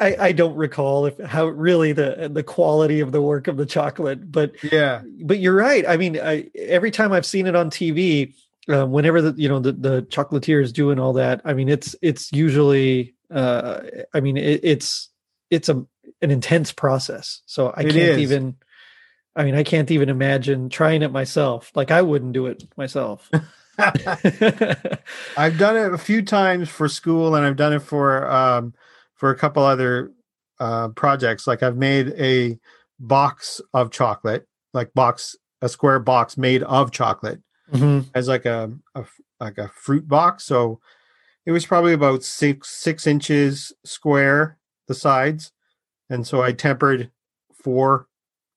I, 0.00 0.16
I 0.18 0.32
don't 0.32 0.56
recall 0.56 1.06
if 1.06 1.18
how 1.18 1.46
really 1.46 1.92
the 1.92 2.30
the 2.32 2.42
quality 2.42 3.00
of 3.00 3.12
the 3.12 3.20
work 3.20 3.48
of 3.48 3.56
the 3.56 3.66
chocolate 3.66 4.32
but 4.32 4.52
yeah. 4.72 5.02
but 5.22 5.38
you're 5.38 5.54
right. 5.54 5.86
I 5.86 5.96
mean, 5.96 6.18
I, 6.18 6.50
every 6.56 6.90
time 6.90 7.12
I've 7.12 7.26
seen 7.26 7.46
it 7.46 7.54
on 7.54 7.70
TV, 7.70 8.34
uh, 8.68 8.86
whenever 8.86 9.20
the 9.20 9.40
you 9.40 9.48
know 9.48 9.60
the 9.60 9.72
the 9.72 10.02
chocolatier 10.02 10.62
is 10.62 10.72
doing 10.72 10.98
all 10.98 11.12
that, 11.14 11.42
I 11.44 11.52
mean, 11.52 11.68
it's 11.68 11.94
it's 12.02 12.32
usually, 12.32 13.14
uh, 13.30 13.80
I 14.14 14.20
mean, 14.20 14.36
it, 14.36 14.60
it's 14.62 15.10
it's 15.50 15.68
a 15.68 15.84
an 16.22 16.30
intense 16.30 16.72
process. 16.72 17.42
So 17.46 17.68
I 17.68 17.82
It 17.82 17.92
can't 17.92 17.96
is. 17.96 18.18
even. 18.18 18.56
I 19.36 19.44
mean, 19.44 19.54
I 19.54 19.62
can't 19.62 19.90
even 19.92 20.08
imagine 20.08 20.68
trying 20.70 21.02
it 21.02 21.12
myself. 21.12 21.70
Like 21.74 21.90
I 21.90 22.02
wouldn't 22.02 22.32
do 22.32 22.46
it 22.46 22.64
myself. 22.76 23.30
I've 23.78 25.56
done 25.58 25.76
it 25.76 25.94
a 25.94 25.98
few 25.98 26.22
times 26.22 26.68
for 26.68 26.88
school, 26.88 27.34
and 27.34 27.46
I've 27.46 27.56
done 27.56 27.72
it 27.72 27.80
for 27.80 28.30
um, 28.30 28.74
for 29.20 29.30
a 29.30 29.36
couple 29.36 29.62
other 29.62 30.10
uh, 30.58 30.88
projects. 30.88 31.46
Like 31.46 31.62
I've 31.62 31.76
made 31.76 32.08
a 32.18 32.58
box 32.98 33.60
of 33.74 33.90
chocolate, 33.90 34.48
like 34.72 34.92
box 34.94 35.36
a 35.62 35.68
square 35.68 35.98
box 36.00 36.38
made 36.38 36.62
of 36.62 36.90
chocolate, 36.90 37.42
Mhm. 37.70 38.06
as 38.14 38.28
like 38.28 38.46
a, 38.46 38.72
a 38.94 39.04
like 39.38 39.58
a 39.58 39.68
fruit 39.68 40.08
box. 40.08 40.44
So 40.44 40.80
it 41.44 41.52
was 41.52 41.66
probably 41.66 41.92
about 41.92 42.22
six 42.24 42.70
six 42.70 43.06
inches 43.06 43.72
square 43.84 44.56
the 44.88 44.94
sides, 44.94 45.52
and 46.08 46.26
so 46.26 46.40
I 46.42 46.52
tempered 46.52 47.10
four 47.52 48.06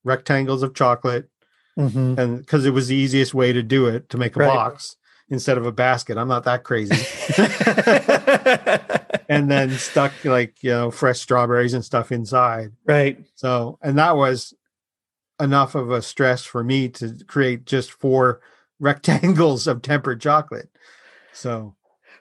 rectangles 0.05 0.63
of 0.63 0.73
chocolate 0.73 1.29
Mhm. 1.77 2.17
and 2.17 2.37
because 2.39 2.65
it 2.65 2.71
was 2.71 2.87
the 2.87 2.95
easiest 2.95 3.33
way 3.33 3.51
to 3.51 3.61
do 3.63 3.87
it 3.87 4.07
to 4.09 4.17
make 4.17 4.37
a 4.37 4.39
Right. 4.39 4.47
box 4.47 4.95
instead 5.29 5.57
of 5.57 5.65
a 5.65 5.71
basket. 5.73 6.17
I'm 6.17 6.27
not 6.29 6.45
that 6.45 6.63
crazy. 6.63 6.95
and 9.29 9.49
then 9.49 9.71
stuck 9.71 10.11
like 10.23 10.61
you 10.63 10.71
know 10.71 10.91
fresh 10.91 11.19
strawberries 11.19 11.73
and 11.73 11.83
stuff 11.83 12.11
inside. 12.11 12.71
right. 12.85 13.17
So 13.35 13.77
and 13.81 13.97
that 13.97 14.15
was 14.15 14.53
enough 15.39 15.75
of 15.75 15.91
a 15.91 16.01
stress 16.01 16.43
for 16.43 16.63
me 16.63 16.89
to 16.89 17.17
create 17.27 17.65
just 17.65 17.91
four 17.91 18.41
rectangles 18.79 19.67
of 19.67 19.81
tempered 19.81 20.21
chocolate. 20.21 20.69
So 21.33 21.75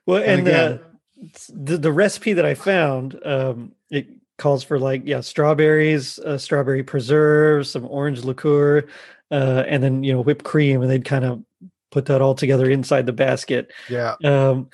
Well, 0.06 0.22
And 0.22 0.40
and, 0.40 0.48
again- 0.48 0.72
uh, 0.72 0.78
the 1.54 1.76
the 1.78 1.92
recipe 1.92 2.32
that 2.32 2.44
I 2.44 2.54
found, 2.54 3.18
um, 3.24 3.72
it 3.90 4.08
calls 4.38 4.64
for 4.64 4.78
like 4.78 5.02
yeah, 5.04 5.20
strawberries, 5.20 6.18
uh, 6.18 6.36
strawberry 6.36 6.82
preserve, 6.82 7.66
some 7.68 7.86
orange 7.86 8.24
liqueur, 8.24 8.88
uh, 9.30 9.62
and 9.68 9.82
then 9.82 10.02
you 10.02 10.12
know 10.12 10.20
whipped 10.20 10.44
cream, 10.44 10.82
and 10.82 10.90
they'd 10.90 11.04
kind 11.04 11.24
of 11.24 11.44
put 11.92 12.06
that 12.06 12.20
all 12.22 12.34
together 12.34 12.68
inside 12.68 13.06
the 13.06 13.12
basket. 13.12 13.70
yeah, 13.88 14.16
Um, 14.24 14.68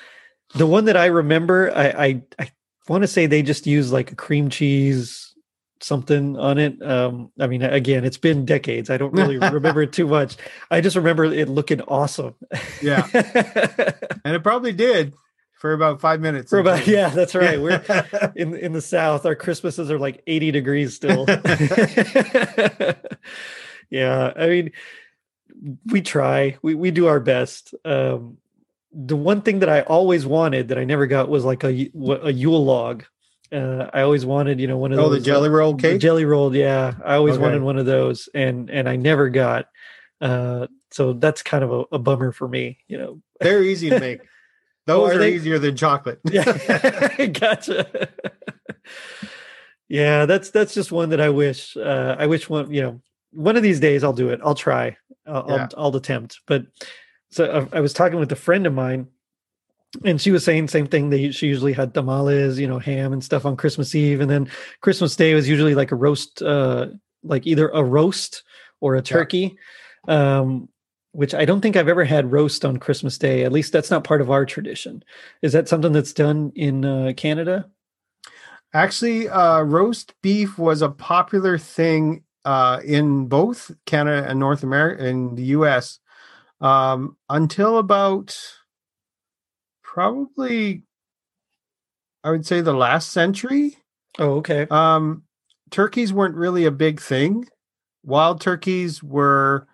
the 0.55 0.67
one 0.67 0.87
that 0.87 0.97
I 0.97 1.07
remember, 1.07 1.73
I 1.75 1.89
I, 1.89 2.23
I 2.39 2.51
want 2.89 3.03
to 3.03 3.09
say 3.09 3.27
they 3.27 3.43
just 3.43 3.67
use 3.67 3.93
like 3.93 4.13
a 4.13 4.17
cream 4.17 4.51
cheese 4.51 5.35
something 5.81 6.37
on 6.37 6.59
it. 6.59 6.83
Um, 6.83 7.31
I 7.39 7.47
mean, 7.47 7.63
again, 7.63 8.05
it's 8.05 8.19
been 8.19 8.45
decades. 8.45 8.91
I 8.91 8.97
don't 8.97 9.13
really 9.13 9.39
remember 9.39 9.83
it 9.83 9.93
too 9.93 10.07
much. 10.07 10.37
I 10.71 10.81
just 10.81 10.97
remember 10.97 11.25
it 11.25 11.49
looking 11.49 11.81
awesome. 11.83 12.35
yeah, 12.83 13.07
and 14.25 14.35
it 14.35 14.43
probably 14.43 14.73
did 14.73 15.15
for 15.59 15.73
about 15.73 16.01
five 16.01 16.21
minutes. 16.21 16.51
For 16.51 16.59
about 16.59 16.87
yeah, 16.87 17.09
that's 17.09 17.35
right. 17.35 17.61
We're 17.61 17.83
in 18.37 18.55
in 18.57 18.73
the 18.73 18.81
south 18.81 19.27
our 19.27 19.35
christmases 19.35 19.91
are 19.91 19.99
like 19.99 20.23
80 20.27 20.53
degrees 20.53 20.95
still 20.95 21.27
yeah, 23.91 24.33
I 24.37 24.47
mean, 24.47 24.73
we 25.87 26.01
try. 26.03 26.57
We 26.63 26.75
we 26.75 26.91
do 26.91 27.07
our 27.07 27.21
best. 27.21 27.75
Um, 27.85 28.39
the 28.93 29.17
one 29.17 29.43
thing 29.43 29.59
that 29.61 29.69
I 29.69 29.83
always 29.83 30.27
wanted 30.27 30.69
that 30.69 30.79
I 30.79 30.85
never 30.85 31.07
got 31.07 31.29
was 31.29 31.45
like 31.45 31.65
a 31.65 31.69
a 31.69 32.33
Yule 32.33 32.65
log. 32.65 33.05
Uh, 33.51 33.89
I 33.95 34.03
always 34.03 34.27
wanted, 34.27 34.61
you 34.61 34.67
know, 34.67 34.77
one 34.77 34.93
of 34.93 34.99
Oh, 34.99 35.09
those 35.09 35.21
the 35.21 35.25
jelly 35.25 35.49
roll 35.49 35.73
the 35.75 35.81
cake. 35.83 36.01
jelly 36.01 36.25
rolled. 36.25 36.55
Yeah, 36.55 36.95
I 37.05 37.15
always 37.15 37.35
Okay. 37.35 37.43
wanted 37.43 37.63
one 37.63 37.79
of 37.79 37.87
those, 37.87 38.29
and 38.35 38.71
and 38.71 38.89
I 38.89 38.97
never 38.97 39.29
got. 39.31 39.69
Uh, 40.21 40.67
so 40.91 41.13
that's 41.15 41.43
kind 41.43 41.63
of 41.65 41.73
a, 41.73 41.85
a 41.93 41.99
bummer 41.99 42.33
for 42.33 42.49
me, 42.49 42.79
you 42.89 42.99
know. 42.99 43.21
They're 43.41 43.63
easy 43.63 43.91
to 43.91 44.01
make. 44.01 44.21
Those 44.87 45.13
Oh, 45.13 45.17
are 45.17 45.21
are, 45.21 45.25
easier 45.27 45.59
than 45.59 45.77
chocolate. 45.77 46.19
Yeah, 46.31 46.45
gotcha. 47.33 48.09
yeah, 49.89 50.27
that's 50.27 50.51
that's 50.51 50.75
just 50.75 50.93
one 50.93 51.11
that 51.11 51.21
I 51.21 51.29
wish. 51.31 51.77
Uh, 51.77 52.17
I 52.19 52.27
wish 52.27 52.49
one, 52.49 52.73
you 52.73 52.83
know, 52.83 53.01
one 53.33 53.57
of 53.57 53.63
these 53.63 53.81
days 53.81 54.05
I'll 54.05 54.13
do 54.13 54.31
it. 54.31 54.41
I'll 54.43 54.55
try. 54.55 54.97
I'll 55.27 55.45
Yeah. 55.49 55.69
I'll, 55.75 55.85
I'll 55.87 55.97
attempt. 55.97 56.41
But 56.47 56.67
so 57.31 57.69
I, 57.73 57.79
I 57.79 57.81
was 57.81 57.93
talking 57.93 58.19
with 58.19 58.33
a 58.33 58.37
friend 58.37 58.67
of 58.67 58.75
mine, 58.75 59.09
and 60.05 60.21
she 60.21 60.31
was 60.31 60.45
saying 60.45 60.69
same 60.69 60.87
thing. 60.87 61.11
that 61.11 61.33
she 61.35 61.47
usually 61.47 61.73
had 61.73 61.95
tamales, 61.95 62.59
you 62.59 62.67
know, 62.67 62.79
ham 62.79 63.13
and 63.13 63.25
stuff 63.25 63.47
on 63.47 63.57
Christmas 63.57 63.95
Eve, 63.95 64.21
and 64.21 64.31
then 64.31 64.51
Christmas 64.81 65.17
Day 65.17 65.35
was 65.35 65.49
usually 65.49 65.75
like 65.75 65.93
a 65.93 65.97
roast, 65.97 66.43
uh, 66.43 66.89
like 67.23 67.47
either 67.47 67.69
a 67.69 67.83
roast 67.83 68.43
or 68.81 68.95
a 68.95 69.03
turkey. 69.03 69.57
Um, 70.07 70.69
which 71.13 71.35
I 71.35 71.45
don't 71.45 71.61
think 71.61 71.77
I've 71.77 71.89
ever 71.89 72.05
had 72.05 72.31
roast 72.31 72.65
on 72.65 72.77
Christmas 72.77 73.19
Day. 73.19 73.45
At 73.45 73.51
least 73.51 73.73
that's 73.73 73.91
not 73.91 74.05
part 74.05 74.21
of 74.21 74.31
our 74.31 74.45
tradition. 74.45 75.03
Is 75.43 75.53
that 75.53 75.69
something 75.69 75.91
that's 75.91 76.13
done 76.13 76.53
in 76.55 76.85
uh, 76.85 77.13
Canada? 77.17 77.69
Actually, 78.75 79.29
uh, 79.29 79.63
roast 79.63 80.15
beef 80.23 80.59
was 80.59 80.83
a 80.83 80.91
popular 80.91 81.57
thing 81.57 82.23
uh, 82.45 82.81
in 82.85 83.27
both 83.27 83.71
Canada 83.87 84.29
and 84.29 84.39
North 84.39 84.63
America 84.63 85.07
in 85.07 85.35
the 85.35 85.45
U.S. 85.45 85.99
Um, 86.61 87.17
until 87.29 87.79
about 87.79 88.37
probably, 89.83 90.83
I 92.25 92.31
would 92.31 92.47
say, 92.47 92.61
the 92.61 92.73
last 92.73 93.13
century. 93.13 93.77
Oh, 94.19 94.39
okay. 94.39 94.67
Um, 94.71 95.23
turkeys 95.71 96.13
weren't 96.13 96.35
really 96.35 96.65
a 96.65 96.71
big 96.71 97.01
thing. 97.01 97.47
Wild 98.05 98.41
turkeys 98.41 99.03
were 99.03 99.67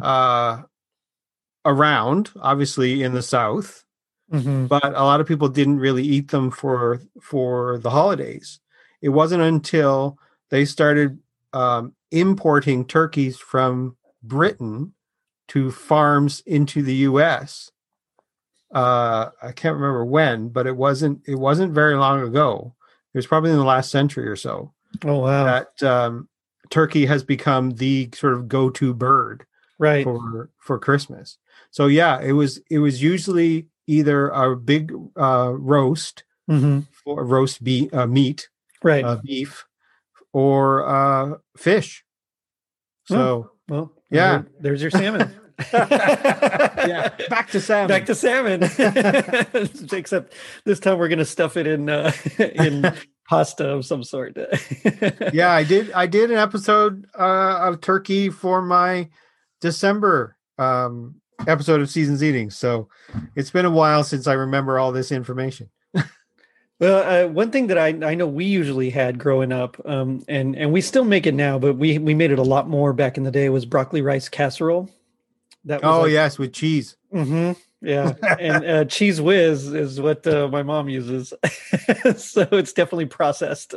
uh, 0.00 0.62
around, 1.64 2.30
obviously, 2.40 3.02
in 3.02 3.14
the 3.14 3.22
South 3.22 3.84
hmm 4.30 4.66
but 4.66 4.84
a 4.84 5.04
lot 5.04 5.20
of 5.20 5.26
people 5.26 5.48
didn't 5.48 5.78
really 5.78 6.02
eat 6.02 6.28
them 6.28 6.50
for 6.50 7.00
for 7.20 7.78
the 7.78 7.90
holidays. 7.90 8.60
It 9.02 9.10
wasn't 9.10 9.42
until 9.42 10.18
they 10.50 10.64
started 10.64 11.18
um, 11.52 11.94
importing 12.10 12.86
turkeys 12.86 13.36
from 13.36 13.96
Britain 14.22 14.94
to 15.48 15.70
farms 15.70 16.42
into 16.46 16.82
the 16.82 16.94
U.S. 17.08 17.70
Uh, 18.72 19.30
I 19.42 19.52
can't 19.52 19.74
remember 19.76 20.04
when, 20.04 20.48
but 20.48 20.66
it 20.66 20.76
wasn't 20.76 21.22
it 21.26 21.36
wasn't 21.36 21.72
very 21.72 21.96
long 21.96 22.22
ago. 22.22 22.74
It 23.12 23.18
was 23.18 23.26
probably 23.26 23.50
in 23.50 23.58
the 23.58 23.64
last 23.64 23.90
century 23.90 24.26
or 24.28 24.36
so 24.36 24.72
Oh, 25.04 25.18
wow. 25.20 25.44
that 25.44 25.82
um, 25.82 26.28
turkey 26.70 27.06
has 27.06 27.22
become 27.22 27.70
the 27.72 28.08
sort 28.14 28.32
of 28.34 28.48
go-to 28.48 28.92
bird 28.94 29.46
right. 29.78 30.02
for 30.04 30.50
for 30.58 30.78
Christmas. 30.78 31.38
So 31.70 31.86
yeah, 31.86 32.20
it 32.20 32.32
was 32.32 32.60
it 32.70 32.78
was 32.78 33.02
usually 33.02 33.68
either 33.86 34.28
a 34.30 34.56
big 34.56 34.92
uh, 35.16 35.52
roast 35.54 36.24
mm-hmm. 36.50 36.80
or 37.04 37.24
roast 37.24 37.62
beef 37.62 37.92
uh, 37.94 38.06
meat 38.06 38.48
Right. 38.82 39.04
uh, 39.04 39.16
beef 39.22 39.64
or 40.32 40.86
uh, 40.86 41.36
fish. 41.56 42.04
So 43.06 43.50
well, 43.68 43.92
yeah. 44.10 44.30
there- 44.32 44.46
there's 44.60 44.82
your 44.82 44.90
salmon. 44.90 45.34
yeah, 45.72 47.10
back 47.30 47.48
to 47.50 47.60
salmon. 47.60 47.86
Back 47.88 48.06
to 48.06 48.14
salmon. 48.16 48.64
Except 49.92 50.34
this 50.64 50.80
time 50.80 50.98
we're 50.98 51.06
going 51.08 51.20
to 51.20 51.24
stuff 51.24 51.56
it 51.56 51.68
in 51.68 51.88
uh, 51.88 52.10
in 52.38 52.92
pasta 53.28 53.68
of 53.68 53.86
some 53.86 54.02
sort. 54.02 54.36
yeah, 55.32 55.52
I 55.52 55.62
did. 55.62 55.92
I 55.92 56.06
did 56.08 56.32
an 56.32 56.38
episode 56.38 57.06
uh, 57.16 57.58
of 57.68 57.80
turkey 57.80 58.30
for 58.30 58.62
my 58.62 59.08
December 59.60 60.36
um, 60.58 61.20
episode 61.46 61.80
of 61.80 61.88
Seasons 61.88 62.22
Eating. 62.24 62.50
So 62.50 62.88
it's 63.36 63.50
been 63.52 63.64
a 63.64 63.70
while 63.70 64.02
since 64.02 64.26
I 64.26 64.32
remember 64.32 64.80
all 64.80 64.90
this 64.90 65.12
information. 65.12 65.70
Well, 66.80 67.26
uh, 67.26 67.28
one 67.28 67.50
thing 67.50 67.68
that 67.68 67.78
I 67.78 67.88
I 67.88 68.14
know 68.14 68.26
we 68.26 68.44
usually 68.46 68.90
had 68.90 69.18
growing 69.18 69.52
up, 69.52 69.80
um, 69.84 70.24
and 70.28 70.56
and 70.56 70.72
we 70.72 70.80
still 70.80 71.04
make 71.04 71.26
it 71.26 71.34
now, 71.34 71.58
but 71.58 71.74
we 71.76 71.98
we 71.98 72.14
made 72.14 72.30
it 72.32 72.38
a 72.38 72.42
lot 72.42 72.68
more 72.68 72.92
back 72.92 73.16
in 73.16 73.22
the 73.22 73.30
day 73.30 73.48
was 73.48 73.64
broccoli 73.64 74.02
rice 74.02 74.28
casserole. 74.28 74.90
That 75.66 75.82
was 75.82 75.96
Oh 75.96 76.02
like- 76.02 76.10
yes, 76.12 76.36
with 76.38 76.52
cheese. 76.52 76.96
hmm 77.12 77.52
Yeah, 77.80 78.14
and 78.40 78.64
uh, 78.64 78.84
Cheez 78.86 79.20
Whiz 79.20 79.68
is 79.68 80.00
what 80.00 80.26
uh, 80.26 80.48
my 80.48 80.62
mom 80.62 80.88
uses, 80.88 81.32
so 82.16 82.48
it's 82.52 82.72
definitely 82.72 83.06
processed. 83.06 83.74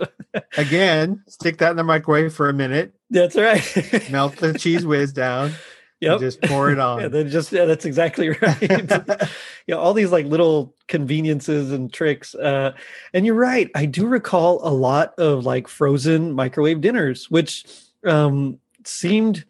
Again, 0.58 1.24
stick 1.28 1.60
that 1.60 1.72
in 1.72 1.78
the 1.78 1.84
microwave 1.84 2.34
for 2.34 2.50
a 2.50 2.54
minute. 2.54 2.94
That's 3.10 3.36
right. 3.36 3.64
Melt 4.10 4.38
the 4.38 4.54
Cheez 4.54 4.84
Whiz 4.86 5.14
down. 5.14 5.52
Yep. 6.00 6.20
Just 6.20 6.42
pour 6.44 6.70
it 6.72 6.80
on. 6.80 7.02
Yeah, 7.02 7.08
then 7.08 7.30
just 7.30 7.52
yeah, 7.52 7.66
that's 7.66 7.86
exactly 7.86 8.30
right. 8.42 8.62
yeah, 9.68 9.76
all 9.76 9.94
these 9.94 10.12
like 10.12 10.26
little 10.26 10.76
conveniences 10.88 11.72
and 11.72 11.92
tricks. 11.92 12.36
Uh, 12.36 12.74
and 13.14 13.26
you're 13.26 13.36
right. 13.36 13.70
I 13.76 13.86
do 13.86 14.06
recall 14.06 14.60
a 14.68 14.72
lot 14.72 15.18
of 15.18 15.46
like 15.46 15.68
frozen 15.68 16.34
microwave 16.34 16.82
dinners, 16.82 17.30
which 17.32 17.66
um, 18.06 18.60
seemed 18.86 19.46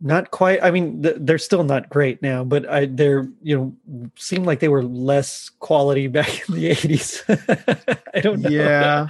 not 0.00 0.30
quite. 0.30 0.62
I 0.62 0.70
mean, 0.70 1.02
th- 1.02 1.16
they're 1.20 1.38
still 1.38 1.64
not 1.64 1.88
great 1.88 2.20
now, 2.22 2.44
but 2.44 2.68
I 2.68 2.86
they're 2.86 3.28
you 3.42 3.56
know 3.88 4.10
seemed 4.16 4.46
like 4.46 4.60
they 4.60 4.68
were 4.68 4.84
less 4.84 5.48
quality 5.60 6.06
back 6.08 6.48
in 6.48 6.54
the 6.54 6.70
80s. 6.70 8.00
I 8.14 8.20
don't 8.20 8.40
know. 8.40 8.50
Yeah. 8.50 9.08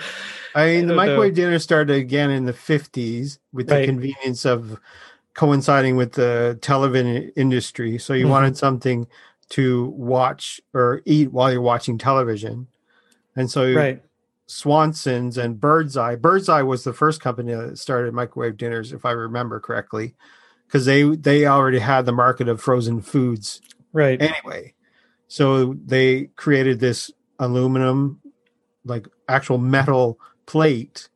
I 0.54 0.66
mean, 0.66 0.86
the 0.86 0.88
don't 0.88 0.88
know. 0.88 0.94
microwave 0.96 1.34
dinner 1.34 1.58
started 1.58 1.96
again 1.96 2.30
in 2.30 2.44
the 2.44 2.52
50s 2.52 3.38
with 3.52 3.68
the 3.68 3.86
convenience 3.86 4.44
of 4.44 4.78
coinciding 5.34 5.96
with 5.96 6.12
the 6.12 6.58
television 6.60 7.30
industry. 7.36 7.98
So 7.98 8.12
you 8.14 8.26
Mhm. 8.26 8.30
wanted 8.30 8.56
something 8.56 9.06
to 9.50 9.86
watch 9.96 10.60
or 10.74 11.02
eat 11.04 11.32
while 11.32 11.50
you're 11.52 11.60
watching 11.60 11.98
television. 11.98 12.66
And 13.36 13.50
so 13.50 13.72
right. 13.72 14.02
Swanson's 14.46 15.38
and 15.38 15.58
Birdseye. 15.58 16.16
Birdseye 16.16 16.62
was 16.62 16.84
the 16.84 16.92
first 16.92 17.20
company 17.22 17.54
that 17.54 17.78
started 17.78 18.12
microwave 18.12 18.56
dinners, 18.56 18.92
if 18.92 19.04
I 19.06 19.12
remember 19.12 19.58
correctly, 19.60 20.14
because 20.66 20.84
they 20.84 21.02
they 21.16 21.46
already 21.46 21.78
had 21.78 22.04
the 22.06 22.12
market 22.12 22.48
of 22.48 22.60
frozen 22.60 23.00
foods 23.00 23.60
Right. 23.92 24.20
anyway. 24.20 24.74
So 25.28 25.74
they 25.86 26.26
created 26.36 26.80
this 26.80 27.10
aluminum, 27.38 28.20
like 28.84 29.06
actual 29.28 29.58
metal 29.58 30.18
plate 30.44 31.08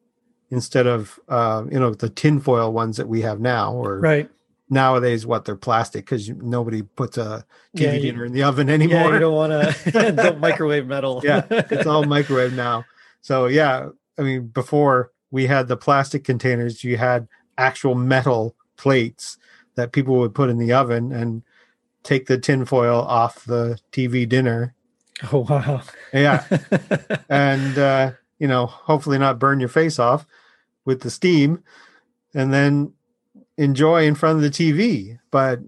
instead 0.51 0.87
of 0.87 1.19
uh, 1.29 1.65
you 1.71 1.79
know 1.79 1.95
the 1.95 2.09
tinfoil 2.09 2.73
ones 2.73 2.97
that 2.97 3.09
we 3.09 3.23
have 3.23 3.41
now, 3.41 3.73
or 3.73 4.01
right. 4.01 4.31
nowadays 4.71 5.27
what 5.27 5.45
they're 5.45 5.57
plastic 5.57 6.05
because 6.05 6.29
nobody 6.31 6.83
puts 6.83 7.19
a 7.19 7.45
TV 7.75 7.81
Yeah, 7.81 7.93
you- 7.93 8.01
dinner 8.03 8.25
in 8.25 8.33
the 8.33 8.43
oven 8.43 8.69
anymore. 8.71 9.09
Yeah, 9.09 9.13
you 9.15 9.19
don't 9.21 9.35
want 9.35 9.53
to 9.53 10.13
don't 10.17 10.41
microwave 10.41 10.87
metal. 10.87 11.21
yeah, 11.25 11.43
it's 11.51 11.87
all 11.87 12.05
microwave 12.05 12.53
now. 12.53 12.85
So 13.21 13.47
yeah, 13.47 13.89
I 14.19 14.23
mean, 14.23 14.47
before 14.49 15.11
we 15.31 15.47
had 15.47 15.69
the 15.69 15.77
plastic 15.77 16.25
containers, 16.25 16.85
you 16.85 16.97
had 16.97 17.29
actual 17.59 17.95
metal 17.95 18.55
plates 18.77 19.39
that 19.75 19.93
people 19.93 20.17
would 20.17 20.35
put 20.35 20.49
in 20.49 20.59
the 20.59 20.73
oven 20.73 21.13
and 21.13 21.43
take 22.03 22.27
the 22.27 22.39
tinfoil 22.39 23.01
off 23.03 23.45
the 23.45 23.79
TV 23.93 24.29
dinner. 24.29 24.75
Oh 25.33 25.47
wow. 25.49 25.83
Yeah, 26.13 26.45
and 27.29 27.79
uh, 27.79 28.13
you 28.39 28.49
know, 28.49 28.66
hopefully 28.66 29.18
not 29.18 29.39
burn 29.39 29.61
your 29.61 29.68
face 29.68 29.99
off 29.99 30.26
with 30.84 31.01
the 31.01 31.11
steam, 31.11 31.62
and 32.34 32.53
then 32.53 32.93
enjoy 33.57 34.07
in 34.07 34.14
front 34.14 34.37
of 34.37 34.43
the 34.43 34.51
TV. 34.51 35.18
But 35.30 35.61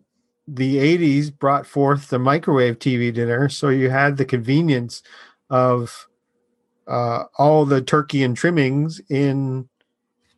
the 0.47 0.77
80s 0.77 1.37
brought 1.37 1.67
forth 1.67 2.09
the 2.09 2.19
microwave 2.19 2.79
TV 2.79 3.13
dinner, 3.13 3.49
so 3.49 3.69
you 3.69 3.91
had 3.91 4.17
the 4.17 4.25
convenience 4.25 5.03
of 5.51 6.09
uh, 6.87 7.25
all 7.37 7.65
the 7.65 7.83
turkey 7.83 8.23
and 8.23 8.37
trimmings 8.37 9.01
in 9.11 9.69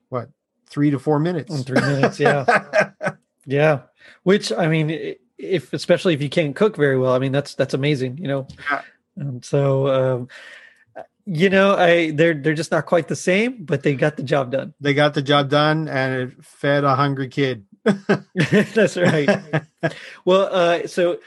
what 0.08 0.28
three 0.68 0.90
to 0.90 0.98
four 0.98 1.18
minutes. 1.18 1.54
In 1.54 1.62
three 1.62 1.80
minutes, 1.80 2.18
yeah. 2.18 2.90
Yeah. 3.46 3.82
Which 4.22 4.52
I 4.52 4.68
mean, 4.68 5.16
if 5.38 5.72
especially 5.72 6.14
if 6.14 6.22
you 6.22 6.28
can't 6.28 6.54
cook 6.54 6.76
very 6.76 6.98
well, 6.98 7.14
I 7.14 7.18
mean 7.18 7.32
that's 7.32 7.54
that's 7.54 7.74
amazing, 7.74 8.18
you 8.18 8.28
know. 8.28 8.46
Yeah. 8.70 8.82
Um, 9.20 9.42
so 9.42 9.88
um 9.88 10.28
you 11.26 11.50
know, 11.50 11.74
I 11.76 12.10
they're 12.12 12.34
they're 12.34 12.54
just 12.54 12.70
not 12.70 12.86
quite 12.86 13.08
the 13.08 13.16
same, 13.16 13.64
but 13.64 13.82
they 13.82 13.94
got 13.94 14.16
the 14.16 14.22
job 14.22 14.52
done. 14.52 14.74
they 14.80 14.94
got 14.94 15.14
the 15.14 15.22
job 15.22 15.50
done, 15.50 15.88
and 15.88 16.14
it 16.14 16.44
fed 16.44 16.84
a 16.84 16.94
hungry 16.94 17.28
kid. 17.28 17.66
that's 17.84 18.96
right. 18.96 19.28
well, 20.24 20.48
uh, 20.52 20.86
so 20.86 21.18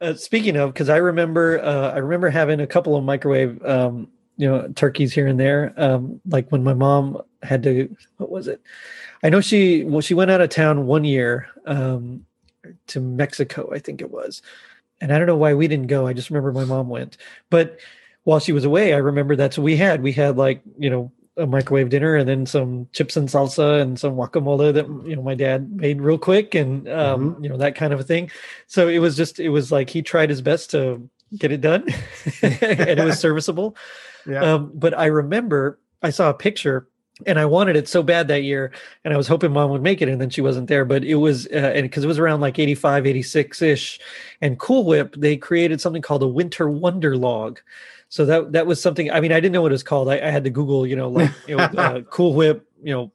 uh, 0.00 0.14
speaking 0.14 0.56
of, 0.56 0.72
because 0.72 0.88
I 0.88 0.96
remember, 0.96 1.60
uh, 1.62 1.92
I 1.92 1.98
remember 1.98 2.28
having 2.28 2.60
a 2.60 2.66
couple 2.66 2.96
of 2.96 3.04
microwave 3.04 3.64
um, 3.64 4.08
you 4.36 4.48
know 4.48 4.68
turkeys 4.74 5.12
here 5.12 5.26
and 5.26 5.38
there. 5.38 5.72
Um, 5.76 6.20
like 6.26 6.50
when 6.50 6.64
my 6.64 6.74
mom 6.74 7.22
had 7.42 7.62
to, 7.62 7.94
what 8.16 8.30
was 8.30 8.48
it? 8.48 8.60
I 9.22 9.28
know 9.28 9.40
she 9.40 9.84
well 9.84 10.00
she 10.00 10.14
went 10.14 10.30
out 10.30 10.40
of 10.40 10.50
town 10.50 10.86
one 10.86 11.04
year 11.04 11.48
um, 11.66 12.26
to 12.88 13.00
Mexico, 13.00 13.70
I 13.72 13.78
think 13.78 14.00
it 14.00 14.10
was, 14.10 14.42
and 15.00 15.12
I 15.12 15.18
don't 15.18 15.26
know 15.28 15.36
why 15.36 15.54
we 15.54 15.68
didn't 15.68 15.86
go. 15.86 16.06
I 16.06 16.12
just 16.12 16.30
remember 16.30 16.52
my 16.52 16.64
mom 16.64 16.88
went, 16.88 17.16
but 17.50 17.78
while 18.24 18.38
she 18.38 18.52
was 18.52 18.64
away, 18.64 18.94
I 18.94 18.98
remember 18.98 19.36
that's 19.36 19.58
what 19.58 19.64
we 19.64 19.76
had. 19.76 20.02
We 20.02 20.12
had 20.12 20.36
like 20.36 20.62
you 20.78 20.90
know 20.90 21.12
a 21.36 21.46
microwave 21.46 21.88
dinner 21.88 22.14
and 22.16 22.28
then 22.28 22.44
some 22.44 22.88
chips 22.92 23.16
and 23.16 23.28
salsa 23.28 23.80
and 23.80 23.98
some 23.98 24.14
guacamole 24.14 24.72
that 24.74 24.86
you 25.08 25.16
know 25.16 25.22
my 25.22 25.34
dad 25.34 25.72
made 25.72 26.00
real 26.00 26.18
quick 26.18 26.54
and 26.54 26.86
um, 26.88 27.34
mm-hmm. 27.34 27.44
you 27.44 27.50
know 27.50 27.56
that 27.56 27.74
kind 27.74 27.92
of 27.92 28.00
a 28.00 28.04
thing. 28.04 28.30
So 28.66 28.88
it 28.88 28.98
was 28.98 29.16
just 29.16 29.40
it 29.40 29.48
was 29.48 29.72
like 29.72 29.90
he 29.90 30.02
tried 30.02 30.30
his 30.30 30.42
best 30.42 30.70
to 30.72 31.08
get 31.36 31.52
it 31.52 31.60
done, 31.60 31.88
and 32.42 32.62
it 32.62 33.04
was 33.04 33.18
serviceable. 33.18 33.76
Yeah. 34.24 34.54
Um, 34.54 34.70
but 34.72 34.96
I 34.96 35.06
remember 35.06 35.80
I 36.00 36.10
saw 36.10 36.30
a 36.30 36.34
picture 36.34 36.86
and 37.26 37.38
I 37.38 37.44
wanted 37.44 37.74
it 37.74 37.88
so 37.88 38.04
bad 38.04 38.28
that 38.28 38.44
year 38.44 38.72
and 39.04 39.12
I 39.12 39.16
was 39.16 39.26
hoping 39.26 39.52
mom 39.52 39.70
would 39.70 39.82
make 39.82 40.00
it 40.00 40.08
and 40.08 40.20
then 40.20 40.30
she 40.30 40.40
wasn't 40.40 40.68
there 40.68 40.84
but 40.84 41.04
it 41.04 41.16
was 41.16 41.46
uh, 41.48 41.72
and 41.74 41.90
cuz 41.90 42.04
it 42.04 42.06
was 42.06 42.18
around 42.18 42.40
like 42.40 42.58
85 42.60 43.06
86 43.06 43.62
ish 43.62 44.00
and 44.40 44.58
Cool 44.58 44.84
Whip 44.84 45.16
they 45.18 45.36
created 45.36 45.80
something 45.80 46.02
called 46.02 46.22
a 46.22 46.28
winter 46.28 46.70
wonder 46.70 47.16
log 47.16 47.60
so 48.12 48.26
that 48.26 48.52
that 48.52 48.66
was 48.66 48.78
something. 48.78 49.10
I 49.10 49.22
mean, 49.22 49.32
I 49.32 49.36
didn't 49.36 49.52
know 49.52 49.62
what 49.62 49.72
it 49.72 49.80
was 49.80 49.82
called. 49.82 50.10
I, 50.10 50.18
I 50.18 50.30
had 50.30 50.44
to 50.44 50.50
Google, 50.50 50.86
you 50.86 50.96
know, 50.96 51.08
like 51.08 51.30
you 51.48 51.56
know, 51.56 51.64
uh, 51.64 52.02
Cool 52.02 52.34
Whip, 52.34 52.68
you 52.82 52.92
know, 52.92 53.10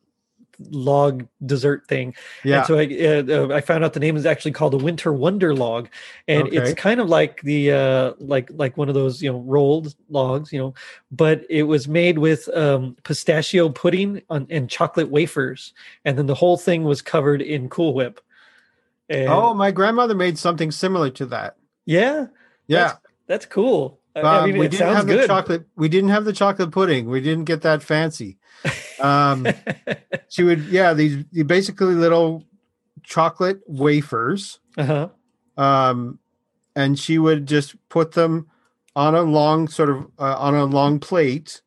log 0.71 1.27
dessert 1.45 1.87
thing. 1.87 2.15
Yeah. 2.43 2.57
And 2.57 2.65
so 2.65 2.79
I 2.79 3.31
uh, 3.31 3.55
I 3.55 3.61
found 3.61 3.85
out 3.85 3.93
the 3.93 3.99
name 3.99 4.17
is 4.17 4.25
actually 4.25 4.53
called 4.53 4.73
a 4.73 4.77
Winter 4.77 5.13
Wonder 5.13 5.53
Log, 5.53 5.89
and 6.27 6.47
okay. 6.47 6.57
it's 6.57 6.73
kind 6.73 6.99
of 6.99 7.09
like 7.09 7.43
the 7.43 7.73
uh, 7.73 8.13
like 8.17 8.49
like 8.55 8.75
one 8.75 8.89
of 8.89 8.95
those 8.95 9.21
you 9.21 9.31
know 9.31 9.37
rolled 9.41 9.93
logs, 10.09 10.51
you 10.51 10.57
know, 10.57 10.73
but 11.11 11.45
it 11.47 11.63
was 11.63 11.87
made 11.87 12.17
with 12.17 12.49
um, 12.57 12.97
pistachio 13.03 13.69
pudding 13.69 14.23
on, 14.31 14.47
and 14.49 14.67
chocolate 14.67 15.11
wafers, 15.11 15.73
and 16.05 16.17
then 16.17 16.25
the 16.25 16.33
whole 16.33 16.57
thing 16.57 16.83
was 16.83 17.03
covered 17.03 17.43
in 17.43 17.69
Cool 17.69 17.93
Whip. 17.93 18.19
And, 19.09 19.29
oh, 19.29 19.53
my 19.53 19.69
grandmother 19.69 20.15
made 20.15 20.39
something 20.39 20.71
similar 20.71 21.11
to 21.11 21.27
that. 21.27 21.55
Yeah. 21.85 22.25
Yeah. 22.65 22.79
That's, 22.79 22.99
that's 23.27 23.45
cool. 23.45 23.99
Um, 24.18 24.26
I 24.26 24.45
mean, 24.45 24.57
we 24.57 24.68
didn't 24.68 24.95
have 24.95 25.07
good. 25.07 25.24
the 25.24 25.28
chocolate. 25.28 25.65
We 25.76 25.89
didn't 25.89 26.09
have 26.09 26.26
the 26.26 26.34
chocolate 26.34 26.72
pudding. 26.72 27.09
We 27.09 27.22
didn't 27.22 27.45
get 27.45 27.61
that 27.61 27.84
fancy. 27.84 28.38
Um, 28.99 29.47
she 30.30 30.43
would, 30.43 30.65
yeah, 30.65 30.93
these 30.93 31.24
basically 31.45 31.95
little 31.95 32.43
chocolate 33.03 33.61
wafers. 33.68 34.59
Uh-huh. 34.78 35.09
Um, 35.57 36.20
and 36.76 36.97
she 36.97 37.18
would 37.18 37.47
just 37.47 37.76
put 37.89 38.13
them 38.13 38.47
on 38.95 39.15
a 39.15 39.22
long 39.22 39.68
sort 39.68 39.89
of 39.89 40.07
uh, 40.20 40.36
on 40.38 40.55
a 40.55 40.65
long 40.65 40.99
plate 40.99 41.61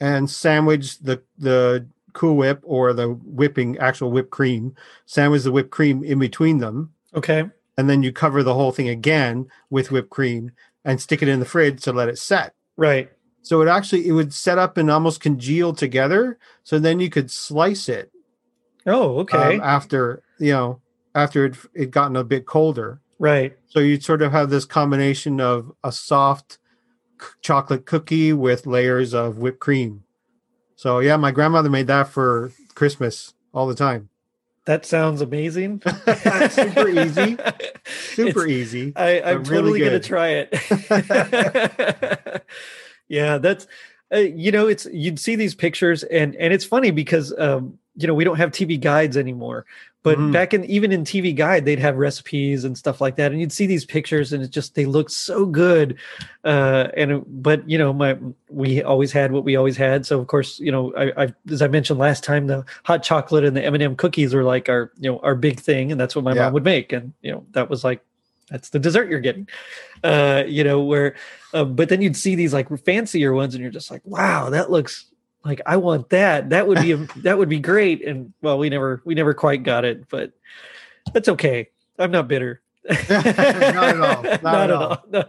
and 0.00 0.30
sandwich 0.30 0.98
the 0.98 1.22
the 1.38 1.86
Cool 2.12 2.36
Whip 2.36 2.60
or 2.62 2.94
the 2.94 3.08
whipping 3.08 3.76
actual 3.78 4.10
whipped 4.10 4.30
cream, 4.30 4.74
sandwich 5.04 5.42
the 5.42 5.52
whipped 5.52 5.70
cream 5.70 6.02
in 6.02 6.18
between 6.18 6.58
them. 6.58 6.94
Okay. 7.14 7.44
And 7.76 7.90
then 7.90 8.02
you 8.02 8.10
cover 8.10 8.42
the 8.42 8.54
whole 8.54 8.72
thing 8.72 8.88
again 8.88 9.48
with 9.68 9.90
whipped 9.90 10.08
cream 10.08 10.52
and 10.86 11.00
stick 11.00 11.20
it 11.20 11.28
in 11.28 11.40
the 11.40 11.44
fridge 11.44 11.82
to 11.82 11.92
let 11.92 12.08
it 12.08 12.16
set. 12.16 12.54
Right. 12.76 13.10
So 13.42 13.60
it 13.60 13.68
actually 13.68 14.08
it 14.08 14.12
would 14.12 14.32
set 14.32 14.56
up 14.56 14.78
and 14.78 14.90
almost 14.90 15.20
congeal 15.20 15.74
together. 15.74 16.38
So 16.62 16.78
then 16.78 17.00
you 17.00 17.10
could 17.10 17.30
slice 17.30 17.88
it. 17.88 18.10
Oh, 18.86 19.18
okay. 19.20 19.56
Um, 19.56 19.60
after 19.62 20.22
you 20.38 20.52
know 20.52 20.80
after 21.14 21.44
it 21.44 21.56
it 21.74 21.90
gotten 21.90 22.16
a 22.16 22.24
bit 22.24 22.46
colder. 22.46 23.00
Right. 23.18 23.56
So 23.66 23.80
you'd 23.80 24.04
sort 24.04 24.22
of 24.22 24.32
have 24.32 24.48
this 24.48 24.64
combination 24.64 25.40
of 25.40 25.72
a 25.82 25.90
soft 25.90 26.58
c- 27.20 27.26
chocolate 27.42 27.84
cookie 27.84 28.32
with 28.32 28.66
layers 28.66 29.12
of 29.12 29.38
whipped 29.38 29.60
cream. 29.60 30.04
So 30.76 31.00
yeah, 31.00 31.16
my 31.16 31.32
grandmother 31.32 31.70
made 31.70 31.88
that 31.88 32.08
for 32.08 32.52
Christmas 32.74 33.34
all 33.52 33.66
the 33.66 33.74
time. 33.74 34.10
That 34.66 34.84
sounds 34.84 35.20
amazing. 35.20 35.80
Super 36.50 36.88
easy. 36.88 37.38
Super 37.86 38.46
it's, 38.46 38.52
easy. 38.74 38.92
I, 38.96 39.10
am 39.20 39.44
totally 39.44 39.80
really 39.80 39.80
going 39.80 40.00
to 40.00 40.06
try 40.06 40.46
it. 40.50 42.42
yeah, 43.08 43.38
that's 43.38 43.68
uh, 44.12 44.18
you 44.18 44.52
know, 44.52 44.68
it's 44.68 44.86
you'd 44.92 45.18
see 45.18 45.36
these 45.36 45.54
pictures 45.54 46.02
and 46.04 46.34
and 46.36 46.52
it's 46.52 46.64
funny 46.64 46.90
because 46.90 47.32
um, 47.38 47.78
you 47.96 48.06
know 48.06 48.14
we 48.14 48.24
don't 48.24 48.36
have 48.36 48.50
TV 48.50 48.80
guides 48.80 49.16
anymore, 49.16 49.66
but 50.06 50.18
mm. 50.18 50.30
back 50.32 50.54
in 50.54 50.64
even 50.66 50.92
in 50.92 51.02
TV 51.02 51.34
Guide, 51.34 51.64
they'd 51.64 51.80
have 51.80 51.96
recipes 51.96 52.62
and 52.62 52.78
stuff 52.78 53.00
like 53.00 53.16
that, 53.16 53.32
and 53.32 53.40
you'd 53.40 53.50
see 53.50 53.66
these 53.66 53.84
pictures, 53.84 54.32
and 54.32 54.40
it 54.40 54.52
just 54.52 54.76
they 54.76 54.84
looked 54.84 55.10
so 55.10 55.44
good. 55.44 55.98
Uh, 56.44 56.86
and 56.96 57.24
but 57.26 57.68
you 57.68 57.76
know, 57.76 57.92
my 57.92 58.16
we 58.48 58.84
always 58.84 59.10
had 59.10 59.32
what 59.32 59.42
we 59.42 59.56
always 59.56 59.76
had. 59.76 60.06
So 60.06 60.20
of 60.20 60.28
course, 60.28 60.60
you 60.60 60.70
know, 60.70 60.94
I, 60.94 61.24
I 61.24 61.34
as 61.50 61.60
I 61.60 61.66
mentioned 61.66 61.98
last 61.98 62.22
time, 62.22 62.46
the 62.46 62.64
hot 62.84 63.02
chocolate 63.02 63.44
and 63.44 63.56
the 63.56 63.64
M 63.64 63.74
and 63.74 63.82
m 63.82 63.96
cookies 63.96 64.32
were 64.32 64.44
like 64.44 64.68
our 64.68 64.92
you 64.96 65.10
know 65.10 65.18
our 65.24 65.34
big 65.34 65.58
thing, 65.58 65.90
and 65.90 66.00
that's 66.00 66.14
what 66.14 66.24
my 66.24 66.34
yeah. 66.34 66.44
mom 66.44 66.52
would 66.52 66.64
make, 66.64 66.92
and 66.92 67.12
you 67.22 67.32
know 67.32 67.44
that 67.50 67.68
was 67.68 67.82
like 67.82 68.00
that's 68.48 68.68
the 68.68 68.78
dessert 68.78 69.10
you're 69.10 69.18
getting 69.18 69.48
uh 70.06 70.44
you 70.46 70.62
know 70.62 70.82
where 70.82 71.14
uh, 71.52 71.64
but 71.64 71.88
then 71.88 72.00
you'd 72.00 72.16
see 72.16 72.34
these 72.34 72.52
like 72.52 72.68
fancier 72.84 73.32
ones 73.32 73.54
and 73.54 73.62
you're 73.62 73.72
just 73.72 73.90
like 73.90 74.02
wow 74.04 74.50
that 74.50 74.70
looks 74.70 75.06
like 75.44 75.60
i 75.64 75.76
want 75.76 76.10
that. 76.10 76.50
That 76.50 76.66
would 76.66 76.80
be 76.80 76.92
that 77.22 77.38
would 77.38 77.48
be 77.48 77.60
great. 77.60 78.04
And 78.06 78.32
well 78.42 78.58
we 78.58 78.68
never 78.68 79.00
we 79.04 79.14
never 79.14 79.32
quite 79.32 79.62
got 79.62 79.84
it 79.84 80.08
but 80.08 80.32
that's 81.12 81.28
okay. 81.28 81.68
I'm 81.98 82.10
not 82.10 82.28
bitter. 82.28 82.60
Not 83.08 83.26
at 83.26 84.00
all. 84.00 84.22
Not, 84.22 84.42
not 84.42 84.54
at 84.54 84.70
all, 84.70 84.98
all. 85.12 85.24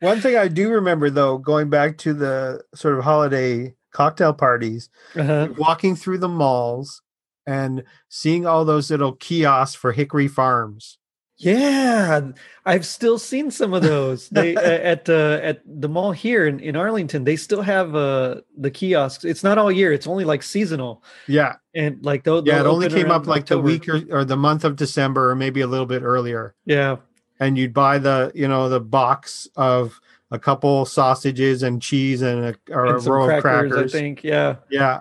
one 0.00 0.20
thing 0.20 0.36
i 0.36 0.48
do 0.48 0.70
remember 0.70 1.10
though 1.10 1.36
going 1.36 1.68
back 1.68 1.98
to 1.98 2.14
the 2.14 2.62
sort 2.74 2.96
of 2.96 3.04
holiday 3.04 3.74
cocktail 3.92 4.32
parties 4.32 4.88
uh-huh. 5.14 5.48
walking 5.58 5.94
through 5.94 6.18
the 6.18 6.28
malls 6.28 7.02
and 7.46 7.82
seeing 8.08 8.46
all 8.46 8.64
those 8.64 8.90
little 8.90 9.12
kiosks 9.12 9.74
for 9.74 9.92
hickory 9.92 10.28
farms 10.28 10.97
yeah, 11.38 12.32
I've 12.66 12.84
still 12.84 13.16
seen 13.16 13.52
some 13.52 13.72
of 13.72 13.82
those. 13.82 14.28
They 14.28 14.56
at 14.56 15.08
uh, 15.08 15.38
at 15.40 15.62
the 15.64 15.88
mall 15.88 16.10
here 16.10 16.46
in, 16.48 16.58
in 16.58 16.74
Arlington. 16.74 17.22
They 17.22 17.36
still 17.36 17.62
have 17.62 17.94
uh, 17.94 18.40
the 18.56 18.70
kiosks. 18.72 19.24
It's 19.24 19.44
not 19.44 19.56
all 19.56 19.70
year. 19.70 19.92
It's 19.92 20.08
only 20.08 20.24
like 20.24 20.42
seasonal. 20.42 21.04
Yeah, 21.28 21.56
and 21.74 22.04
like 22.04 22.24
those. 22.24 22.42
Yeah, 22.44 22.60
it 22.60 22.66
only 22.66 22.88
came 22.88 23.12
up 23.12 23.28
like 23.28 23.42
October. 23.42 23.62
the 23.62 23.66
week 23.66 23.88
or, 23.88 24.18
or 24.18 24.24
the 24.24 24.36
month 24.36 24.64
of 24.64 24.74
December, 24.74 25.30
or 25.30 25.36
maybe 25.36 25.60
a 25.60 25.68
little 25.68 25.86
bit 25.86 26.02
earlier. 26.02 26.56
Yeah, 26.64 26.96
and 27.38 27.56
you'd 27.56 27.72
buy 27.72 27.98
the 27.98 28.32
you 28.34 28.48
know 28.48 28.68
the 28.68 28.80
box 28.80 29.46
of 29.54 30.00
a 30.32 30.40
couple 30.40 30.84
sausages 30.86 31.62
and 31.62 31.80
cheese 31.80 32.20
and 32.20 32.46
a, 32.46 32.54
or 32.70 32.86
and 32.86 33.06
a 33.06 33.10
row 33.10 33.26
crackers, 33.26 33.36
of 33.36 33.42
crackers. 33.42 33.94
I 33.94 33.98
think. 33.98 34.24
Yeah. 34.24 34.56
Yeah 34.70 35.00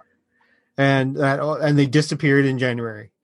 and 0.77 1.15
that 1.15 1.39
and 1.41 1.77
they 1.77 1.87
disappeared 1.87 2.45
in 2.45 2.59
January. 2.59 3.09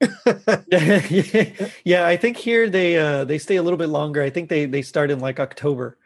yeah, 1.84 2.06
I 2.06 2.16
think 2.16 2.36
here 2.36 2.68
they 2.68 2.98
uh 2.98 3.24
they 3.24 3.38
stay 3.38 3.56
a 3.56 3.62
little 3.62 3.76
bit 3.76 3.88
longer. 3.88 4.22
I 4.22 4.30
think 4.30 4.48
they 4.48 4.66
they 4.66 4.82
start 4.82 5.10
in 5.10 5.20
like 5.20 5.38
October. 5.38 5.96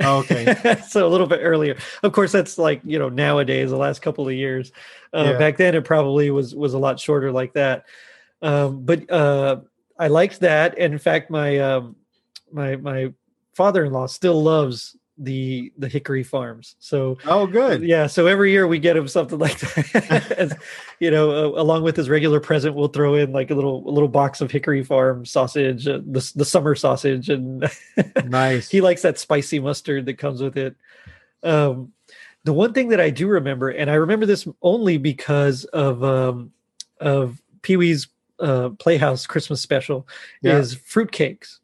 Oh, 0.00 0.18
okay. 0.18 0.76
so 0.88 1.06
a 1.06 1.08
little 1.08 1.26
bit 1.26 1.40
earlier. 1.42 1.76
Of 2.02 2.12
course 2.12 2.32
that's 2.32 2.58
like, 2.58 2.82
you 2.84 2.98
know, 2.98 3.08
nowadays 3.08 3.70
the 3.70 3.76
last 3.76 4.02
couple 4.02 4.28
of 4.28 4.34
years. 4.34 4.72
Uh 5.12 5.30
yeah. 5.32 5.38
back 5.38 5.56
then 5.56 5.74
it 5.74 5.84
probably 5.84 6.30
was 6.30 6.54
was 6.54 6.74
a 6.74 6.78
lot 6.78 7.00
shorter 7.00 7.32
like 7.32 7.54
that. 7.54 7.86
Um 8.42 8.84
but 8.84 9.10
uh 9.10 9.60
I 9.98 10.08
liked 10.08 10.40
that 10.40 10.76
and 10.78 10.92
in 10.92 10.98
fact 10.98 11.30
my 11.30 11.58
um 11.60 11.96
my 12.52 12.76
my 12.76 13.12
father-in-law 13.54 14.06
still 14.08 14.42
loves 14.42 14.96
the 15.16 15.72
the 15.78 15.88
hickory 15.88 16.24
farms. 16.24 16.76
So 16.80 17.18
oh 17.26 17.46
good. 17.46 17.82
yeah 17.82 18.06
so 18.06 18.26
every 18.26 18.50
year 18.50 18.66
we 18.66 18.78
get 18.78 18.96
him 18.96 19.06
something 19.06 19.38
like 19.46 19.58
that. 19.60 20.32
As, 20.38 20.54
you 20.98 21.10
know 21.10 21.30
uh, 21.30 21.60
along 21.60 21.84
with 21.84 21.96
his 21.96 22.08
regular 22.08 22.40
present 22.40 22.74
we'll 22.74 22.88
throw 22.88 23.14
in 23.14 23.32
like 23.32 23.50
a 23.50 23.54
little 23.54 23.88
a 23.88 23.92
little 23.92 24.08
box 24.08 24.40
of 24.40 24.50
hickory 24.50 24.82
farm 24.82 25.24
sausage 25.24 25.86
uh, 25.86 26.00
the, 26.04 26.32
the 26.34 26.44
summer 26.44 26.74
sausage 26.74 27.28
and 27.28 27.70
nice. 28.24 28.68
he 28.68 28.80
likes 28.80 29.02
that 29.02 29.18
spicy 29.18 29.60
mustard 29.60 30.06
that 30.06 30.18
comes 30.18 30.42
with 30.42 30.56
it. 30.56 30.76
Um 31.42 31.92
the 32.44 32.52
one 32.52 32.72
thing 32.72 32.88
that 32.88 33.00
i 33.00 33.10
do 33.10 33.26
remember 33.26 33.70
and 33.70 33.90
i 33.90 33.94
remember 33.94 34.26
this 34.26 34.46
only 34.62 34.98
because 34.98 35.64
of 35.66 36.02
um 36.04 36.52
of 37.00 37.40
pee-wee's 37.62 38.08
uh 38.40 38.68
playhouse 38.78 39.26
christmas 39.26 39.60
special 39.60 40.06
yeah. 40.42 40.58
is 40.58 40.74
fruitcakes 40.74 41.60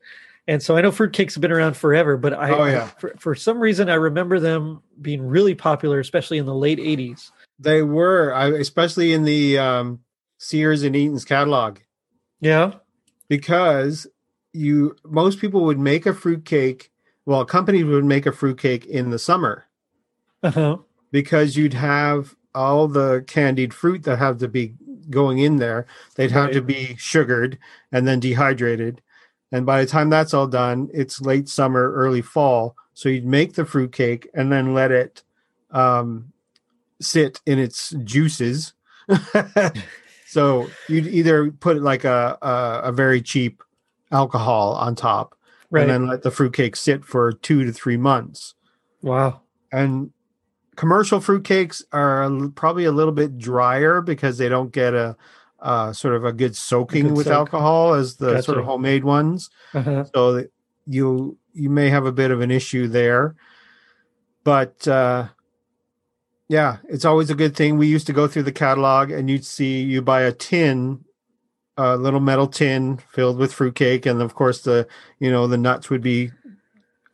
and 0.46 0.62
so 0.62 0.76
I 0.76 0.80
know 0.80 0.90
fruitcakes 0.90 1.34
have 1.34 1.40
been 1.40 1.52
around 1.52 1.76
forever, 1.76 2.16
but 2.16 2.32
I, 2.32 2.50
oh, 2.50 2.64
yeah. 2.64 2.86
for, 2.98 3.14
for 3.18 3.34
some 3.34 3.60
reason, 3.60 3.88
I 3.88 3.94
remember 3.94 4.40
them 4.40 4.82
being 5.00 5.22
really 5.22 5.54
popular, 5.54 6.00
especially 6.00 6.38
in 6.38 6.46
the 6.46 6.54
late 6.54 6.78
80s. 6.78 7.30
They 7.58 7.82
were, 7.82 8.30
especially 8.30 9.12
in 9.12 9.24
the 9.24 9.58
um, 9.58 10.00
Sears 10.38 10.82
and 10.82 10.96
Eaton's 10.96 11.24
catalog. 11.24 11.78
Yeah. 12.40 12.72
Because 13.28 14.06
you, 14.52 14.96
most 15.04 15.40
people 15.40 15.64
would 15.64 15.78
make 15.78 16.06
a 16.06 16.14
fruitcake. 16.14 16.90
Well, 17.26 17.44
companies 17.44 17.84
would 17.84 18.04
make 18.04 18.26
a 18.26 18.32
fruitcake 18.32 18.86
in 18.86 19.10
the 19.10 19.18
summer. 19.18 19.66
Uh-huh. 20.42 20.78
Because 21.12 21.56
you'd 21.56 21.74
have 21.74 22.34
all 22.54 22.88
the 22.88 23.24
candied 23.26 23.74
fruit 23.74 24.04
that 24.04 24.18
have 24.18 24.38
to 24.38 24.48
be 24.48 24.74
going 25.10 25.38
in 25.38 25.56
there. 25.56 25.86
They'd 26.14 26.30
have 26.30 26.46
right. 26.46 26.54
to 26.54 26.62
be 26.62 26.96
sugared 26.98 27.58
and 27.92 28.08
then 28.08 28.20
dehydrated 28.20 29.02
and 29.52 29.66
by 29.66 29.80
the 29.80 29.86
time 29.90 30.10
that's 30.10 30.32
all 30.34 30.46
done, 30.46 30.88
it's 30.92 31.20
late 31.20 31.48
summer, 31.48 31.92
early 31.92 32.22
fall. 32.22 32.76
So 32.94 33.08
you'd 33.08 33.24
make 33.26 33.54
the 33.54 33.64
fruit 33.64 33.92
cake 33.92 34.28
and 34.34 34.52
then 34.52 34.74
let 34.74 34.90
it 34.92 35.22
um, 35.70 36.32
sit 37.00 37.40
in 37.46 37.58
its 37.58 37.90
juices. 38.04 38.74
so 40.26 40.68
you'd 40.88 41.06
either 41.06 41.50
put 41.50 41.82
like 41.82 42.04
a, 42.04 42.38
a, 42.42 42.88
a 42.88 42.92
very 42.92 43.20
cheap 43.22 43.62
alcohol 44.12 44.72
on 44.74 44.94
top 44.94 45.34
Right. 45.72 45.82
and 45.82 45.90
then 45.90 46.06
let 46.08 46.22
the 46.22 46.32
fruitcake 46.32 46.74
sit 46.74 47.04
for 47.04 47.32
two 47.32 47.64
to 47.64 47.72
three 47.72 47.96
months. 47.96 48.54
wow. 49.02 49.40
And 49.72 50.10
commercial 50.74 51.20
fruitcakes 51.20 51.80
are 51.92 52.28
probably 52.56 52.86
a 52.86 52.90
little 52.92 53.12
bit 53.12 53.38
drier 53.38 54.00
because 54.00 54.36
they 54.38 54.48
don't 54.48 54.72
get 54.72 54.94
a 54.94 55.16
uh, 55.60 55.92
sort 55.92 56.14
of 56.14 56.24
a 56.24 56.32
good 56.32 56.56
soaking 56.56 57.08
good 57.08 57.16
with 57.16 57.26
soak. 57.26 57.34
alcohol 57.34 57.94
as 57.94 58.16
the 58.16 58.40
sort 58.42 58.58
of 58.58 58.64
homemade 58.64 59.04
ones. 59.04 59.50
Uh-huh. 59.74 60.04
So 60.14 60.32
that 60.34 60.50
you 60.86 61.38
you 61.52 61.70
may 61.70 61.90
have 61.90 62.06
a 62.06 62.12
bit 62.12 62.30
of 62.30 62.40
an 62.40 62.50
issue 62.50 62.88
there, 62.88 63.36
but 64.44 64.86
uh, 64.88 65.28
yeah, 66.48 66.78
it's 66.88 67.04
always 67.04 67.30
a 67.30 67.34
good 67.34 67.56
thing. 67.56 67.78
We 67.78 67.86
used 67.86 68.06
to 68.06 68.12
go 68.12 68.26
through 68.26 68.44
the 68.44 68.52
catalog 68.52 69.10
and 69.10 69.28
you'd 69.30 69.44
see 69.44 69.82
you 69.82 70.02
buy 70.02 70.22
a 70.22 70.32
tin. 70.32 71.04
A 71.76 71.96
little 71.96 72.20
metal 72.20 72.46
tin 72.46 72.98
filled 73.10 73.38
with 73.38 73.54
fruitcake, 73.54 74.04
and 74.04 74.20
of 74.20 74.34
course 74.34 74.60
the 74.60 74.86
you 75.18 75.30
know 75.30 75.46
the 75.46 75.56
nuts 75.56 75.88
would 75.88 76.02
be 76.02 76.30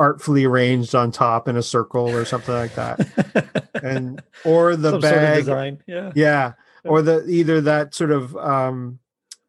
artfully 0.01 0.45
arranged 0.45 0.95
on 0.95 1.11
top 1.11 1.47
in 1.47 1.57
a 1.57 1.63
circle 1.63 2.09
or 2.09 2.25
something 2.25 2.55
like 2.55 2.75
that 2.75 3.61
and 3.83 4.23
or 4.45 4.77
the 4.77 4.93
Some 4.93 5.01
sort 5.03 5.15
of 5.15 5.21
bag 5.21 5.39
design. 5.39 5.83
Yeah. 5.87 6.13
yeah 6.15 6.53
or 6.87 7.03
the 7.03 7.25
either 7.29 7.61
that 7.61 7.95
sort 7.95 8.11
of 8.11 8.37
um 8.37 8.99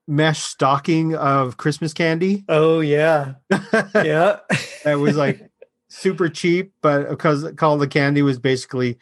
mesh 0.07 0.39
stocking 0.41 1.15
of 1.15 1.57
christmas 1.57 1.93
candy 1.93 2.45
Oh 2.47 2.79
yeah. 2.79 3.33
Yeah. 3.95 4.39
that 4.83 4.95
was 4.99 5.15
like 5.17 5.41
super 5.89 6.29
cheap 6.29 6.71
but 6.81 7.09
because 7.09 7.45
called 7.57 7.81
the 7.81 7.87
candy 7.87 8.21
was 8.21 8.39
basically 8.39 8.97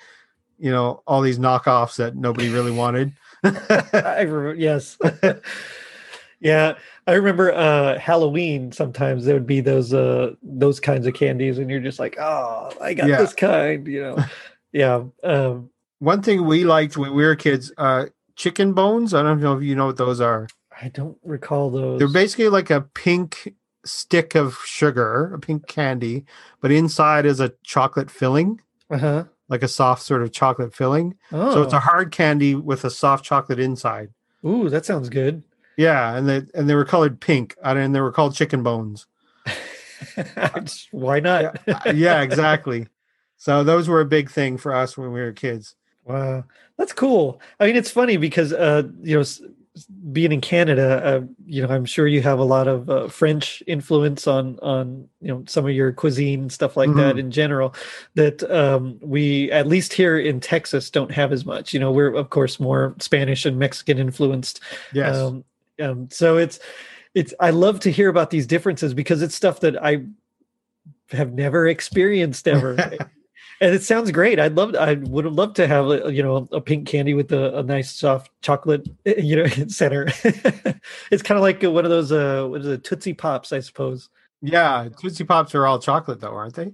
you 0.57 0.71
know 0.71 1.03
all 1.05 1.21
these 1.21 1.37
knockoffs 1.39 1.97
that 1.97 2.15
nobody 2.15 2.49
really 2.49 2.71
wanted 2.71 3.11
I 3.43 4.21
remember, 4.21 4.55
yes. 4.55 4.97
yeah, 6.39 6.73
I 7.07 7.13
remember 7.13 7.53
uh 7.53 7.99
Halloween. 7.99 8.71
Sometimes 8.71 9.25
there 9.25 9.35
would 9.35 9.45
be 9.45 9.61
those 9.61 9.93
uh 9.93 10.33
those 10.41 10.79
kinds 10.79 11.05
of 11.05 11.13
candies, 11.13 11.59
and 11.59 11.69
you're 11.69 11.79
just 11.79 11.99
like, 11.99 12.17
oh, 12.19 12.71
I 12.81 12.93
got 12.95 13.07
Yeah. 13.07 13.17
this 13.17 13.33
kind, 13.33 13.85
you 13.87 14.01
know. 14.01 14.25
yeah. 14.71 15.03
Um, 15.23 15.69
one 15.99 16.21
thing 16.23 16.45
we 16.45 16.63
liked 16.63 16.97
when 16.97 17.13
we 17.13 17.23
were 17.23 17.35
kids 17.35 17.71
uh 17.77 18.05
chicken 18.35 18.73
bones 18.73 19.13
i 19.13 19.21
don't 19.21 19.39
know 19.41 19.57
if 19.57 19.63
you 19.63 19.75
know 19.75 19.87
what 19.87 19.97
those 19.97 20.19
are 20.21 20.47
I 20.81 20.89
don't 20.89 21.17
recall 21.23 21.69
those. 21.69 21.99
They're 21.99 22.07
basically 22.11 22.49
like 22.49 22.69
a 22.69 22.81
pink 22.81 23.53
stick 23.85 24.35
of 24.35 24.57
sugar, 24.65 25.33
a 25.33 25.39
pink 25.39 25.67
candy, 25.67 26.25
but 26.59 26.71
inside 26.71 27.25
is 27.25 27.39
a 27.39 27.53
chocolate 27.63 28.11
filling, 28.11 28.59
uh 28.89 28.97
huh. 28.97 29.23
like 29.47 29.63
a 29.63 29.67
soft 29.67 30.01
sort 30.01 30.21
of 30.21 30.33
chocolate 30.33 30.73
filling. 30.75 31.15
Oh, 31.31 31.53
So 31.53 31.61
it's 31.61 31.73
a 31.73 31.79
hard 31.79 32.11
candy 32.11 32.55
with 32.55 32.83
a 32.83 32.89
soft 32.89 33.23
chocolate 33.23 33.59
inside. 33.59 34.09
ooh, 34.45 34.69
that 34.69 34.85
sounds 34.85 35.09
good. 35.09 35.43
Yeah, 35.77 36.15
and 36.15 36.27
they 36.27 36.41
and 36.53 36.69
they 36.69 36.75
were 36.75 36.85
colored 36.85 37.21
pink, 37.21 37.55
and 37.63 37.95
they 37.95 38.01
were 38.01 38.11
called 38.11 38.35
chicken 38.35 38.63
bones. 38.63 39.07
Why 40.91 41.19
not? 41.19 41.59
Yeah, 41.95 42.21
exactly. 42.21 42.87
So 43.37 43.65
those 43.65 43.89
were 43.89 43.99
a 43.99 44.05
big 44.05 44.31
thing 44.31 44.57
for 44.57 44.73
us 44.73 44.97
when 44.97 45.11
we 45.11 45.19
were 45.19 45.33
kids. 45.33 45.75
Wow, 46.05 46.45
that's 46.77 46.93
cool. 46.93 47.41
I 47.59 47.65
mean, 47.67 47.75
it's 47.75 47.91
funny 47.91 48.17
because 48.17 48.53
uh, 48.53 48.83
you 49.01 49.17
know, 49.17 49.23
being 50.13 50.31
in 50.31 50.39
Canada, 50.39 51.01
uh, 51.03 51.21
you 51.45 51.61
know, 51.61 51.73
I'm 51.73 51.83
sure 51.83 52.07
you 52.07 52.21
have 52.21 52.39
a 52.39 52.43
lot 52.43 52.67
of 52.67 52.89
uh, 52.89 53.07
French 53.09 53.61
influence 53.67 54.27
on 54.27 54.57
on 54.61 55.09
you 55.19 55.29
know 55.29 55.43
some 55.47 55.65
of 55.65 55.71
your 55.71 55.91
cuisine 55.91 56.49
stuff 56.49 56.77
like 56.77 56.93
that 56.95 57.15
Mhm. 57.15 57.19
in 57.19 57.31
general. 57.31 57.73
That 58.13 58.43
um, 58.51 58.97
we 59.01 59.51
at 59.51 59.67
least 59.67 59.93
here 59.93 60.17
in 60.19 60.39
Texas 60.39 60.89
don't 60.89 61.11
have 61.11 61.31
as 61.33 61.43
much. 61.45 61.73
You 61.73 61.79
know, 61.79 61.91
we're 61.91 62.13
of 62.13 62.29
course 62.29 62.59
more 62.59 62.95
Spanish 62.99 63.45
and 63.45 63.57
Mexican 63.57 63.97
influenced. 63.97 64.59
Yes. 64.93 65.17
Um, 65.17 65.43
um, 65.81 66.07
so 66.11 66.37
it's 66.37 66.59
it's 67.15 67.33
I 67.39 67.49
love 67.49 67.79
to 67.81 67.91
hear 67.91 68.09
about 68.09 68.29
these 68.29 68.45
differences 68.45 68.93
because 68.93 69.21
it's 69.21 69.35
stuff 69.35 69.59
that 69.61 69.83
I 69.83 70.03
have 71.09 71.33
never 71.33 71.67
experienced 71.67 72.47
ever. 72.47 72.77
and 73.61 73.73
it 73.75 73.83
sounds 73.83 74.11
great. 74.11 74.39
I'd 74.39 74.55
love 74.55 74.75
I 74.75 74.95
would 74.95 75.25
have 75.25 75.33
loved 75.33 75.55
to 75.57 75.67
have 75.67 75.87
a, 75.87 76.11
you 76.13 76.21
know 76.23 76.47
a 76.51 76.59
pink 76.61 76.87
candy 76.87 77.13
with 77.13 77.31
a, 77.31 77.59
a 77.59 77.63
nice 77.63 77.93
soft 77.95 78.31
chocolate 78.41 78.87
you 79.05 79.35
know 79.35 79.47
center. 79.67 80.07
it's 81.11 81.23
kind 81.23 81.37
of 81.37 81.41
like 81.41 81.61
one 81.63 81.85
of 81.85 81.91
those 81.91 82.11
uh 82.11 82.45
what 82.47 82.61
is 82.61 82.67
it 82.67 82.83
Tootsie 82.83 83.13
Pops 83.13 83.51
I 83.53 83.59
suppose. 83.59 84.09
yeah, 84.41 84.87
Tootsie 84.99 85.23
Pops 85.23 85.55
are 85.55 85.65
all 85.65 85.79
chocolate 85.79 86.19
though, 86.19 86.33
aren't 86.35 86.55
they? 86.55 86.73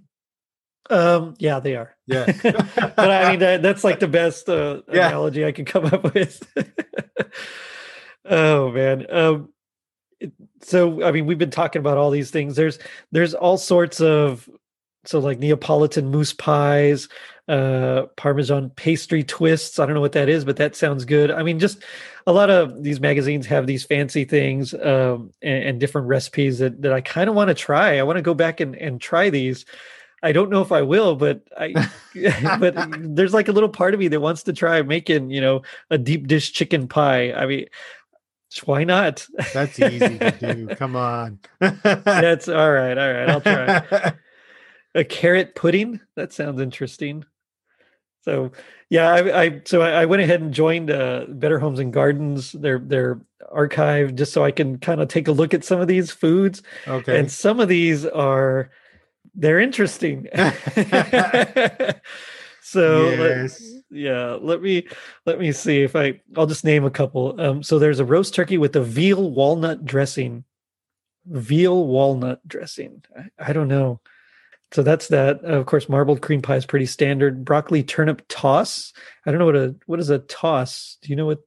Um 0.89 1.35
yeah, 1.39 1.59
they 1.59 1.75
are. 1.75 1.95
Yeah. 2.07 2.25
but 2.43 2.99
I 2.99 3.29
mean 3.31 3.39
that, 3.39 3.61
that's 3.61 3.83
like 3.83 3.99
the 3.99 4.07
best 4.07 4.49
uh, 4.49 4.81
Yeah. 4.91 5.07
analogy 5.09 5.45
I 5.45 5.51
can 5.51 5.65
come 5.65 5.85
up 5.85 6.13
with. 6.13 6.41
oh 8.25 8.71
man. 8.71 9.05
Um 9.09 9.49
so 10.61 11.03
I 11.03 11.11
mean 11.11 11.25
we've 11.25 11.37
been 11.37 11.49
talking 11.51 11.79
about 11.79 11.97
all 11.97 12.11
these 12.11 12.31
things. 12.31 12.55
There's 12.55 12.79
there's 13.11 13.33
all 13.33 13.57
sorts 13.57 14.01
of 14.01 14.49
so 15.05 15.19
like 15.19 15.39
Neapolitan 15.39 16.11
mousse 16.11 16.33
pies, 16.33 17.09
uh 17.47 18.03
parmesan 18.17 18.69
pastry 18.71 19.23
twists. 19.23 19.79
I 19.79 19.85
don't 19.85 19.95
know 19.95 20.01
what 20.01 20.11
that 20.13 20.29
is, 20.29 20.45
but 20.45 20.57
that 20.57 20.75
sounds 20.75 21.05
good. 21.05 21.31
I 21.31 21.43
mean 21.43 21.59
just 21.59 21.79
a 22.27 22.33
lot 22.33 22.49
of 22.49 22.83
these 22.83 22.99
magazines 22.99 23.47
have 23.47 23.65
these 23.67 23.83
fancy 23.83 24.25
things 24.25 24.73
um 24.73 25.31
and, 25.41 25.63
and 25.63 25.79
different 25.79 26.07
recipes 26.07 26.59
that 26.59 26.81
that 26.81 26.93
I 26.93 27.01
kind 27.01 27.29
of 27.29 27.35
want 27.35 27.49
to 27.49 27.53
try. 27.55 27.97
I 27.97 28.03
want 28.03 28.17
to 28.17 28.23
go 28.23 28.33
back 28.33 28.59
and 28.59 28.75
and 28.75 29.01
try 29.01 29.29
these. 29.29 29.65
I 30.23 30.33
don't 30.33 30.51
know 30.51 30.61
if 30.61 30.71
I 30.71 30.83
will, 30.83 31.15
but 31.15 31.41
I 31.57 31.73
but 32.59 32.75
there's 33.15 33.33
like 33.33 33.47
a 33.47 33.51
little 33.51 33.69
part 33.69 33.93
of 33.93 33.99
me 33.99 34.07
that 34.09 34.21
wants 34.21 34.43
to 34.43 34.53
try 34.53 34.81
making, 34.83 35.31
you 35.31 35.41
know, 35.41 35.63
a 35.89 35.97
deep 35.97 36.27
dish 36.27 36.51
chicken 36.51 36.87
pie. 36.87 37.33
I 37.33 37.45
mean, 37.47 37.65
why 38.65 38.83
not? 38.83 39.25
That's 39.53 39.79
easy 39.79 40.19
to 40.19 40.31
do. 40.31 40.67
Come 40.75 40.95
on. 40.95 41.39
That's 41.59 42.47
all 42.49 42.71
right. 42.71 42.97
All 42.97 43.13
right, 43.13 43.29
I'll 43.29 43.41
try. 43.41 44.13
A 44.93 45.03
carrot 45.03 45.55
pudding. 45.55 45.99
That 46.15 46.33
sounds 46.33 46.59
interesting. 46.61 47.25
So 48.23 48.51
yeah, 48.89 49.09
I, 49.09 49.41
I 49.43 49.61
so 49.65 49.81
I, 49.81 50.01
I 50.01 50.05
went 50.05 50.21
ahead 50.21 50.41
and 50.41 50.53
joined 50.53 50.91
uh, 50.91 51.25
Better 51.29 51.57
Homes 51.59 51.79
and 51.79 51.91
Gardens, 51.91 52.51
their 52.51 52.77
their 52.77 53.19
archive, 53.51 54.15
just 54.15 54.31
so 54.33 54.43
I 54.43 54.51
can 54.51 54.77
kind 54.77 55.01
of 55.01 55.07
take 55.07 55.27
a 55.27 55.31
look 55.31 55.53
at 55.53 55.63
some 55.63 55.81
of 55.81 55.87
these 55.87 56.11
foods. 56.11 56.61
okay. 56.87 57.19
And 57.19 57.31
some 57.31 57.59
of 57.59 57.67
these 57.67 58.05
are 58.05 58.69
they're 59.33 59.59
interesting. 59.59 60.27
so 62.61 63.15
let- 63.17 63.59
yeah, 63.89 64.37
let 64.39 64.61
me 64.61 64.87
let 65.25 65.39
me 65.39 65.51
see 65.51 65.81
if 65.81 65.95
I 65.95 66.21
I'll 66.37 66.47
just 66.47 66.63
name 66.63 66.85
a 66.85 66.91
couple. 66.91 67.39
Um 67.41 67.63
so 67.63 67.79
there's 67.79 67.99
a 67.99 68.05
roast 68.05 68.33
turkey 68.35 68.57
with 68.57 68.75
a 68.75 68.83
veal 68.83 69.31
walnut 69.31 69.83
dressing. 69.85 70.43
Veal 71.25 71.85
walnut 71.87 72.47
dressing. 72.47 73.03
I, 73.17 73.49
I 73.49 73.53
don't 73.53 73.67
know. 73.67 73.99
So 74.73 74.83
that's 74.83 75.09
that. 75.09 75.43
Of 75.43 75.65
course, 75.65 75.89
marbled 75.89 76.21
cream 76.21 76.41
pie 76.41 76.55
is 76.55 76.65
pretty 76.65 76.85
standard. 76.85 77.43
Broccoli 77.43 77.83
turnip 77.83 78.21
toss. 78.29 78.93
I 79.25 79.31
don't 79.31 79.39
know 79.39 79.45
what 79.45 79.55
a 79.55 79.75
what 79.85 79.99
is 79.99 80.09
a 80.09 80.19
toss. 80.19 80.97
Do 81.01 81.09
you 81.09 81.15
know 81.15 81.25
what? 81.25 81.39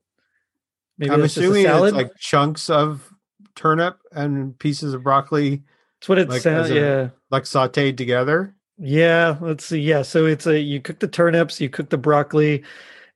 Maybe 0.98 1.10
I'm 1.10 1.20
that's 1.20 1.34
just 1.34 1.44
a 1.44 1.50
assuming 1.50 1.86
it's 1.86 1.94
like 1.94 2.16
chunks 2.18 2.70
of 2.70 3.10
turnip 3.54 3.98
and 4.12 4.58
pieces 4.58 4.94
of 4.94 5.02
broccoli, 5.02 5.62
That's 6.00 6.08
what 6.08 6.18
it 6.18 6.28
like 6.28 6.42
sounds. 6.42 6.70
Yeah. 6.70 7.10
like 7.30 7.44
sauteed 7.44 7.96
together. 7.96 8.54
Yeah, 8.78 9.36
let's 9.40 9.64
see. 9.64 9.80
Yeah, 9.80 10.02
so 10.02 10.26
it's 10.26 10.46
a 10.46 10.58
you 10.60 10.80
cook 10.80 10.98
the 10.98 11.08
turnips, 11.08 11.60
you 11.60 11.68
cook 11.68 11.90
the 11.90 11.98
broccoli, 11.98 12.64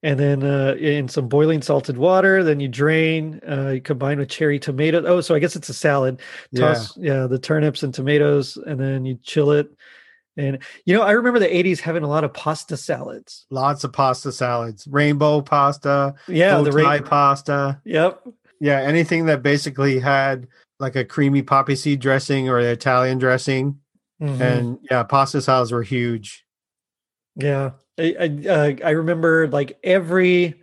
and 0.03 0.19
then 0.19 0.45
uh, 0.45 0.75
in 0.79 1.09
some 1.09 1.29
boiling 1.29 1.63
salted 1.63 1.99
water. 1.99 2.45
Then 2.45 2.61
you 2.61 2.69
drain. 2.69 3.41
Uh, 3.49 3.71
you 3.71 3.81
combine 3.81 4.19
with 4.19 4.29
cherry 4.29 4.59
tomato. 4.59 5.05
Oh, 5.05 5.21
so 5.21 5.35
I 5.35 5.41
guess 5.41 5.57
it's 5.57 5.69
a 5.69 5.75
salad. 5.75 6.21
Yeah. 6.53 6.61
Toss 6.61 6.97
yeah 6.97 7.27
the 7.27 7.39
turnips 7.39 7.83
and 7.83 7.93
tomatoes, 7.93 8.57
and 8.57 8.79
then 8.81 9.05
you 9.05 9.19
chill 9.23 9.51
it. 9.51 9.71
And 10.39 10.59
you 10.87 10.95
know, 10.97 11.03
I 11.03 11.11
remember 11.13 11.39
the 11.41 11.49
'80s 11.49 11.81
having 11.81 12.05
a 12.05 12.09
lot 12.09 12.23
of 12.25 12.33
pasta 12.33 12.77
salads. 12.77 13.45
Lots 13.51 13.83
of 13.85 13.93
pasta 13.93 14.33
salads, 14.33 14.87
rainbow 14.89 15.43
pasta, 15.43 16.15
Yeah, 16.29 16.61
the 16.63 16.71
tie 16.71 16.99
ra- 16.99 17.03
pasta. 17.07 17.81
Yep. 17.85 18.27
Yeah, 18.61 18.81
anything 18.81 19.27
that 19.27 19.43
basically 19.43 19.99
had 19.99 20.47
like 20.81 20.95
a 20.97 21.05
creamy 21.05 21.43
poppy 21.43 21.75
seed 21.75 21.99
dressing 22.01 22.49
or 22.49 22.63
the 22.63 22.71
Italian 22.71 23.19
dressing. 23.19 23.81
Mhm. 24.23 24.41
And 24.41 24.79
yeah, 24.91 25.03
pasta 25.03 25.41
salads 25.43 25.73
were 25.73 25.83
huge. 25.83 26.45
Yeah, 27.37 27.73
I 27.99 28.15
I, 28.19 28.49
uh, 28.49 28.75
I 28.85 28.91
remember 28.91 29.49
like 29.49 29.79
every 29.83 30.55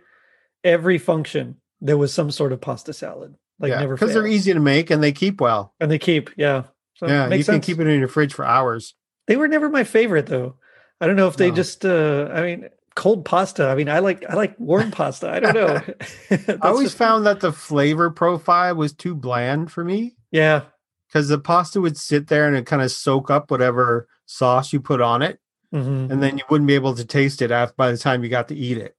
every 0.64 0.98
function 0.98 1.56
there 1.80 1.96
was 1.98 2.12
some 2.12 2.30
sort 2.30 2.52
of 2.52 2.60
pasta 2.60 2.92
salad. 2.92 3.34
Like 3.58 3.70
yeah, 3.70 3.80
never 3.80 3.94
because 3.94 4.12
they're 4.14 4.26
easy 4.26 4.52
to 4.52 4.60
make 4.60 4.90
and 4.90 5.02
they 5.02 5.12
keep 5.12 5.40
well. 5.40 5.74
and 5.80 5.90
they 5.90 5.98
keep 5.98 6.30
yeah. 6.36 6.64
So 6.94 7.06
yeah, 7.06 7.24
you 7.24 7.30
makes 7.30 7.46
can 7.46 7.60
keep 7.60 7.78
it 7.78 7.86
in 7.86 7.98
your 7.98 8.08
fridge 8.08 8.32
for 8.34 8.44
hours. 8.44 8.94
They 9.26 9.36
were 9.36 9.48
never 9.48 9.68
my 9.68 9.84
favorite 9.84 10.26
though. 10.26 10.56
I 11.00 11.06
don't 11.06 11.16
know 11.16 11.28
if 11.28 11.36
they 11.36 11.50
No. 11.50 11.56
just 11.56 11.84
uh 11.84 12.30
I 12.32 12.42
mean 12.42 12.68
cold 12.94 13.24
pasta. 13.24 13.68
I 13.68 13.74
mean 13.74 13.88
I 13.88 13.98
like 13.98 14.24
I 14.28 14.34
like 14.34 14.58
warm 14.58 14.90
pasta. 14.90 15.28
I 15.30 15.40
don't 15.40 15.54
know. 15.54 15.82
I 16.62 16.68
always 16.68 16.88
just- 16.88 16.98
found 16.98 17.26
that 17.26 17.40
the 17.40 17.52
flavor 17.52 18.10
profile 18.10 18.74
was 18.74 18.92
too 18.92 19.14
bland 19.14 19.70
for 19.72 19.84
me 19.84 20.16
Yeah. 20.30 20.62
because 21.08 21.28
the 21.28 21.38
pasta 21.38 21.80
would 21.80 21.96
sit 21.96 22.28
there 22.28 22.46
and 22.46 22.56
it 22.56 22.66
kind 22.66 22.82
of 22.82 22.90
soak 22.90 23.30
up 23.30 23.50
whatever 23.50 24.08
sauce 24.26 24.72
you 24.72 24.80
put 24.80 25.00
on 25.00 25.22
it. 25.22 25.38
Mhm. 25.74 26.10
and 26.12 26.22
then 26.22 26.38
you 26.38 26.44
wouldn't 26.48 26.68
be 26.68 26.76
able 26.76 26.94
to 26.94 27.04
taste 27.04 27.42
it 27.42 27.50
after 27.50 27.74
by 27.76 27.90
the 27.90 27.98
time 27.98 28.22
you 28.22 28.30
got 28.30 28.46
to 28.48 28.54
eat 28.54 28.78
it. 28.78 28.94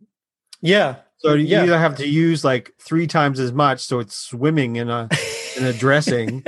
Yeah. 0.61 0.95
So 1.19 1.33
you 1.33 1.45
Yeah. 1.47 1.63
either 1.63 1.77
have 1.79 1.95
to 1.97 2.07
use 2.07 2.43
like 2.43 2.73
three 2.79 3.07
times 3.07 3.39
as 3.39 3.53
much, 3.53 3.79
so 3.79 3.99
it's 3.99 4.15
swimming 4.17 4.75
in 4.75 4.89
a 4.89 5.07
in 5.55 5.63
a 5.63 5.71
dressing, 5.83 6.43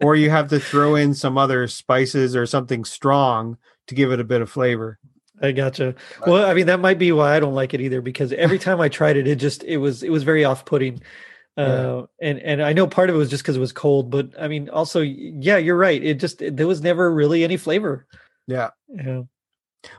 or 0.00 0.16
you 0.16 0.30
have 0.30 0.48
to 0.48 0.60
throw 0.60 0.94
in 0.94 1.14
some 1.14 1.38
other 1.38 1.68
spices 1.68 2.36
or 2.36 2.46
something 2.46 2.84
strong 2.84 3.56
to 3.86 3.94
give 3.94 4.12
it 4.12 4.20
a 4.20 4.24
bit 4.24 4.40
of 4.40 4.50
flavor. 4.50 4.98
I 5.40 5.52
gotcha. 5.52 5.94
Well, 6.26 6.48
I 6.48 6.54
mean, 6.54 6.66
that 6.66 6.80
might 6.80 6.98
be 6.98 7.12
why 7.12 7.36
I 7.36 7.40
don't 7.40 7.54
like 7.54 7.74
it 7.74 7.80
either, 7.80 8.00
because 8.00 8.32
every 8.32 8.58
time 8.58 8.80
I 8.80 8.88
tried 8.88 9.16
it, 9.16 9.26
it 9.26 9.36
just 9.36 9.64
it 9.64 9.76
was 9.76 10.02
it 10.02 10.10
was 10.10 10.22
very 10.22 10.44
off 10.44 10.64
putting. 10.64 11.02
Uh, 11.58 12.04
and 12.20 12.38
and 12.40 12.62
I 12.62 12.74
know 12.74 12.86
part 12.86 13.08
of 13.08 13.16
it 13.16 13.18
was 13.18 13.30
just 13.30 13.42
because 13.42 13.56
it 13.56 13.60
was 13.60 13.72
cold, 13.72 14.10
but 14.10 14.28
I 14.38 14.46
mean, 14.46 14.68
also, 14.68 15.00
yeah, 15.00 15.56
you're 15.56 15.74
right. 15.74 16.04
It 16.04 16.20
just 16.20 16.42
there 16.46 16.66
was 16.66 16.82
never 16.82 17.10
really 17.10 17.44
any 17.44 17.56
flavor. 17.56 18.06
Yeah. 18.46 18.72
Yeah. 18.94 19.22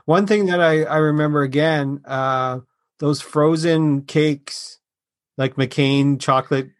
One 0.04 0.28
thing 0.28 0.46
that 0.46 0.60
I 0.60 0.84
I 0.84 0.98
remember 0.98 1.42
again, 1.42 2.02
uh, 2.04 2.60
those 3.00 3.20
frozen 3.20 4.02
cakes, 4.02 4.78
like 5.36 5.56
McCain 5.56 6.20
chocolate 6.20 6.70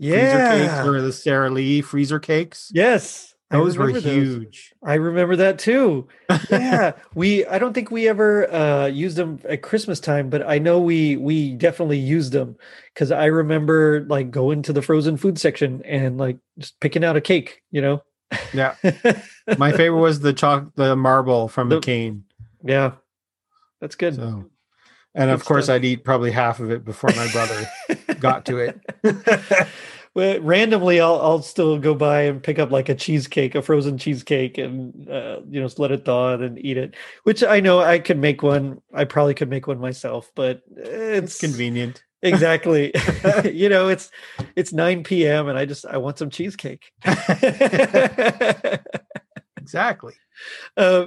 freezer 0.00 0.48
cakes 0.50 0.72
Yeah. 0.74 0.86
or 0.86 1.00
the 1.00 1.12
Sara 1.12 1.50
Lee 1.50 1.80
freezer 1.82 2.18
cakes. 2.18 2.70
Yes. 2.74 3.32
Those 3.50 3.78
were 3.78 3.92
those. 3.92 4.02
huge. 4.02 4.74
I 4.84 4.94
remember 4.94 5.36
that 5.36 5.58
too. 5.60 6.08
Yeah, 6.50 6.92
we. 7.14 7.46
I 7.46 7.58
don't 7.60 7.72
think 7.74 7.92
we 7.92 8.08
ever 8.08 8.52
uh, 8.52 8.86
used 8.86 9.16
them 9.16 9.38
at 9.48 9.62
Christmas 9.62 10.00
time, 10.00 10.28
but 10.30 10.42
I 10.46 10.58
know 10.58 10.80
we 10.80 11.16
we 11.16 11.52
definitely 11.54 11.98
used 11.98 12.32
them 12.32 12.56
because 12.92 13.12
I 13.12 13.26
remember 13.26 14.04
like 14.08 14.32
going 14.32 14.62
to 14.62 14.72
the 14.72 14.82
frozen 14.82 15.16
food 15.16 15.38
section 15.38 15.82
and 15.84 16.18
like 16.18 16.38
just 16.58 16.78
picking 16.80 17.04
out 17.04 17.16
a 17.16 17.20
cake. 17.20 17.62
You 17.70 17.82
know. 17.82 18.02
Yeah. 18.52 18.74
My 19.58 19.70
favorite 19.70 20.00
was 20.00 20.18
the 20.20 20.32
chalk 20.32 20.74
the 20.74 20.96
marble 20.96 21.46
from 21.46 21.68
The- 21.68 21.78
McCain. 21.80 22.22
yeah, 22.64 22.92
that's 23.80 23.94
good. 23.94 24.16
So 24.16 24.50
and 25.16 25.30
of 25.30 25.44
course. 25.44 25.68
I'd 25.68 25.84
eat 25.84 26.04
probably 26.04 26.30
half 26.30 26.60
of 26.60 26.70
it 26.70 26.84
before 26.84 27.10
my 27.16 27.28
brother 27.32 27.66
got 28.20 28.46
to 28.46 28.58
it. 28.58 28.80
well, 30.14 30.40
randomly, 30.40 31.00
I'll 31.00 31.20
I'll 31.20 31.42
still 31.42 31.78
go 31.78 31.94
by 31.94 32.22
and 32.22 32.42
pick 32.42 32.58
up 32.58 32.70
like 32.70 32.88
a 32.88 32.94
cheesecake, 32.94 33.54
a 33.54 33.62
frozen 33.62 33.98
cheesecake, 33.98 34.58
and 34.58 35.08
uh, 35.08 35.40
you 35.48 35.60
know, 35.60 35.66
just 35.66 35.78
let 35.78 35.90
it 35.90 36.04
thaw 36.04 36.34
and 36.34 36.42
then 36.42 36.58
eat 36.58 36.76
it. 36.76 36.94
Which 37.24 37.42
I 37.42 37.60
know 37.60 37.80
I 37.80 37.98
could 37.98 38.18
make 38.18 38.42
one. 38.42 38.80
I 38.94 39.04
probably 39.04 39.34
could 39.34 39.50
make 39.50 39.66
one 39.66 39.80
myself, 39.80 40.30
but 40.34 40.62
it's, 40.76 41.32
It's 41.34 41.40
convenient. 41.40 42.02
Exactly. 42.22 42.92
you 43.44 43.68
know, 43.68 43.88
it's 43.88 44.10
it's 44.56 44.72
9 44.72 45.04
p.m. 45.04 45.48
and 45.48 45.58
I 45.58 45.64
just 45.64 45.86
I 45.86 45.96
want 45.98 46.18
some 46.18 46.30
cheesecake. 46.30 46.92
Exactly. 49.58 50.14
uh, 50.76 51.06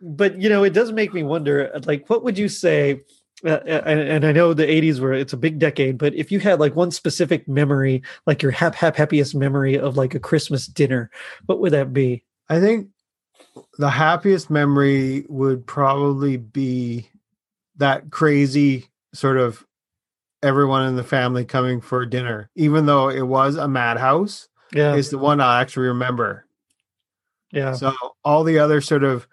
but 0.00 0.40
you 0.40 0.48
know, 0.48 0.64
it 0.64 0.72
does 0.72 0.90
make 0.92 1.12
me 1.12 1.22
wonder. 1.22 1.70
Like, 1.84 2.08
what 2.08 2.24
would 2.24 2.38
you 2.38 2.48
say? 2.48 3.02
Uh, 3.44 3.58
and, 3.66 4.00
and 4.00 4.24
I 4.26 4.32
know 4.32 4.52
the 4.52 4.66
80s 4.66 5.00
were 5.00 5.14
it's 5.14 5.32
a 5.32 5.38
big 5.38 5.58
decade, 5.58 5.96
but 5.96 6.14
if 6.14 6.30
you 6.30 6.40
had 6.40 6.60
like 6.60 6.76
one 6.76 6.90
specific 6.90 7.48
memory, 7.48 8.02
like 8.26 8.42
your 8.42 8.52
hap 8.52 8.74
hap 8.74 8.96
happiest 8.96 9.34
memory 9.34 9.78
of 9.78 9.96
like 9.96 10.14
a 10.14 10.20
Christmas 10.20 10.66
dinner, 10.66 11.10
what 11.46 11.60
would 11.60 11.72
that 11.72 11.92
be? 11.92 12.24
I 12.48 12.60
think 12.60 12.88
the 13.78 13.88
happiest 13.90 14.50
memory 14.50 15.24
would 15.28 15.66
probably 15.66 16.36
be 16.36 17.08
that 17.76 18.10
crazy 18.10 18.88
sort 19.14 19.38
of 19.38 19.64
everyone 20.42 20.86
in 20.86 20.96
the 20.96 21.04
family 21.04 21.44
coming 21.44 21.80
for 21.80 22.04
dinner, 22.06 22.50
even 22.54 22.86
though 22.86 23.08
it 23.08 23.22
was 23.22 23.56
a 23.56 23.68
madhouse. 23.68 24.48
Yeah, 24.72 24.94
Is 24.94 25.10
the 25.10 25.18
one 25.18 25.40
I 25.40 25.60
actually 25.60 25.88
remember. 25.88 26.46
yeah, 27.50 27.72
So 27.72 27.92
all 28.24 28.44
the 28.44 28.60
other 28.60 28.80
sort 28.80 29.02
of 29.02 29.26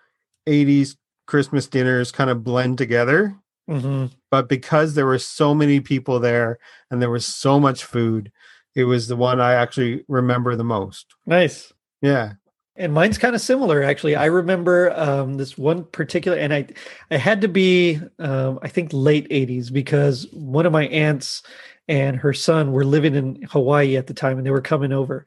80s 0.48 0.96
Christmas 1.28 1.68
dinners 1.68 2.12
kind 2.12 2.30
of 2.30 2.44
blend 2.44 2.78
together. 2.80 3.36
Hmm 3.68 4.06
But 4.32 4.50
because 4.50 4.94
there 4.94 5.06
were 5.06 5.20
so 5.20 5.54
many 5.54 5.80
people 5.80 6.20
there 6.20 6.60
and 6.90 7.02
there 7.02 7.10
was 7.10 7.26
so 7.26 7.60
much 7.60 7.84
food, 7.84 8.32
it 8.76 8.86
was 8.86 9.08
the 9.08 9.16
one 9.16 9.42
I 9.42 9.54
actually 9.54 10.04
remember 10.08 10.56
the 10.56 10.64
most. 10.64 11.16
nice. 11.26 11.74
Yeah. 12.02 12.34
And 12.76 12.94
mine's 12.94 13.18
kind 13.18 13.34
of 13.34 13.42
similar, 13.42 13.82
actually. 13.82 14.16
I 14.16 14.26
remember 14.26 14.92
um, 14.98 15.34
this 15.34 15.58
one 15.58 15.84
particular, 15.86 16.38
and 16.38 16.54
I, 16.54 16.68
I 17.10 17.18
had 17.18 17.42
to 17.42 17.48
be, 17.48 18.00
um, 18.20 18.60
I 18.62 18.68
think, 18.68 18.92
late 18.94 19.28
'80s 19.32 19.72
because 19.72 20.28
one 20.32 20.68
of 20.68 20.72
my 20.72 20.86
aunts 20.90 21.42
and 21.88 22.18
her 22.18 22.34
son 22.34 22.72
were 22.72 22.86
living 22.86 23.16
in 23.16 23.42
Hawaii 23.50 23.98
at 23.98 24.06
the 24.06 24.14
time, 24.14 24.38
and 24.38 24.46
they 24.46 24.52
were 24.52 24.62
coming 24.62 24.92
over, 24.94 25.26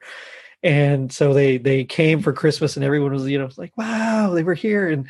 and 0.63 1.11
so 1.11 1.33
they 1.33 1.57
they 1.57 1.83
came 1.83 2.21
for 2.21 2.33
Christmas, 2.33 2.75
and 2.75 2.85
everyone 2.85 3.11
was, 3.13 3.27
you 3.27 3.39
know, 3.39 3.49
like, 3.57 3.75
wow, 3.77 4.31
they 4.33 4.43
were 4.43 4.53
here. 4.53 4.89
And 4.89 5.09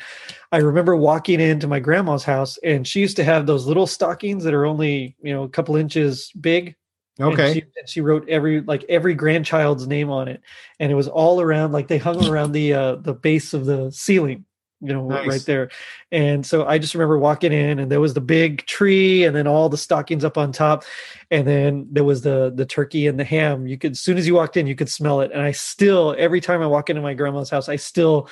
I 0.50 0.58
remember 0.58 0.96
walking 0.96 1.40
into 1.40 1.66
my 1.66 1.80
grandma's 1.80 2.24
house, 2.24 2.58
and 2.58 2.86
she 2.86 3.00
used 3.00 3.16
to 3.16 3.24
have 3.24 3.46
those 3.46 3.66
little 3.66 3.86
stockings 3.86 4.44
that 4.44 4.54
are 4.54 4.66
only, 4.66 5.16
you 5.22 5.32
know, 5.32 5.42
a 5.44 5.48
couple 5.48 5.76
inches 5.76 6.30
big, 6.40 6.74
and 7.18 7.32
Okay. 7.32 7.52
she, 7.52 7.60
and 7.78 7.88
she 7.88 8.00
wrote 8.00 8.28
every 8.28 8.62
like 8.62 8.84
every 8.88 9.14
grandchild's 9.14 9.86
name 9.86 10.10
on 10.10 10.28
it, 10.28 10.40
and 10.80 10.90
it 10.90 10.94
was 10.94 11.08
all 11.08 11.40
around 11.40 11.72
like 11.72 11.88
they 11.88 11.98
hung 11.98 12.20
around 12.20 12.52
the 12.52 12.72
uh, 12.74 12.94
the 12.96 13.14
base 13.14 13.52
of 13.54 13.66
the 13.66 13.90
ceiling, 13.92 14.44
you 14.82 14.92
know, 14.92 15.06
Nice. 15.08 15.28
right 15.28 15.44
there. 15.46 15.70
And 16.10 16.44
so 16.44 16.66
I 16.66 16.78
just 16.78 16.94
remember 16.94 17.16
walking 17.18 17.52
in, 17.52 17.78
and 17.78 17.90
there 17.90 18.00
was 18.00 18.14
the 18.14 18.20
big 18.20 18.66
tree, 18.66 19.24
and 19.24 19.34
then 19.34 19.46
all 19.46 19.68
the 19.68 19.76
stockings 19.78 20.24
up 20.24 20.36
on 20.36 20.50
top, 20.52 20.84
and 21.30 21.46
then 21.46 21.86
there 21.90 22.04
was 22.04 22.22
the 22.22 22.52
the 22.54 22.66
turkey 22.66 23.06
and 23.06 23.18
the 23.18 23.24
ham. 23.24 23.66
You 23.66 23.78
could 23.78 23.92
as 23.92 24.00
soon 24.00 24.18
as 24.18 24.26
you 24.26 24.34
walked 24.34 24.56
in, 24.56 24.66
you 24.66 24.74
could 24.74 24.90
smell 24.90 25.20
it. 25.20 25.30
And 25.32 25.40
I 25.40 25.52
still 25.52 26.14
every 26.18 26.40
time 26.40 26.60
I 26.60 26.66
walk 26.66 26.90
into 26.90 27.00
my 27.00 27.14
grandma's 27.14 27.50
house, 27.50 27.68
I 27.68 27.76
still 27.76 28.28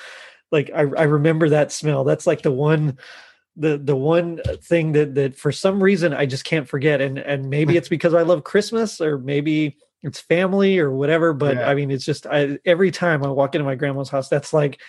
like 0.51 0.71
I, 0.75 0.81
I 0.81 1.05
remember 1.05 1.49
that 1.51 1.71
smell. 1.73 2.05
That's 2.05 2.27
like 2.27 2.43
the 2.43 2.51
one 2.51 2.99
the 3.57 3.79
the 3.79 3.97
one 3.97 4.41
thing 4.63 4.93
that 4.93 5.15
that 5.15 5.37
for 5.37 5.53
some 5.53 5.83
reason 5.83 6.13
I 6.15 6.27
just 6.27 6.45
can't 6.45 6.69
forget 6.69 7.01
and 7.01 7.19
and 7.19 7.51
maybe 7.51 7.77
it's 7.77 7.89
because 7.89 8.15
I 8.15 8.23
love 8.23 8.45
Christmas 8.45 9.01
or 9.01 9.19
maybe 9.19 9.77
it's 10.03 10.21
family 10.21 10.79
or 10.79 10.91
whatever 10.93 11.35
but 11.35 11.57
Yeah. 11.57 11.69
I 11.69 11.75
mean 11.75 11.91
it's 11.91 12.05
just 12.05 12.27
I 12.27 12.59
every 12.65 12.91
time 12.91 13.25
I 13.25 13.29
walk 13.29 13.55
into 13.55 13.65
my 13.65 13.75
grandma's 13.75 14.09
house 14.09 14.29
that's 14.29 14.53
like 14.53 14.81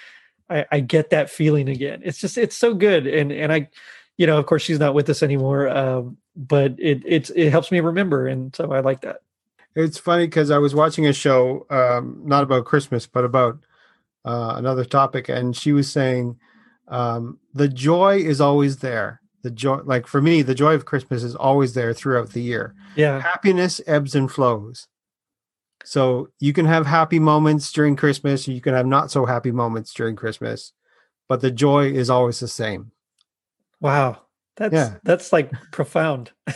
I, 0.52 0.66
I 0.72 0.80
get 0.82 1.10
that 1.12 1.30
feeling 1.30 1.70
again 1.70 2.02
it's 2.04 2.20
just 2.20 2.38
it's 2.38 2.58
so 2.58 2.74
good 2.74 3.08
and 3.08 3.32
and 3.32 3.52
I 3.52 3.70
you 4.18 4.28
know 4.28 4.38
of 4.38 4.46
course 4.46 4.62
she's 4.62 4.80
not 4.80 4.94
with 4.94 5.10
us 5.10 5.24
anymore 5.24 5.70
um 5.70 6.18
but 6.36 6.76
it 6.78 7.02
it's 7.06 7.30
it 7.32 7.50
helps 7.50 7.72
me 7.72 7.80
remember 7.80 8.28
and 8.28 8.56
so 8.56 8.72
I 8.72 8.82
like 8.82 9.02
that 9.02 9.22
It's 9.76 9.98
funny 9.98 10.26
because 10.26 10.52
I 10.52 10.58
was 10.58 10.76
watching 10.76 11.08
a 11.08 11.14
show, 11.14 11.66
um, 11.70 12.22
not 12.26 12.44
about 12.44 12.66
Christmas, 12.66 13.08
but 13.08 13.24
about 13.24 13.58
uh, 14.26 14.54
another 14.58 14.84
topic, 14.84 15.30
and 15.30 15.56
she 15.56 15.72
was 15.72 15.90
saying 15.90 16.38
um, 16.90 17.40
the 17.54 17.70
joy 17.70 18.18
is 18.18 18.42
always 18.42 18.78
there. 18.80 19.22
The 19.44 19.52
joy, 19.52 19.80
like 19.86 20.08
for 20.08 20.22
me, 20.22 20.42
the 20.42 20.54
joy 20.54 20.74
of 20.74 20.86
Christmas 20.86 21.24
is 21.24 21.36
always 21.36 21.74
there 21.74 21.94
throughout 21.94 22.32
the 22.32 22.42
year. 22.42 22.76
yeah 22.96 23.22
Happiness 23.22 23.82
ebbs 23.88 24.14
and 24.14 24.30
flows. 24.30 24.88
So 25.84 26.30
you 26.40 26.54
can 26.54 26.66
have 26.66 26.86
happy 26.86 27.20
moments 27.20 27.72
during 27.72 27.96
Christmas, 27.96 28.48
you 28.48 28.62
can 28.62 28.74
have 28.74 28.86
not 28.86 29.12
so 29.12 29.26
happy 29.26 29.52
moments 29.52 29.94
during 29.94 30.16
Christmas, 30.16 30.74
but 31.28 31.42
the 31.42 31.52
joy 31.52 31.92
is 31.92 32.10
always 32.10 32.40
the 32.40 32.48
same. 32.48 32.92
Wow. 33.80 34.22
That's 34.58 34.74
Yeah. 34.74 34.96
that's 35.04 35.32
like 35.34 35.52
profound. 35.72 36.32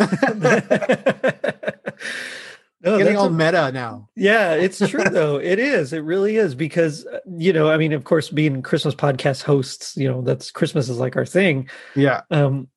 No, 2.82 3.00
Getting 3.00 3.18
all 3.18 3.28
a- 3.28 3.32
meta 3.32 3.72
now. 3.72 4.10
yeah, 4.16 4.54
it's 4.54 4.78
true 4.90 5.06
though. 5.06 5.38
It 5.38 5.58
is. 5.58 5.92
It 5.92 6.04
really 6.04 6.36
is 6.36 6.54
because 6.54 7.04
uh, 7.08 7.18
you 7.26 7.52
know, 7.52 7.68
I 7.72 7.78
mean, 7.78 7.94
of 7.94 8.04
course, 8.04 8.30
being 8.30 8.62
Christmas 8.62 8.94
podcast 8.94 9.42
hosts, 9.42 9.98
you 9.98 10.08
know, 10.08 10.22
that's 10.22 10.52
Christmas 10.52 10.88
is 10.88 11.00
like 11.00 11.16
our 11.16 11.26
thing. 11.26 11.68
Yeah, 11.96 12.22
Um, 12.30 12.68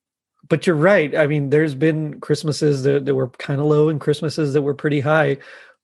but 0.47 0.65
you're 0.65 0.75
right. 0.77 1.15
I 1.15 1.27
mean, 1.27 1.51
there's 1.51 1.75
been 1.75 2.19
Christmases 2.21 2.81
that, 2.83 3.05
that 3.05 3.13
were 3.13 3.29
kind 3.29 3.59
of 3.59 3.67
low 3.67 3.89
and 3.89 4.01
Christmases 4.01 4.53
that 4.53 4.63
were 4.63 4.73
pretty 4.73 4.99
high. 5.01 5.37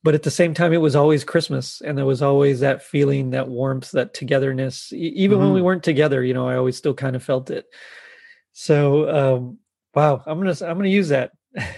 But 0.06 0.14
at 0.14 0.22
the 0.22 0.30
same 0.30 0.54
time, 0.54 0.72
it 0.72 0.78
was 0.82 0.96
always 0.96 1.24
Christmas, 1.24 1.82
and 1.82 1.98
there 1.98 2.06
was 2.06 2.22
always 2.22 2.60
that 2.60 2.84
feeling, 2.84 3.32
that 3.32 3.48
warmth, 3.48 3.90
that 3.94 4.14
togetherness. 4.14 4.94
Even 4.94 5.40
when 5.40 5.48
Mhm. 5.50 5.56
we 5.56 5.62
weren't 5.64 5.82
together, 5.84 6.24
you 6.24 6.32
know, 6.36 6.48
I 6.48 6.58
always 6.58 6.78
still 6.78 6.94
kind 6.94 7.16
of 7.16 7.24
felt 7.24 7.50
it. 7.50 7.66
So, 8.54 9.10
um, 9.10 9.58
wow, 9.96 10.22
I'm 10.28 10.38
gonna 10.38 10.56
I'm 10.62 10.78
gonna 10.78 10.90
use 10.90 11.10
that. 11.10 11.32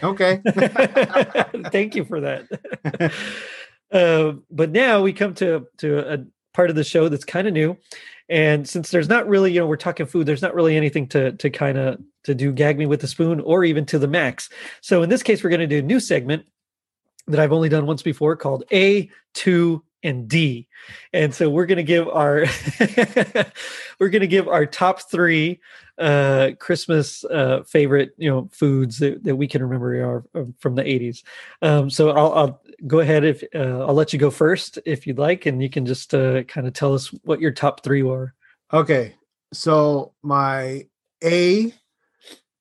okay. 0.04 0.42
Thank 1.72 1.96
you 1.96 2.04
for 2.04 2.20
that. 2.20 2.48
uh, 3.94 4.34
but 4.52 4.72
now 4.72 5.02
we 5.04 5.14
come 5.14 5.34
to 5.36 5.66
to 5.78 6.14
a 6.14 6.26
part 6.54 6.70
of 6.70 6.76
the 6.76 6.84
show 6.84 7.08
that's 7.08 7.24
kind 7.24 7.48
of 7.48 7.54
new, 7.54 7.78
and 8.28 8.68
since 8.68 8.90
there's 8.92 9.08
not 9.08 9.26
really, 9.30 9.54
you 9.54 9.62
know, 9.62 9.68
we're 9.68 9.78
talking 9.78 10.06
food, 10.06 10.26
there's 10.26 10.42
not 10.42 10.54
really 10.54 10.76
anything 10.76 11.08
to 11.10 11.32
to 11.32 11.50
kind 11.50 11.78
of 11.78 11.98
to 12.26 12.36
do 12.36 12.52
gag 12.52 12.78
me 12.78 12.88
with 12.88 13.00
the 13.00 13.08
spoon 13.08 13.40
or 13.40 13.64
even 13.64 13.86
to 13.86 13.98
the 13.98 14.08
max. 14.08 14.50
So 14.82 15.02
in 15.02 15.08
this 15.10 15.24
case, 15.24 15.46
we're 15.46 15.50
going 15.50 15.62
to 15.62 15.68
do 15.68 15.80
a 15.80 15.82
new 15.82 16.02
segment 16.02 16.46
that 17.28 17.40
I've 17.40 17.52
only 17.52 17.70
done 17.70 17.86
once 17.86 18.02
before 18.02 18.36
called 18.36 18.64
A 18.72 19.10
two 19.34 19.84
and 20.04 20.28
D, 20.28 20.68
and 21.12 21.34
so 21.34 21.50
we're 21.50 21.66
going 21.66 21.78
to 21.78 21.84
give 21.84 22.08
our 22.08 22.46
we're 24.00 24.10
going 24.10 24.22
to 24.22 24.28
give 24.28 24.48
our 24.48 24.66
top 24.66 25.10
three 25.10 25.60
uh 25.98 26.52
christmas 26.60 27.26
uh 27.26 27.64
favorite 27.64 28.12
you 28.18 28.30
know 28.30 28.48
foods 28.54 29.00
that, 29.00 29.24
that 29.24 29.36
we 29.36 29.48
can 29.48 29.64
remember 29.64 29.96
are, 30.04 30.24
are 30.36 30.46
from 30.60 30.76
the 30.76 30.84
80s 30.84 31.24
um 31.64 31.90
so 31.90 32.12
i'll, 32.12 32.34
I'll 32.34 32.62
go 32.86 33.00
ahead 33.00 33.26
if 33.26 33.44
uh, 33.56 33.80
i'll 33.84 33.96
let 33.96 34.14
you 34.14 34.20
go 34.20 34.30
first 34.30 34.78
if 34.86 35.08
you'd 35.08 35.18
like 35.18 35.48
and 35.48 35.60
you 35.60 35.72
can 35.72 35.88
just 35.88 36.14
uh 36.14 36.44
kind 36.44 36.68
of 36.68 36.74
tell 36.74 36.94
us 36.94 37.08
what 37.24 37.42
your 37.42 37.50
top 37.50 37.84
three 37.84 38.04
were 38.04 38.36
Okay. 38.72 39.16
so 39.54 40.14
my 40.22 40.86
A 41.24 41.74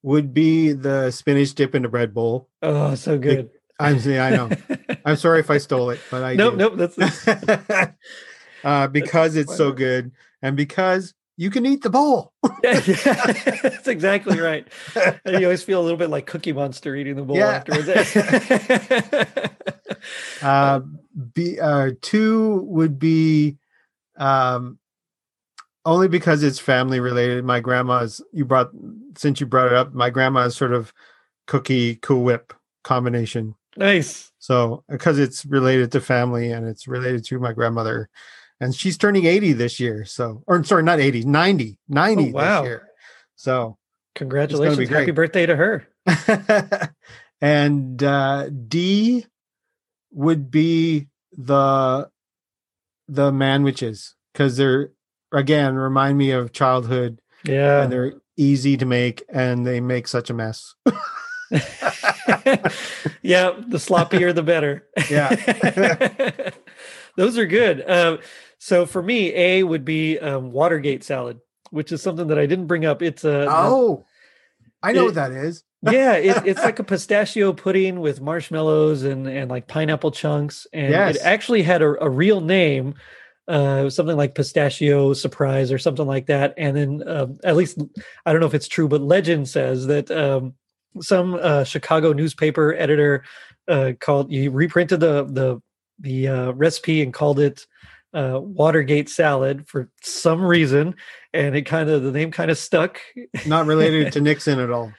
would 0.02 0.32
be 0.32 0.72
the 0.72 1.10
spinach 1.10 1.54
dip 1.54 1.74
in 1.74 1.82
the 1.82 1.88
bread 1.88 2.14
bowl. 2.14 2.48
Oh, 2.62 2.94
so 2.94 3.18
good. 3.18 3.50
I'm 3.78 3.98
yeah, 3.98 4.24
I 4.26 4.30
know. 4.30 4.50
I'm 5.04 5.16
sorry 5.16 5.40
if 5.40 5.50
I 5.50 5.58
stole 5.58 5.90
it, 5.90 6.00
but 6.10 6.22
I 6.22 6.34
nope, 6.34 6.52
did. 6.52 6.58
nope. 6.58 6.76
That's, 6.76 6.96
that's 7.24 7.92
uh, 8.64 8.86
because 8.88 9.36
it's 9.36 9.54
so 9.56 9.72
good 9.72 10.12
and 10.42 10.56
because 10.56 11.14
you 11.36 11.50
can 11.50 11.66
eat 11.66 11.82
the 11.82 11.90
bowl. 11.90 12.32
yeah, 12.64 12.80
that's 12.80 13.88
exactly 13.88 14.40
right. 14.40 14.66
And 15.24 15.38
you 15.38 15.46
always 15.46 15.62
feel 15.62 15.80
a 15.80 15.84
little 15.84 15.98
bit 15.98 16.08
like 16.08 16.26
Cookie 16.26 16.52
Monster 16.52 16.96
eating 16.96 17.16
the 17.16 17.22
bowl 17.22 17.36
Yeah. 17.36 17.62
afterwards. 17.66 17.88
uh, 20.42 20.80
B, 21.34 21.60
uh, 21.60 21.90
two 22.00 22.62
would 22.66 22.98
be 22.98 23.58
um, 24.16 24.78
only 25.84 26.08
because 26.08 26.42
it's 26.42 26.58
family 26.58 27.00
related. 27.00 27.44
My 27.44 27.60
grandma's 27.60 28.22
you 28.32 28.44
brought 28.46 28.70
since 29.16 29.38
you 29.40 29.46
brought 29.46 29.66
it 29.66 29.74
up. 29.74 29.92
My 29.92 30.08
grandma's 30.10 30.56
sort 30.56 30.72
of 30.72 30.92
cookie 31.46 31.96
Cool 31.96 32.22
Whip 32.24 32.54
combination. 32.82 33.54
Nice. 33.76 34.30
So 34.38 34.84
because 34.88 35.18
it's 35.18 35.44
related 35.46 35.92
to 35.92 36.00
family 36.00 36.52
and 36.52 36.66
it's 36.66 36.86
related 36.86 37.24
to 37.26 37.38
my 37.38 37.52
grandmother, 37.52 38.08
and 38.60 38.74
she's 38.74 38.96
turning 38.96 39.26
eighty 39.26 39.52
this 39.52 39.78
year. 39.80 40.04
So 40.04 40.42
or 40.46 40.62
sorry, 40.64 40.82
not 40.82 41.00
80, 41.00 41.24
90, 41.24 41.78
90 41.88 42.22
Oh, 42.28 42.32
wow. 42.32 42.62
this 42.62 42.68
year. 42.68 42.88
So 43.36 43.78
Congratulations. 44.14 44.88
Happy 44.88 45.10
birthday 45.10 45.44
to 45.46 45.56
her. 45.56 45.86
and 47.40 48.02
uh, 48.02 48.48
D 48.48 49.26
would 50.12 50.50
be 50.50 51.08
the 51.36 52.08
the 53.08 53.30
manwiches 53.30 54.14
because 54.32 54.56
they're 54.56 54.90
again 55.32 55.74
remind 55.74 56.16
me 56.16 56.30
of 56.30 56.52
childhood 56.52 57.20
Yeah. 57.44 57.82
and 57.82 57.92
they're 57.92 58.14
easy 58.38 58.76
to 58.78 58.86
make 58.86 59.22
and 59.28 59.66
they 59.66 59.80
make 59.80 60.08
such 60.08 60.30
a 60.30 60.34
mess. 60.34 60.74
yeah, 63.22 63.52
the 63.68 63.78
sloppier 63.78 64.34
the 64.34 64.42
better. 64.42 64.86
Yeah. 65.10 66.50
Those 67.16 67.38
are 67.38 67.46
good. 67.46 67.88
Um, 67.88 68.18
so 68.58 68.86
for 68.86 69.02
me, 69.02 69.34
A 69.34 69.62
would 69.62 69.84
be 69.84 70.18
um, 70.18 70.50
Watergate 70.52 71.04
salad, 71.04 71.40
which 71.70 71.92
is 71.92 72.02
something 72.02 72.28
that 72.28 72.38
I 72.38 72.46
didn't 72.46 72.66
bring 72.66 72.84
up. 72.84 73.02
It's 73.02 73.24
a 73.24 73.46
oh, 73.48 74.04
I 74.82 74.92
know 74.92 75.02
It- 75.02 75.04
what 75.06 75.14
that 75.14 75.32
is. 75.32 75.62
yeah, 75.82 76.14
it, 76.14 76.42
it's 76.46 76.62
like 76.62 76.78
a 76.78 76.84
pistachio 76.84 77.52
pudding 77.52 78.00
with 78.00 78.20
marshmallows 78.20 79.02
and 79.04 79.26
and 79.26 79.50
like 79.50 79.68
pineapple 79.68 80.10
chunks, 80.10 80.66
and 80.72 80.90
Yes. 80.90 81.16
it 81.16 81.22
actually 81.22 81.62
had 81.62 81.82
a, 81.82 82.04
a 82.04 82.08
real 82.10 82.40
name. 82.40 82.94
Uh, 83.48 83.78
it 83.80 83.84
was 83.84 83.94
something 83.94 84.16
like 84.16 84.34
pistachio 84.34 85.12
surprise 85.12 85.70
or 85.70 85.78
something 85.78 86.04
like 86.06 86.26
that. 86.26 86.52
And 86.58 86.76
then, 86.76 87.08
um, 87.08 87.38
at 87.44 87.54
least 87.54 87.78
I 88.24 88.32
don't 88.32 88.40
know 88.40 88.48
if 88.48 88.54
it's 88.54 88.66
true, 88.66 88.88
but 88.88 89.00
legend 89.00 89.48
says 89.48 89.86
that 89.86 90.10
um, 90.10 90.54
some 91.00 91.34
uh, 91.40 91.64
Chicago 91.64 92.12
newspaper 92.12 92.74
editor 92.76 93.24
uh, 93.68 93.92
called 94.00 94.30
he 94.30 94.48
reprinted 94.48 95.00
the 95.00 95.24
the 95.24 95.60
the 95.98 96.28
uh, 96.28 96.50
recipe 96.52 97.02
and 97.02 97.12
called 97.14 97.40
it 97.40 97.66
uh, 98.14 98.38
Watergate 98.40 99.08
salad 99.08 99.66
for 99.68 99.88
some 100.02 100.42
reason, 100.42 100.94
and 101.32 101.56
it 101.56 101.62
kind 101.62 101.88
of 101.90 102.02
the 102.02 102.12
name 102.12 102.30
kind 102.30 102.50
of 102.50 102.58
stuck. 102.58 102.98
Not 103.46 103.66
related 103.66 104.12
to 104.12 104.20
Nixon 104.22 104.58
at 104.60 104.70
all. 104.70 104.92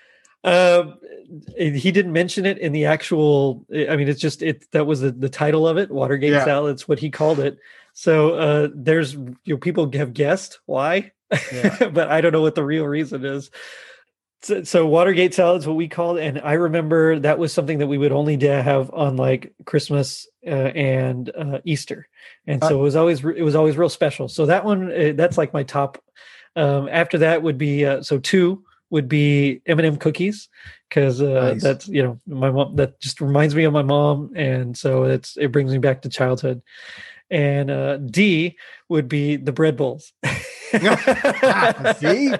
It- 0.43 1.76
he 1.76 1.91
didn't 1.91 2.14
mention 2.14 2.45
it 2.45 2.58
in 2.58 2.72
the 2.72 2.86
actual. 2.86 3.66
I 3.72 3.95
mean, 3.95 4.08
it's 4.08 4.22
just 4.22 4.41
it. 4.41 4.70
That 4.72 4.86
was 4.86 5.02
the, 5.02 5.12
the 5.12 5.30
title 5.30 5.68
of 5.68 5.78
it. 5.78 5.91
Watergate 5.91 6.32
Yeah. 6.32 6.45
salad. 6.45 6.74
It's 6.74 6.88
what 6.88 7.00
he 7.00 7.10
called 7.10 7.39
it. 7.39 7.58
So 7.93 8.36
uh, 8.36 8.68
there's 8.76 9.14
you 9.14 9.36
know 9.48 9.58
people 9.58 9.91
have 9.93 10.14
guessed 10.14 10.60
why, 10.66 11.12
Yeah. 11.52 11.89
but 11.93 12.10
I 12.10 12.22
don't 12.22 12.32
know 12.32 12.41
what 12.41 12.56
the 12.56 12.64
real 12.64 12.86
reason 12.86 13.26
is. 13.26 13.50
So, 14.44 14.64
so 14.64 14.86
Watergate 14.86 15.34
salad 15.34 15.62
is 15.62 15.68
what 15.68 15.76
we 15.76 15.88
called, 15.88 16.20
and 16.20 16.40
I 16.44 16.54
remember 16.54 17.20
that 17.20 17.40
was 17.40 17.52
something 17.52 17.80
that 17.80 17.88
we 17.88 17.98
would 17.98 18.12
only 18.12 18.38
have 18.40 18.92
on 18.94 19.18
like 19.18 19.54
Christmas 19.66 20.28
uh, 20.46 20.50
and 20.50 21.32
uh, 21.36 21.60
Easter, 21.66 22.08
and 22.46 22.62
so 22.64 22.76
Uh, 22.76 22.80
it 22.80 22.82
was 22.84 22.96
always 22.96 23.24
it 23.26 23.42
was 23.42 23.56
always 23.56 23.78
real 23.78 23.90
special. 23.90 24.28
So 24.28 24.46
that 24.46 24.64
one 24.64 24.92
uh, 24.92 25.14
that's 25.16 25.38
like 25.38 25.54
my 25.54 25.64
top. 25.64 26.02
Um, 26.56 26.88
after 26.92 27.18
that 27.20 27.44
would 27.44 27.58
be 27.58 27.86
uh, 27.86 28.02
so 28.02 28.20
two 28.20 28.64
would 28.90 29.08
be 29.10 29.62
M&M 29.66 29.98
cookies 29.98 30.50
because 30.90 31.22
uh, 31.22 31.54
Nice. 31.54 31.62
that's 31.62 31.88
you 31.88 32.04
know 32.04 32.20
my 32.28 32.52
mom 32.52 32.76
that 32.78 33.00
just 33.00 33.22
reminds 33.22 33.56
me 33.56 33.64
of 33.64 33.74
my 33.74 33.84
mom, 33.84 34.32
and 34.36 34.78
so 34.78 35.04
it's 35.04 35.36
it 35.38 35.52
brings 35.52 35.72
me 35.72 35.80
back 35.80 36.04
to 36.04 36.10
childhood. 36.10 36.62
And 37.30 37.70
uh, 37.70 37.98
D 37.98 38.56
would 38.88 39.10
be 39.10 39.36
the 39.36 39.52
bread 39.52 39.76
bowls. 39.78 40.14
See? 41.97 42.34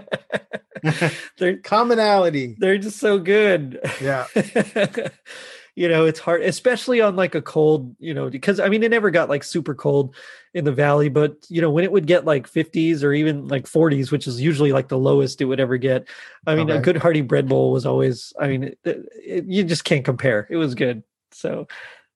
they're 1.38 1.58
Commonality. 1.58 2.56
they're 2.60 2.78
just 2.78 3.00
so 3.00 3.20
good. 3.20 3.80
Yeah. 4.02 4.28
you 5.76 5.88
know, 5.88 6.06
it's 6.06 6.20
hard, 6.20 6.42
especially 6.42 7.02
on 7.02 7.16
like 7.16 7.36
a 7.36 7.42
cold, 7.42 7.96
you 8.00 8.14
know, 8.14 8.30
because 8.30 8.60
I 8.60 8.70
mean, 8.70 8.84
it 8.84 8.90
never 8.92 9.12
got 9.12 9.30
like 9.30 9.44
super 9.44 9.76
cold 9.76 10.16
in 10.54 10.66
the 10.66 10.72
valley, 10.72 11.10
but 11.10 11.46
you 11.50 11.62
know, 11.62 11.70
when 11.70 11.84
it 11.84 11.92
would 11.92 12.08
get 12.08 12.26
like 12.26 12.52
50s 12.52 13.04
or 13.04 13.14
even 13.14 13.48
like 13.48 13.66
40s, 13.66 14.12
which 14.12 14.26
is 14.28 14.42
usually 14.42 14.72
like 14.72 14.88
the 14.88 14.98
lowest 14.98 15.40
it 15.42 15.46
would 15.46 15.60
ever 15.60 15.78
get. 15.78 16.08
I 16.48 16.56
mean, 16.56 16.70
a 16.70 16.80
good 16.82 16.98
hearty 16.98 17.22
bread 17.22 17.48
bowl 17.48 17.72
was 17.72 17.86
always, 17.86 18.34
I 18.40 18.48
mean, 18.48 18.64
it, 18.64 18.80
it, 18.84 19.46
you 19.46 19.64
just 19.64 19.84
can't 19.84 20.06
compare. 20.06 20.48
It 20.50 20.58
was 20.58 20.74
good. 20.74 21.04
So 21.32 21.68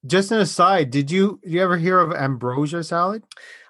Just 0.08 0.32
an 0.32 0.40
aside, 0.40 0.90
did 0.90 1.12
you 1.12 1.40
did 1.44 1.52
you 1.54 1.62
ever 1.62 1.78
hear 1.78 2.00
of 2.00 2.14
ambrosia 2.14 2.84
salad? 2.84 3.24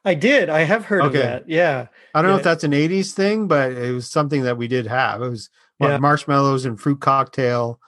I 0.03 0.13
did. 0.15 0.49
I 0.49 0.61
have 0.63 0.85
heard 0.85 1.01
Okay. 1.03 1.17
of 1.19 1.23
that. 1.23 1.49
Yeah. 1.49 1.87
I 2.15 2.21
don't 2.21 2.31
know 2.31 2.37
if 2.37 2.43
that's 2.43 2.63
an 2.63 2.71
80s 2.73 3.11
thing, 3.13 3.47
but 3.47 3.71
it 3.73 3.91
was 3.93 4.09
something 4.09 4.41
that 4.43 4.57
we 4.57 4.67
did 4.67 4.87
have. 4.87 5.21
It 5.21 5.29
was 5.29 5.49
Yeah. 5.79 5.97
marshmallows 5.97 6.65
and 6.65 6.79
fruit 6.79 7.01
cocktail 7.01 7.79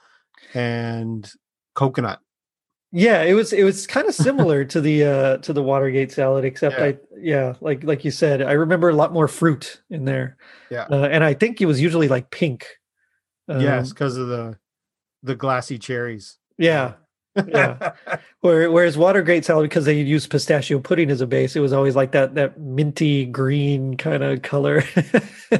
and 0.54 1.30
coconut. 1.74 2.20
Yeah, 2.92 3.22
it 3.22 3.34
was 3.34 3.52
it 3.52 3.64
was 3.64 3.86
kind 3.88 4.06
of 4.08 4.14
similar 4.14 4.64
to 4.72 4.80
the 4.80 5.04
uh 5.04 5.36
to 5.38 5.52
the 5.52 5.62
Watergate 5.62 6.12
salad, 6.12 6.44
except 6.44 6.78
Yeah. 6.78 6.84
I 6.84 6.98
yeah, 7.18 7.54
like 7.60 7.82
like 7.82 8.04
you 8.04 8.10
said, 8.12 8.40
I 8.42 8.52
remember 8.52 8.88
a 8.88 8.94
lot 8.94 9.12
more 9.12 9.26
fruit 9.26 9.82
in 9.90 10.04
there. 10.04 10.36
Yeah. 10.70 10.86
uh, 10.90 11.08
and 11.10 11.24
I 11.24 11.34
think 11.34 11.60
it 11.60 11.66
was 11.66 11.80
usually 11.80 12.06
like 12.08 12.30
pink. 12.30 12.66
Um, 13.48 13.60
yes, 13.60 13.90
because 13.90 14.16
of 14.16 14.28
the 14.28 14.58
the 15.24 15.34
glassy 15.34 15.78
cherries. 15.78 16.38
yeah, 16.58 16.92
yeah. 17.48 17.92
Whereas 18.40 18.96
Watergate 18.98 19.44
salad, 19.44 19.68
because 19.68 19.84
they 19.86 20.00
use 20.00 20.26
pistachio 20.26 20.78
pudding 20.78 21.10
as 21.10 21.20
a 21.20 21.26
base, 21.26 21.56
it 21.56 21.60
was 21.60 21.72
always 21.72 21.96
like 21.96 22.12
that 22.12 22.34
that 22.34 22.60
minty 22.60 23.24
green 23.24 23.96
kind 23.96 24.22
of 24.22 24.42
color, 24.42 24.84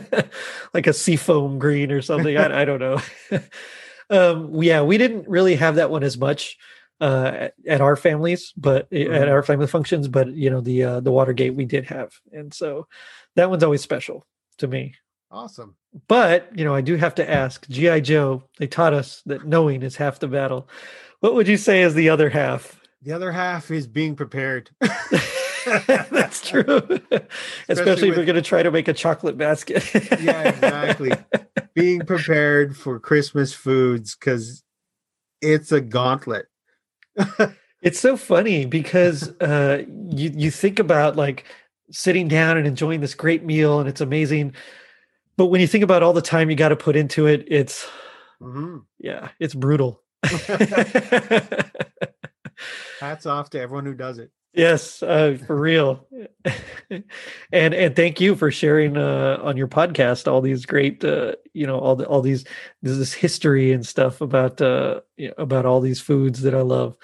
like 0.74 0.86
a 0.86 0.92
seafoam 0.92 1.58
green 1.58 1.90
or 1.90 2.02
something. 2.02 2.36
I, 2.36 2.62
I 2.62 2.64
don't 2.64 2.80
know. 2.80 3.00
um, 4.10 4.62
yeah, 4.62 4.82
we 4.82 4.98
didn't 4.98 5.28
really 5.28 5.56
have 5.56 5.76
that 5.76 5.90
one 5.90 6.02
as 6.04 6.18
much 6.18 6.56
uh, 7.00 7.32
at, 7.34 7.54
at 7.66 7.80
our 7.80 7.96
families, 7.96 8.52
but 8.56 8.82
at 8.92 9.08
Mhm. 9.08 9.28
our 9.30 9.42
family 9.42 9.66
functions. 9.66 10.08
But 10.08 10.34
you 10.34 10.50
know, 10.50 10.60
the 10.60 10.84
uh, 10.84 11.00
the 11.00 11.12
Watergate 11.12 11.54
we 11.54 11.64
did 11.64 11.84
have, 11.86 12.12
and 12.32 12.52
so 12.52 12.86
that 13.36 13.50
one's 13.50 13.62
always 13.64 13.82
special 13.82 14.26
to 14.58 14.68
me. 14.68 14.94
awesome. 15.30 15.74
But 16.08 16.50
you 16.56 16.64
know, 16.64 16.74
I 16.74 16.80
do 16.80 16.96
have 16.96 17.14
to 17.16 17.28
ask. 17.30 17.66
GI 17.68 18.00
Joe, 18.02 18.44
they 18.58 18.66
taught 18.66 18.94
us 18.94 19.22
that 19.26 19.46
knowing 19.46 19.82
is 19.82 19.96
half 19.96 20.18
the 20.20 20.28
battle. 20.28 20.68
What 21.24 21.32
would 21.36 21.48
you 21.48 21.56
say 21.56 21.80
is 21.80 21.94
the 21.94 22.10
other 22.10 22.28
half? 22.28 22.78
The 23.00 23.12
other 23.12 23.32
half 23.32 23.70
is 23.70 23.86
being 23.86 24.14
prepared. 24.14 24.68
That's 25.86 26.46
true. 26.46 26.82
Especially, 27.66 28.08
if 28.10 28.10
with- 28.10 28.16
you're 28.18 28.26
going 28.26 28.34
to 28.36 28.42
try 28.42 28.62
to 28.62 28.70
make 28.70 28.88
a 28.88 28.92
chocolate 28.92 29.38
basket. 29.38 29.82
yeah, 30.20 30.42
exactly. 30.50 31.12
being 31.74 32.00
prepared 32.04 32.76
for 32.76 33.00
Christmas 33.00 33.54
foods 33.54 34.14
because 34.14 34.62
it's 35.40 35.72
a 35.72 35.80
gauntlet. 35.80 36.44
It's 37.80 38.00
so 38.00 38.16
funny 38.18 38.66
because 38.66 39.28
uh, 39.40 39.84
you 40.10 40.30
you 40.34 40.50
think 40.50 40.78
about 40.78 41.16
like 41.16 41.44
sitting 41.90 42.28
down 42.28 42.56
and 42.58 42.66
enjoying 42.66 43.00
this 43.00 43.14
great 43.14 43.44
meal, 43.44 43.78
and 43.80 43.88
it's 43.88 44.00
amazing. 44.02 44.54
But 45.38 45.46
when 45.46 45.60
you 45.62 45.66
think 45.66 45.84
about 45.84 46.02
all 46.02 46.12
the 46.14 46.22
time 46.22 46.48
you 46.50 46.56
got 46.56 46.70
to 46.70 46.76
put 46.76 46.96
into 46.96 47.26
it, 47.26 47.44
it's 47.46 47.86
Mhm. 48.42 48.84
yeah, 48.98 49.28
it's 49.38 49.54
brutal. 49.54 50.00
Hats 53.00 53.26
off 53.26 53.50
to 53.50 53.60
everyone 53.60 53.84
who 53.84 53.94
does 53.94 54.18
it. 54.18 54.30
Yes, 54.54 55.02
uh, 55.02 55.36
for 55.46 55.56
real. 55.56 56.06
and 57.52 57.74
and 57.74 57.96
thank 57.96 58.20
you 58.20 58.36
for 58.36 58.52
sharing 58.52 58.96
uh, 58.96 59.40
on 59.42 59.56
your 59.56 59.66
podcast 59.66 60.30
all 60.30 60.40
these 60.40 60.64
great, 60.64 61.04
uh, 61.04 61.34
you 61.52 61.66
know, 61.66 61.80
all 61.80 61.96
the 61.96 62.06
all 62.06 62.22
these 62.22 62.44
this, 62.80 62.96
this 62.96 63.12
history 63.12 63.72
and 63.72 63.84
stuff 63.84 64.20
about 64.20 64.62
uh, 64.62 65.00
you 65.16 65.28
know, 65.28 65.34
about 65.38 65.66
all 65.66 65.80
these 65.80 66.00
foods 66.00 66.42
that 66.42 66.54
I 66.54 66.60
love. 66.60 66.96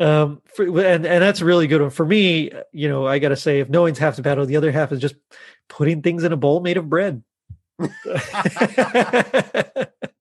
Um, 0.00 0.42
for, 0.54 0.64
and 0.64 1.06
and 1.06 1.22
that's 1.22 1.40
a 1.40 1.46
really 1.46 1.66
good 1.66 1.80
one 1.80 1.90
for 1.90 2.04
me. 2.04 2.50
You 2.72 2.90
know, 2.90 3.06
I 3.06 3.18
got 3.18 3.30
to 3.30 3.36
say, 3.36 3.60
if 3.60 3.70
knowing's 3.70 3.98
half 3.98 4.16
the 4.16 4.22
battle, 4.22 4.44
the 4.44 4.56
other 4.56 4.70
half 4.70 4.92
is 4.92 5.00
just 5.00 5.14
putting 5.68 6.02
things 6.02 6.24
in 6.24 6.32
a 6.32 6.36
bowl 6.36 6.60
made 6.60 6.76
of 6.76 6.90
bread. 6.90 7.22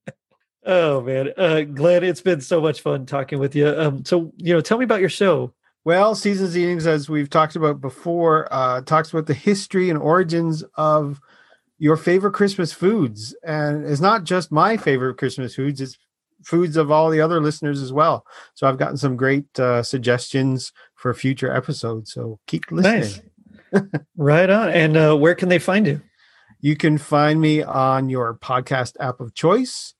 oh 0.65 1.01
man, 1.01 1.31
uh, 1.37 1.61
Glenn, 1.61 2.03
it's 2.03 2.21
been 2.21 2.41
so 2.41 2.61
much 2.61 2.81
fun 2.81 3.05
talking 3.05 3.39
with 3.39 3.55
you. 3.55 3.67
Um, 3.67 4.05
so 4.05 4.31
you 4.37 4.53
know, 4.53 4.61
tell 4.61 4.77
me 4.77 4.85
about 4.85 4.99
your 4.99 5.09
show. 5.09 5.53
Well, 5.83 6.13
Seasons 6.13 6.55
Eatings, 6.55 6.85
as 6.85 7.09
we've 7.09 7.29
talked 7.29 7.55
about 7.55 7.81
before, 7.81 8.47
uh, 8.51 8.81
talks 8.81 9.11
about 9.11 9.25
the 9.25 9.33
history 9.33 9.89
and 9.89 9.97
origins 9.97 10.63
of 10.75 11.19
your 11.79 11.97
favorite 11.97 12.33
Christmas 12.33 12.71
foods. 12.71 13.35
And 13.43 13.85
it's 13.87 14.01
not 14.01 14.23
just 14.23 14.51
my 14.51 14.77
favorite 14.77 15.17
Christmas 15.17 15.55
foods, 15.55 15.81
it's 15.81 15.97
foods 16.43 16.77
of 16.77 16.91
all 16.91 17.09
the 17.09 17.21
other 17.21 17.41
listeners 17.41 17.81
as 17.81 17.91
well. 17.91 18.25
So 18.53 18.67
I've 18.67 18.77
gotten 18.77 18.97
some 18.97 19.15
great 19.15 19.59
uh, 19.59 19.81
suggestions 19.81 20.71
for 20.93 21.13
future 21.15 21.51
episodes. 21.51 22.13
So 22.13 22.39
keep 22.45 22.71
listening. 22.71 23.23
Nice. 23.73 23.83
right 24.17 24.49
on. 24.49 24.69
And 24.69 24.97
uh, 24.97 25.15
where 25.15 25.33
can 25.35 25.49
they 25.49 25.59
find 25.59 25.87
you? 25.87 26.01
You 26.59 26.75
can 26.75 26.99
find 26.99 27.41
me 27.41 27.63
on 27.63 28.09
your 28.09 28.35
podcast 28.35 28.95
app 28.99 29.19
of 29.19 29.33
choice. 29.33 29.95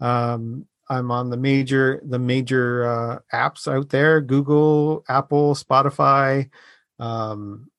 Um, 0.00 0.66
I'm 0.90 1.10
on 1.10 1.30
the 1.30 1.36
major 1.36 2.00
the 2.04 2.18
major 2.18 2.86
uh, 2.86 3.18
apps 3.34 3.70
out 3.70 3.90
there: 3.90 4.20
Google, 4.20 5.04
Apple, 5.08 5.54
Spotify, 5.54 6.48
um, 6.98 7.70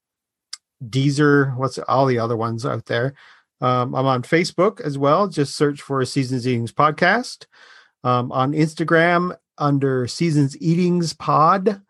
Deezer. 0.84 1.56
What's 1.58 1.80
all 1.80 2.06
the 2.06 2.20
other 2.20 2.38
ones 2.38 2.66
out 2.66 2.86
there? 2.86 3.16
Um, 3.62 3.94
I'm 3.96 4.06
on 4.06 4.24
Facebook 4.24 4.80
as 4.80 4.98
well. 4.98 5.28
Just 5.28 5.56
search 5.56 5.82
for 5.82 6.04
Seasons 6.06 6.48
Eatings 6.48 6.72
Podcast. 6.72 7.46
Um, 8.04 8.32
on 8.32 8.54
Instagram 8.54 9.36
under 9.58 10.08
Seasons 10.08 10.56
Eatings 10.62 11.14
Pod, 11.14 11.82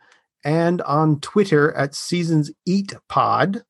and 0.43 0.82
on 0.84 1.19
Twitter 1.19 1.73
at 1.73 1.95
Seasons 1.95 2.51
Eat 2.65 2.93
Pod. 3.07 3.63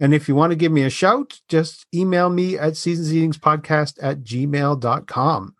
And 0.00 0.14
if 0.14 0.28
you 0.28 0.34
want 0.34 0.50
to 0.50 0.56
give 0.56 0.72
me 0.72 0.82
a 0.82 0.90
shout, 0.90 1.40
just 1.48 1.86
email 1.94 2.30
me 2.30 2.58
at 2.58 2.72
seasonseatingspodcast 2.72 3.98
at 4.02 4.22
gmail.com. 4.22 5.54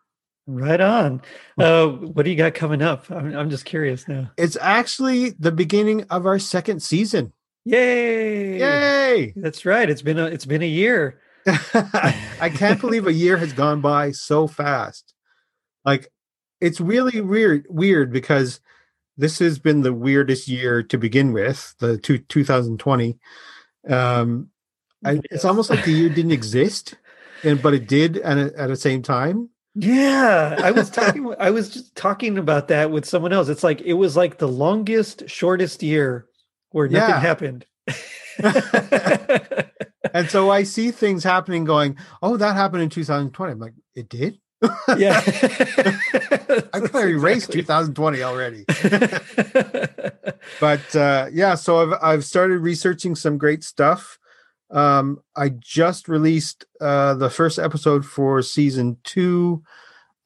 Right 0.53 0.81
on. 0.81 1.23
Uh, 1.57 1.87
what 1.87 2.25
do 2.25 2.31
you 2.31 2.37
got 2.37 2.55
coming 2.55 2.83
up? 2.83 3.09
I'm, 3.11 3.37
I'm 3.37 3.51
just 3.51 3.65
curious 3.65 4.09
now. 4.09 4.31
It's 4.37 4.57
actually 4.61 5.31
the 5.31 5.53
beginning 5.53 6.05
of 6.11 6.27
our 6.27 6.41
second 6.41 6.83
season. 6.83 7.33
Yay! 7.65 8.59
Yay! 8.59 9.33
That's 9.37 9.65
right. 9.65 9.89
It's 9.89 10.03
been 10.03 10.19
a 10.19 10.27
it's 10.27 10.47
been 10.47 10.63
a 10.63 10.67
year. 10.67 11.21
I 11.47 12.51
can't 12.55 12.81
believe 12.81 13.07
a 13.07 13.13
year 13.13 13.37
has 13.37 13.53
gone 13.53 13.81
by 13.81 14.11
so 14.11 14.49
fast. 14.49 15.15
Like 15.85 16.11
it's 16.61 16.81
really 16.81 17.21
weird 17.21 17.67
weird 17.69 18.13
because 18.13 18.61
this 19.17 19.39
has 19.39 19.59
been 19.59 19.83
the 19.83 19.93
weirdest 19.93 20.49
year 20.49 20.83
to 20.83 20.99
begin 20.99 21.33
with, 21.33 21.75
the 21.79 21.97
two, 21.99 22.19
2020. 22.19 23.19
Um 23.89 24.51
I, 25.05 25.13
yes. 25.13 25.23
it's 25.31 25.45
almost 25.45 25.71
like 25.71 25.85
the 25.85 25.93
year 25.93 26.09
didn't 26.09 26.33
exist 26.43 26.97
and 27.45 27.63
but 27.63 27.73
it 27.73 27.87
did 27.87 28.17
and 28.17 28.41
at 28.41 28.69
the 28.69 28.77
same 28.77 29.03
time 29.03 29.51
yeah, 29.75 30.59
I 30.63 30.71
was 30.71 30.91
talking. 30.99 31.35
I 31.39 31.51
was 31.51 31.71
just 31.71 31.95
talking 31.95 32.39
about 32.39 32.69
that 32.69 32.91
with 32.91 33.05
someone 33.05 33.33
else. 33.33 33.49
It's 33.49 33.65
like 33.65 33.81
it 33.83 33.95
was 33.95 34.17
like 34.17 34.39
the 34.39 34.49
longest, 34.49 35.29
shortest 35.29 35.83
year 35.83 36.27
where 36.71 36.89
nothing 36.89 37.11
yeah. 37.11 37.21
happened. 37.21 37.67
and 40.15 40.31
so 40.31 40.51
I 40.51 40.65
see 40.65 40.91
things 40.91 41.23
happening, 41.25 41.65
going, 41.65 41.97
"Oh, 42.23 42.37
that 42.37 42.55
happened 42.55 42.83
in 42.83 42.91
2020." 42.91 43.53
I'm 43.53 43.59
like, 43.59 43.75
"It 43.95 44.09
did." 44.09 44.39
yeah, 44.97 45.23
I 46.75 46.81
could 46.81 46.91
have 46.93 47.09
erased 47.09 47.53
2020 47.53 48.23
already. 48.23 48.65
but 50.61 50.97
uh, 50.97 51.29
yeah, 51.33 51.55
so 51.55 51.93
I've 51.93 51.99
I've 52.03 52.25
started 52.25 52.59
researching 52.59 53.15
some 53.15 53.39
great 53.39 53.65
stuff. 53.65 54.19
Um, 54.71 55.23
I 55.37 55.49
just 55.51 56.09
released 56.09 56.65
uh, 56.81 57.15
the 57.15 57.31
first 57.31 57.59
episode 57.59 58.07
for 58.07 58.41
season 58.43 58.97
two 59.05 59.63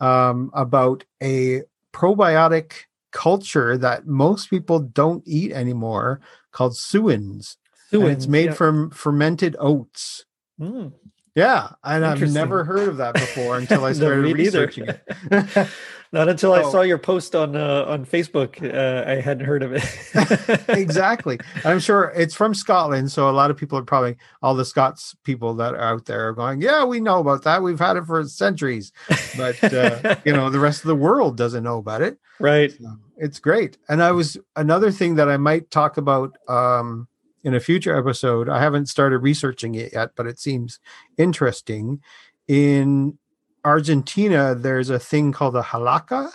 um, 0.01 0.51
about 0.53 1.05
a 1.23 1.63
probiotic 1.93 2.85
culture 3.11 3.79
that 3.79 4.07
most 4.07 4.51
people 4.51 4.81
don't 4.81 5.23
eat 5.27 5.53
anymore 5.53 6.21
called 6.51 6.77
sowans. 6.77 7.57
sowans 7.91 8.11
it's 8.11 8.27
made 8.27 8.47
yeah. 8.47 8.53
from 8.53 8.91
fermented 8.91 9.57
oats. 9.59 10.27
Mm. 10.61 10.93
Yeah, 11.35 11.71
and 11.83 12.05
I've 12.05 12.33
never 12.33 12.63
heard 12.63 12.89
of 12.89 12.99
that 12.99 13.15
before 13.15 13.59
until 13.59 13.85
I 13.85 13.93
started 13.95 14.35
researching 14.35 14.89
it. 14.89 15.03
Not 16.13 16.29
until 16.29 16.53
oh. 16.53 16.55
I 16.55 16.63
saw 16.71 16.83
your 16.83 16.99
post 16.99 17.35
on 17.35 17.57
uh, 17.57 17.87
on 17.89 18.07
Facebook, 18.07 18.63
uh, 18.63 19.11
I 19.11 19.21
hadn't 19.21 19.47
heard 19.47 19.65
of 19.65 19.73
it. 19.75 20.69
exactly, 20.69 21.41
I'm 21.65 21.81
sure 21.81 22.13
it's 22.15 22.37
from 22.37 22.55
Scotland, 22.55 23.11
so 23.11 23.29
a 23.29 23.33
lot 23.33 23.51
of 23.51 23.57
people 23.57 23.77
are 23.79 23.83
probably 23.83 24.17
all 24.41 24.55
the 24.55 24.65
Scots 24.65 25.17
people 25.25 25.55
that 25.55 25.75
are 25.75 25.83
out 25.83 26.05
there 26.05 26.29
are 26.29 26.33
going, 26.33 26.63
"Yeah, 26.63 26.85
we 26.85 27.01
know 27.01 27.19
about 27.19 27.43
that. 27.43 27.65
We've 27.65 27.81
had 27.81 27.97
it 27.97 28.05
for 28.05 28.23
centuries," 28.29 28.93
but 29.37 29.63
uh, 29.65 30.15
you 30.25 30.33
know, 30.33 30.51
the 30.51 30.61
rest 30.61 30.83
of 30.83 30.87
the 30.87 30.95
world 30.95 31.37
doesn't 31.37 31.65
know 31.65 31.79
about 31.79 32.01
it. 32.01 32.17
Right. 32.39 32.71
So 32.71 32.97
it's 33.17 33.41
great, 33.41 33.77
and 33.89 34.01
I 34.01 34.13
was 34.13 34.37
another 34.55 34.93
thing 34.93 35.17
that 35.17 35.29
I 35.29 35.37
might 35.37 35.73
talk 35.73 35.97
about. 35.97 36.37
Um, 36.49 37.09
in 37.45 37.55
a 37.55 37.61
future 37.61 37.97
episode. 37.97 38.49
I 38.49 38.61
haven't 38.61 38.87
started 38.87 39.19
researching 39.19 39.75
it 39.75 39.93
yet, 39.93 40.13
but 40.17 40.27
it 40.27 40.41
seems 40.41 40.81
interesting. 41.19 42.03
In 42.49 43.19
Argentina, 43.65 44.55
there's 44.55 44.91
a 44.91 44.99
thing 44.99 45.31
called 45.31 45.55
a 45.55 45.63
hallaca, 45.63 46.33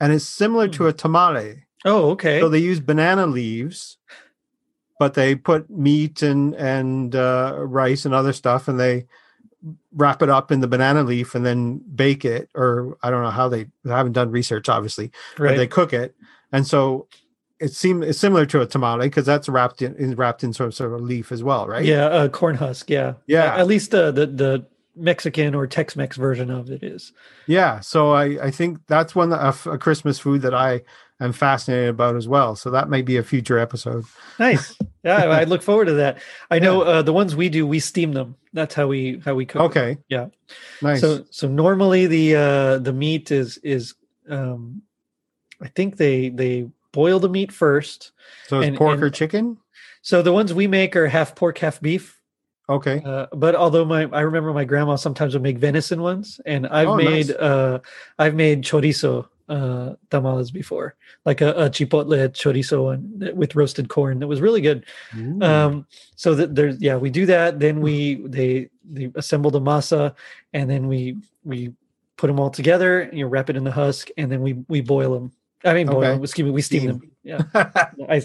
and 0.00 0.12
it's 0.12 0.24
similar 0.24 0.66
to 0.68 0.84
hmm. 0.84 0.88
a 0.88 0.92
tamale. 0.92 1.64
Oh, 1.84 2.10
okay. 2.10 2.40
So 2.40 2.48
they 2.48 2.58
use 2.58 2.80
banana 2.80 3.26
leaves, 3.26 3.98
but 4.98 5.14
they 5.14 5.34
put 5.34 5.70
meat 5.70 6.22
and 6.22 6.54
and 6.54 7.14
uh, 7.14 7.56
rice 7.58 8.06
and 8.06 8.14
other 8.14 8.32
stuff, 8.32 8.66
and 8.66 8.80
they 8.80 9.06
wrap 9.92 10.22
it 10.22 10.28
up 10.28 10.50
in 10.50 10.60
the 10.60 10.68
banana 10.68 11.02
leaf 11.02 11.34
and 11.34 11.44
then 11.44 11.78
bake 11.94 12.24
it. 12.24 12.48
Or 12.54 12.96
I 13.02 13.10
don't 13.10 13.22
know 13.22 13.30
how 13.30 13.48
they. 13.48 13.66
I 13.86 13.96
haven't 13.96 14.12
done 14.12 14.30
research, 14.30 14.70
obviously, 14.70 15.10
right. 15.38 15.50
but 15.50 15.56
they 15.58 15.66
cook 15.66 15.92
it, 15.92 16.14
and 16.52 16.66
so 16.66 17.08
it 17.64 17.72
seems 17.72 18.06
it's 18.06 18.18
similar 18.18 18.46
to 18.46 18.60
a 18.60 18.66
tamale 18.66 19.06
because 19.06 19.26
that's 19.26 19.48
wrapped 19.48 19.82
in, 19.82 20.14
wrapped 20.16 20.44
in 20.44 20.52
sort 20.52 20.68
of, 20.68 20.74
sort 20.74 20.92
of 20.92 21.00
a 21.00 21.02
leaf 21.02 21.32
as 21.32 21.42
well, 21.42 21.66
right? 21.66 21.84
Yeah, 21.84 22.06
uh, 22.06 22.28
corn 22.28 22.56
husk. 22.56 22.90
Yeah, 22.90 23.14
yeah. 23.26 23.56
at 23.56 23.66
least 23.66 23.94
uh, 23.94 24.10
the 24.10 24.26
the 24.26 24.66
Mexican 24.96 25.54
or 25.54 25.66
Tex-Mex 25.66 26.16
version 26.16 26.50
of 26.50 26.70
it 26.70 26.82
is. 26.82 27.12
Yeah, 27.46 27.80
so 27.80 28.12
I 28.12 28.24
I 28.46 28.50
think 28.50 28.78
that's 28.86 29.14
one 29.14 29.32
a, 29.32 29.54
a 29.66 29.78
Christmas 29.78 30.18
food 30.18 30.42
that 30.42 30.54
I 30.54 30.82
am 31.20 31.32
fascinated 31.32 31.88
about 31.88 32.16
as 32.16 32.28
well. 32.28 32.54
So 32.56 32.70
that 32.70 32.88
may 32.88 33.02
be 33.02 33.16
a 33.16 33.22
future 33.22 33.58
episode. 33.58 34.04
Nice. 34.38 34.76
Yeah, 35.02 35.16
I 35.16 35.44
look 35.44 35.62
forward 35.62 35.86
to 35.86 35.94
that. 35.94 36.18
I 36.50 36.58
know 36.58 36.84
yeah. 36.84 36.90
uh, 36.90 37.02
the 37.02 37.12
ones 37.12 37.36
we 37.36 37.48
do, 37.48 37.66
we 37.66 37.80
steam 37.80 38.12
them. 38.12 38.36
That's 38.52 38.74
how 38.74 38.86
we 38.86 39.20
how 39.24 39.34
we 39.34 39.46
cook. 39.46 39.62
Okay. 39.62 39.98
Yeah. 40.08 40.28
Nice. 40.80 41.00
So 41.00 41.24
so 41.30 41.48
normally 41.48 42.06
the 42.06 42.36
uh 42.36 42.78
the 42.78 42.92
meat 42.92 43.30
is 43.30 43.58
is 43.58 43.94
um 44.28 44.82
I 45.60 45.68
think 45.68 45.96
they 45.96 46.28
they 46.28 46.68
boil 46.94 47.18
the 47.18 47.28
meat 47.28 47.52
first. 47.52 48.12
So 48.46 48.60
it's 48.60 48.68
and, 48.68 48.76
pork 48.76 48.94
and, 48.94 49.02
or 49.02 49.10
chicken? 49.10 49.58
So 50.00 50.22
the 50.22 50.32
ones 50.32 50.54
we 50.54 50.66
make 50.66 50.96
are 50.96 51.08
half 51.08 51.34
pork, 51.34 51.58
half 51.58 51.80
beef. 51.80 52.20
Okay. 52.68 53.02
Uh, 53.04 53.26
but 53.32 53.54
although 53.54 53.84
my 53.84 54.08
I 54.12 54.20
remember 54.20 54.54
my 54.54 54.64
grandma 54.64 54.96
sometimes 54.96 55.34
would 55.34 55.42
make 55.42 55.58
venison 55.58 56.00
ones, 56.00 56.40
and 56.46 56.66
I've 56.66 56.88
oh, 56.88 56.96
made 56.96 57.28
nice. 57.28 57.36
uh 57.36 57.78
I've 58.18 58.34
made 58.34 58.62
chorizo 58.62 59.28
uh 59.50 59.94
tamales 60.08 60.50
before, 60.50 60.96
like 61.26 61.42
a, 61.42 61.50
a 61.52 61.68
chipotle 61.68 62.16
chorizo 62.32 62.84
one 62.84 63.36
with 63.36 63.54
roasted 63.54 63.88
corn 63.88 64.20
that 64.20 64.28
was 64.28 64.40
really 64.40 64.62
good. 64.62 64.86
Ooh. 65.14 65.42
Um, 65.42 65.86
so 66.16 66.34
that 66.34 66.54
there's 66.54 66.80
yeah 66.80 66.96
we 66.96 67.10
do 67.10 67.26
that. 67.26 67.60
Then 67.60 67.82
we 67.82 68.26
they 68.26 68.70
they 68.90 69.12
assemble 69.14 69.50
the 69.50 69.60
masa, 69.60 70.14
and 70.54 70.70
then 70.70 70.88
we 70.88 71.18
we 71.44 71.74
put 72.16 72.28
them 72.28 72.40
all 72.40 72.50
together. 72.50 73.10
You 73.12 73.24
know, 73.24 73.30
wrap 73.30 73.50
it 73.50 73.56
in 73.56 73.64
the 73.64 73.72
husk, 73.72 74.08
and 74.16 74.32
then 74.32 74.40
we 74.40 74.54
we 74.68 74.80
boil 74.80 75.12
them. 75.12 75.32
I 75.64 75.74
mean, 75.74 75.86
boil 75.86 75.98
okay. 75.98 76.08
them. 76.08 76.22
Excuse 76.22 76.46
me, 76.46 76.50
we 76.50 76.62
steam, 76.62 76.86
them. 76.86 77.10
Yeah, 77.22 77.42
I 77.54 78.22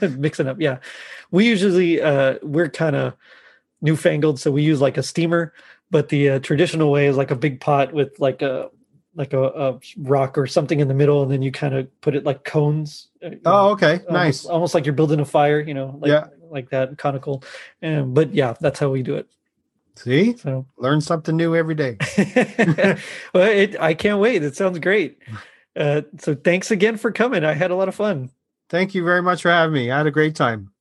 mix 0.18 0.40
it 0.40 0.46
up. 0.46 0.60
Yeah, 0.60 0.78
we 1.30 1.46
usually 1.46 2.00
uh 2.00 2.38
we're 2.42 2.68
kind 2.68 2.96
of 2.96 3.14
newfangled, 3.80 4.40
so 4.40 4.50
we 4.50 4.62
use 4.62 4.80
like 4.80 4.96
a 4.96 5.02
steamer. 5.02 5.52
But 5.90 6.08
the 6.08 6.30
uh, 6.30 6.38
traditional 6.38 6.90
way 6.90 7.06
is 7.06 7.18
like 7.18 7.30
a 7.30 7.36
big 7.36 7.60
pot 7.60 7.92
with 7.92 8.18
like 8.18 8.40
a 8.40 8.70
like 9.14 9.34
a, 9.34 9.42
a, 9.42 9.80
rock 9.98 10.38
or 10.38 10.46
something 10.46 10.80
in 10.80 10.88
the 10.88 10.94
middle, 10.94 11.22
and 11.22 11.30
then 11.30 11.42
you 11.42 11.52
kind 11.52 11.74
of 11.74 12.00
put 12.00 12.14
it 12.14 12.24
like 12.24 12.44
cones. 12.44 13.08
Uh, 13.22 13.30
oh, 13.44 13.70
okay, 13.72 13.92
almost, 13.92 14.10
nice. 14.10 14.44
Almost 14.46 14.74
like 14.74 14.86
you're 14.86 14.94
building 14.94 15.20
a 15.20 15.24
fire, 15.26 15.60
you 15.60 15.74
know, 15.74 15.98
like, 16.00 16.08
yeah, 16.08 16.26
like 16.50 16.70
that 16.70 16.96
conical. 16.96 17.44
And 17.82 18.14
but 18.14 18.34
yeah, 18.34 18.54
that's 18.58 18.78
how 18.78 18.88
we 18.88 19.02
do 19.02 19.16
it. 19.16 19.28
See, 19.96 20.36
so 20.38 20.66
learn 20.78 21.02
something 21.02 21.36
new 21.36 21.54
every 21.54 21.74
day. 21.74 21.98
well, 23.34 23.48
it, 23.48 23.78
I 23.78 23.92
can't 23.92 24.20
wait. 24.20 24.42
It 24.42 24.56
sounds 24.56 24.78
great. 24.78 25.18
Uh, 25.74 26.02
so 26.18 26.34
thanks 26.34 26.70
again 26.70 26.96
for 26.96 27.12
coming. 27.12 27.44
I 27.44 27.52
had 27.52 27.70
a 27.70 27.76
lot 27.76 27.88
of 27.88 27.94
fun. 27.94 28.30
Thank 28.68 28.94
you 28.94 29.04
very 29.04 29.22
much 29.22 29.42
for 29.42 29.50
having 29.50 29.74
me. 29.74 29.90
I 29.90 29.98
had 29.98 30.06
a 30.06 30.10
great 30.10 30.34
time. 30.34 30.72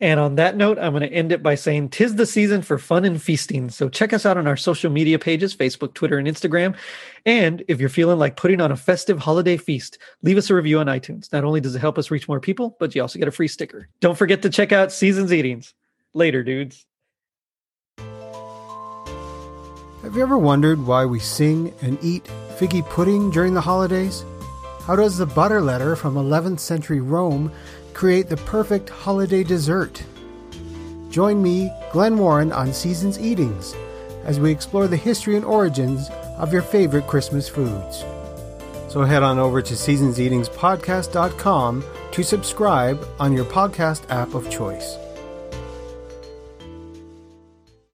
And 0.00 0.20
on 0.20 0.36
that 0.36 0.56
note, 0.56 0.78
I'm 0.78 0.92
going 0.92 1.02
to 1.02 1.12
end 1.12 1.32
it 1.32 1.42
by 1.42 1.54
saying 1.54 1.88
tis 1.88 2.14
the 2.14 2.26
season 2.26 2.62
for 2.62 2.78
fun 2.78 3.04
and 3.04 3.20
feasting. 3.20 3.68
So 3.70 3.88
check 3.88 4.12
us 4.12 4.24
out 4.26 4.36
on 4.36 4.46
our 4.46 4.56
social 4.56 4.90
media 4.90 5.18
pages 5.18 5.56
Facebook, 5.56 5.94
Twitter, 5.94 6.18
and 6.18 6.28
Instagram. 6.28 6.76
And 7.24 7.64
if 7.68 7.80
you're 7.80 7.88
feeling 7.88 8.18
like 8.18 8.36
putting 8.36 8.60
on 8.60 8.70
a 8.70 8.76
festive 8.76 9.18
holiday 9.18 9.56
feast, 9.56 9.98
leave 10.22 10.36
us 10.36 10.50
a 10.50 10.54
review 10.54 10.78
on 10.78 10.86
iTunes. 10.86 11.32
Not 11.32 11.44
only 11.44 11.60
does 11.60 11.74
it 11.74 11.80
help 11.80 11.98
us 11.98 12.10
reach 12.10 12.28
more 12.28 12.40
people, 12.40 12.76
but 12.78 12.94
you 12.94 13.02
also 13.02 13.18
get 13.18 13.28
a 13.28 13.32
free 13.32 13.48
sticker. 13.48 13.88
Don't 14.00 14.18
forget 14.18 14.42
to 14.42 14.50
check 14.50 14.72
out 14.72 14.92
Seasons 14.92 15.32
Eatings. 15.32 15.74
Later, 16.14 16.42
dudes. 16.42 16.86
Have 20.06 20.14
you 20.14 20.22
ever 20.22 20.38
wondered 20.38 20.86
why 20.86 21.04
we 21.04 21.18
sing 21.18 21.74
and 21.82 21.98
eat 22.00 22.22
figgy 22.56 22.88
pudding 22.90 23.28
during 23.32 23.54
the 23.54 23.60
holidays? 23.60 24.24
How 24.82 24.94
does 24.94 25.18
the 25.18 25.26
butter 25.26 25.60
letter 25.60 25.96
from 25.96 26.14
11th 26.14 26.60
century 26.60 27.00
Rome 27.00 27.50
create 27.92 28.28
the 28.28 28.36
perfect 28.36 28.88
holiday 28.88 29.42
dessert? 29.42 30.04
join 31.10 31.42
me, 31.42 31.72
Glenn 31.90 32.18
Warren, 32.18 32.52
on 32.52 32.72
Seasons 32.72 33.18
Eatings 33.18 33.74
as 34.22 34.38
we 34.38 34.52
explore 34.52 34.86
the 34.86 34.96
history 34.96 35.34
and 35.34 35.44
origins 35.44 36.08
of 36.38 36.52
your 36.52 36.62
favorite 36.62 37.08
Christmas 37.08 37.48
foods. 37.48 38.04
So 38.88 39.02
head 39.02 39.24
on 39.24 39.40
over 39.40 39.60
to 39.60 39.74
seasonseatingspodcast.com 39.74 41.84
to 42.12 42.22
subscribe 42.22 43.04
on 43.18 43.32
your 43.32 43.46
podcast 43.46 44.08
app 44.08 44.34
of 44.34 44.48
choice. 44.50 44.98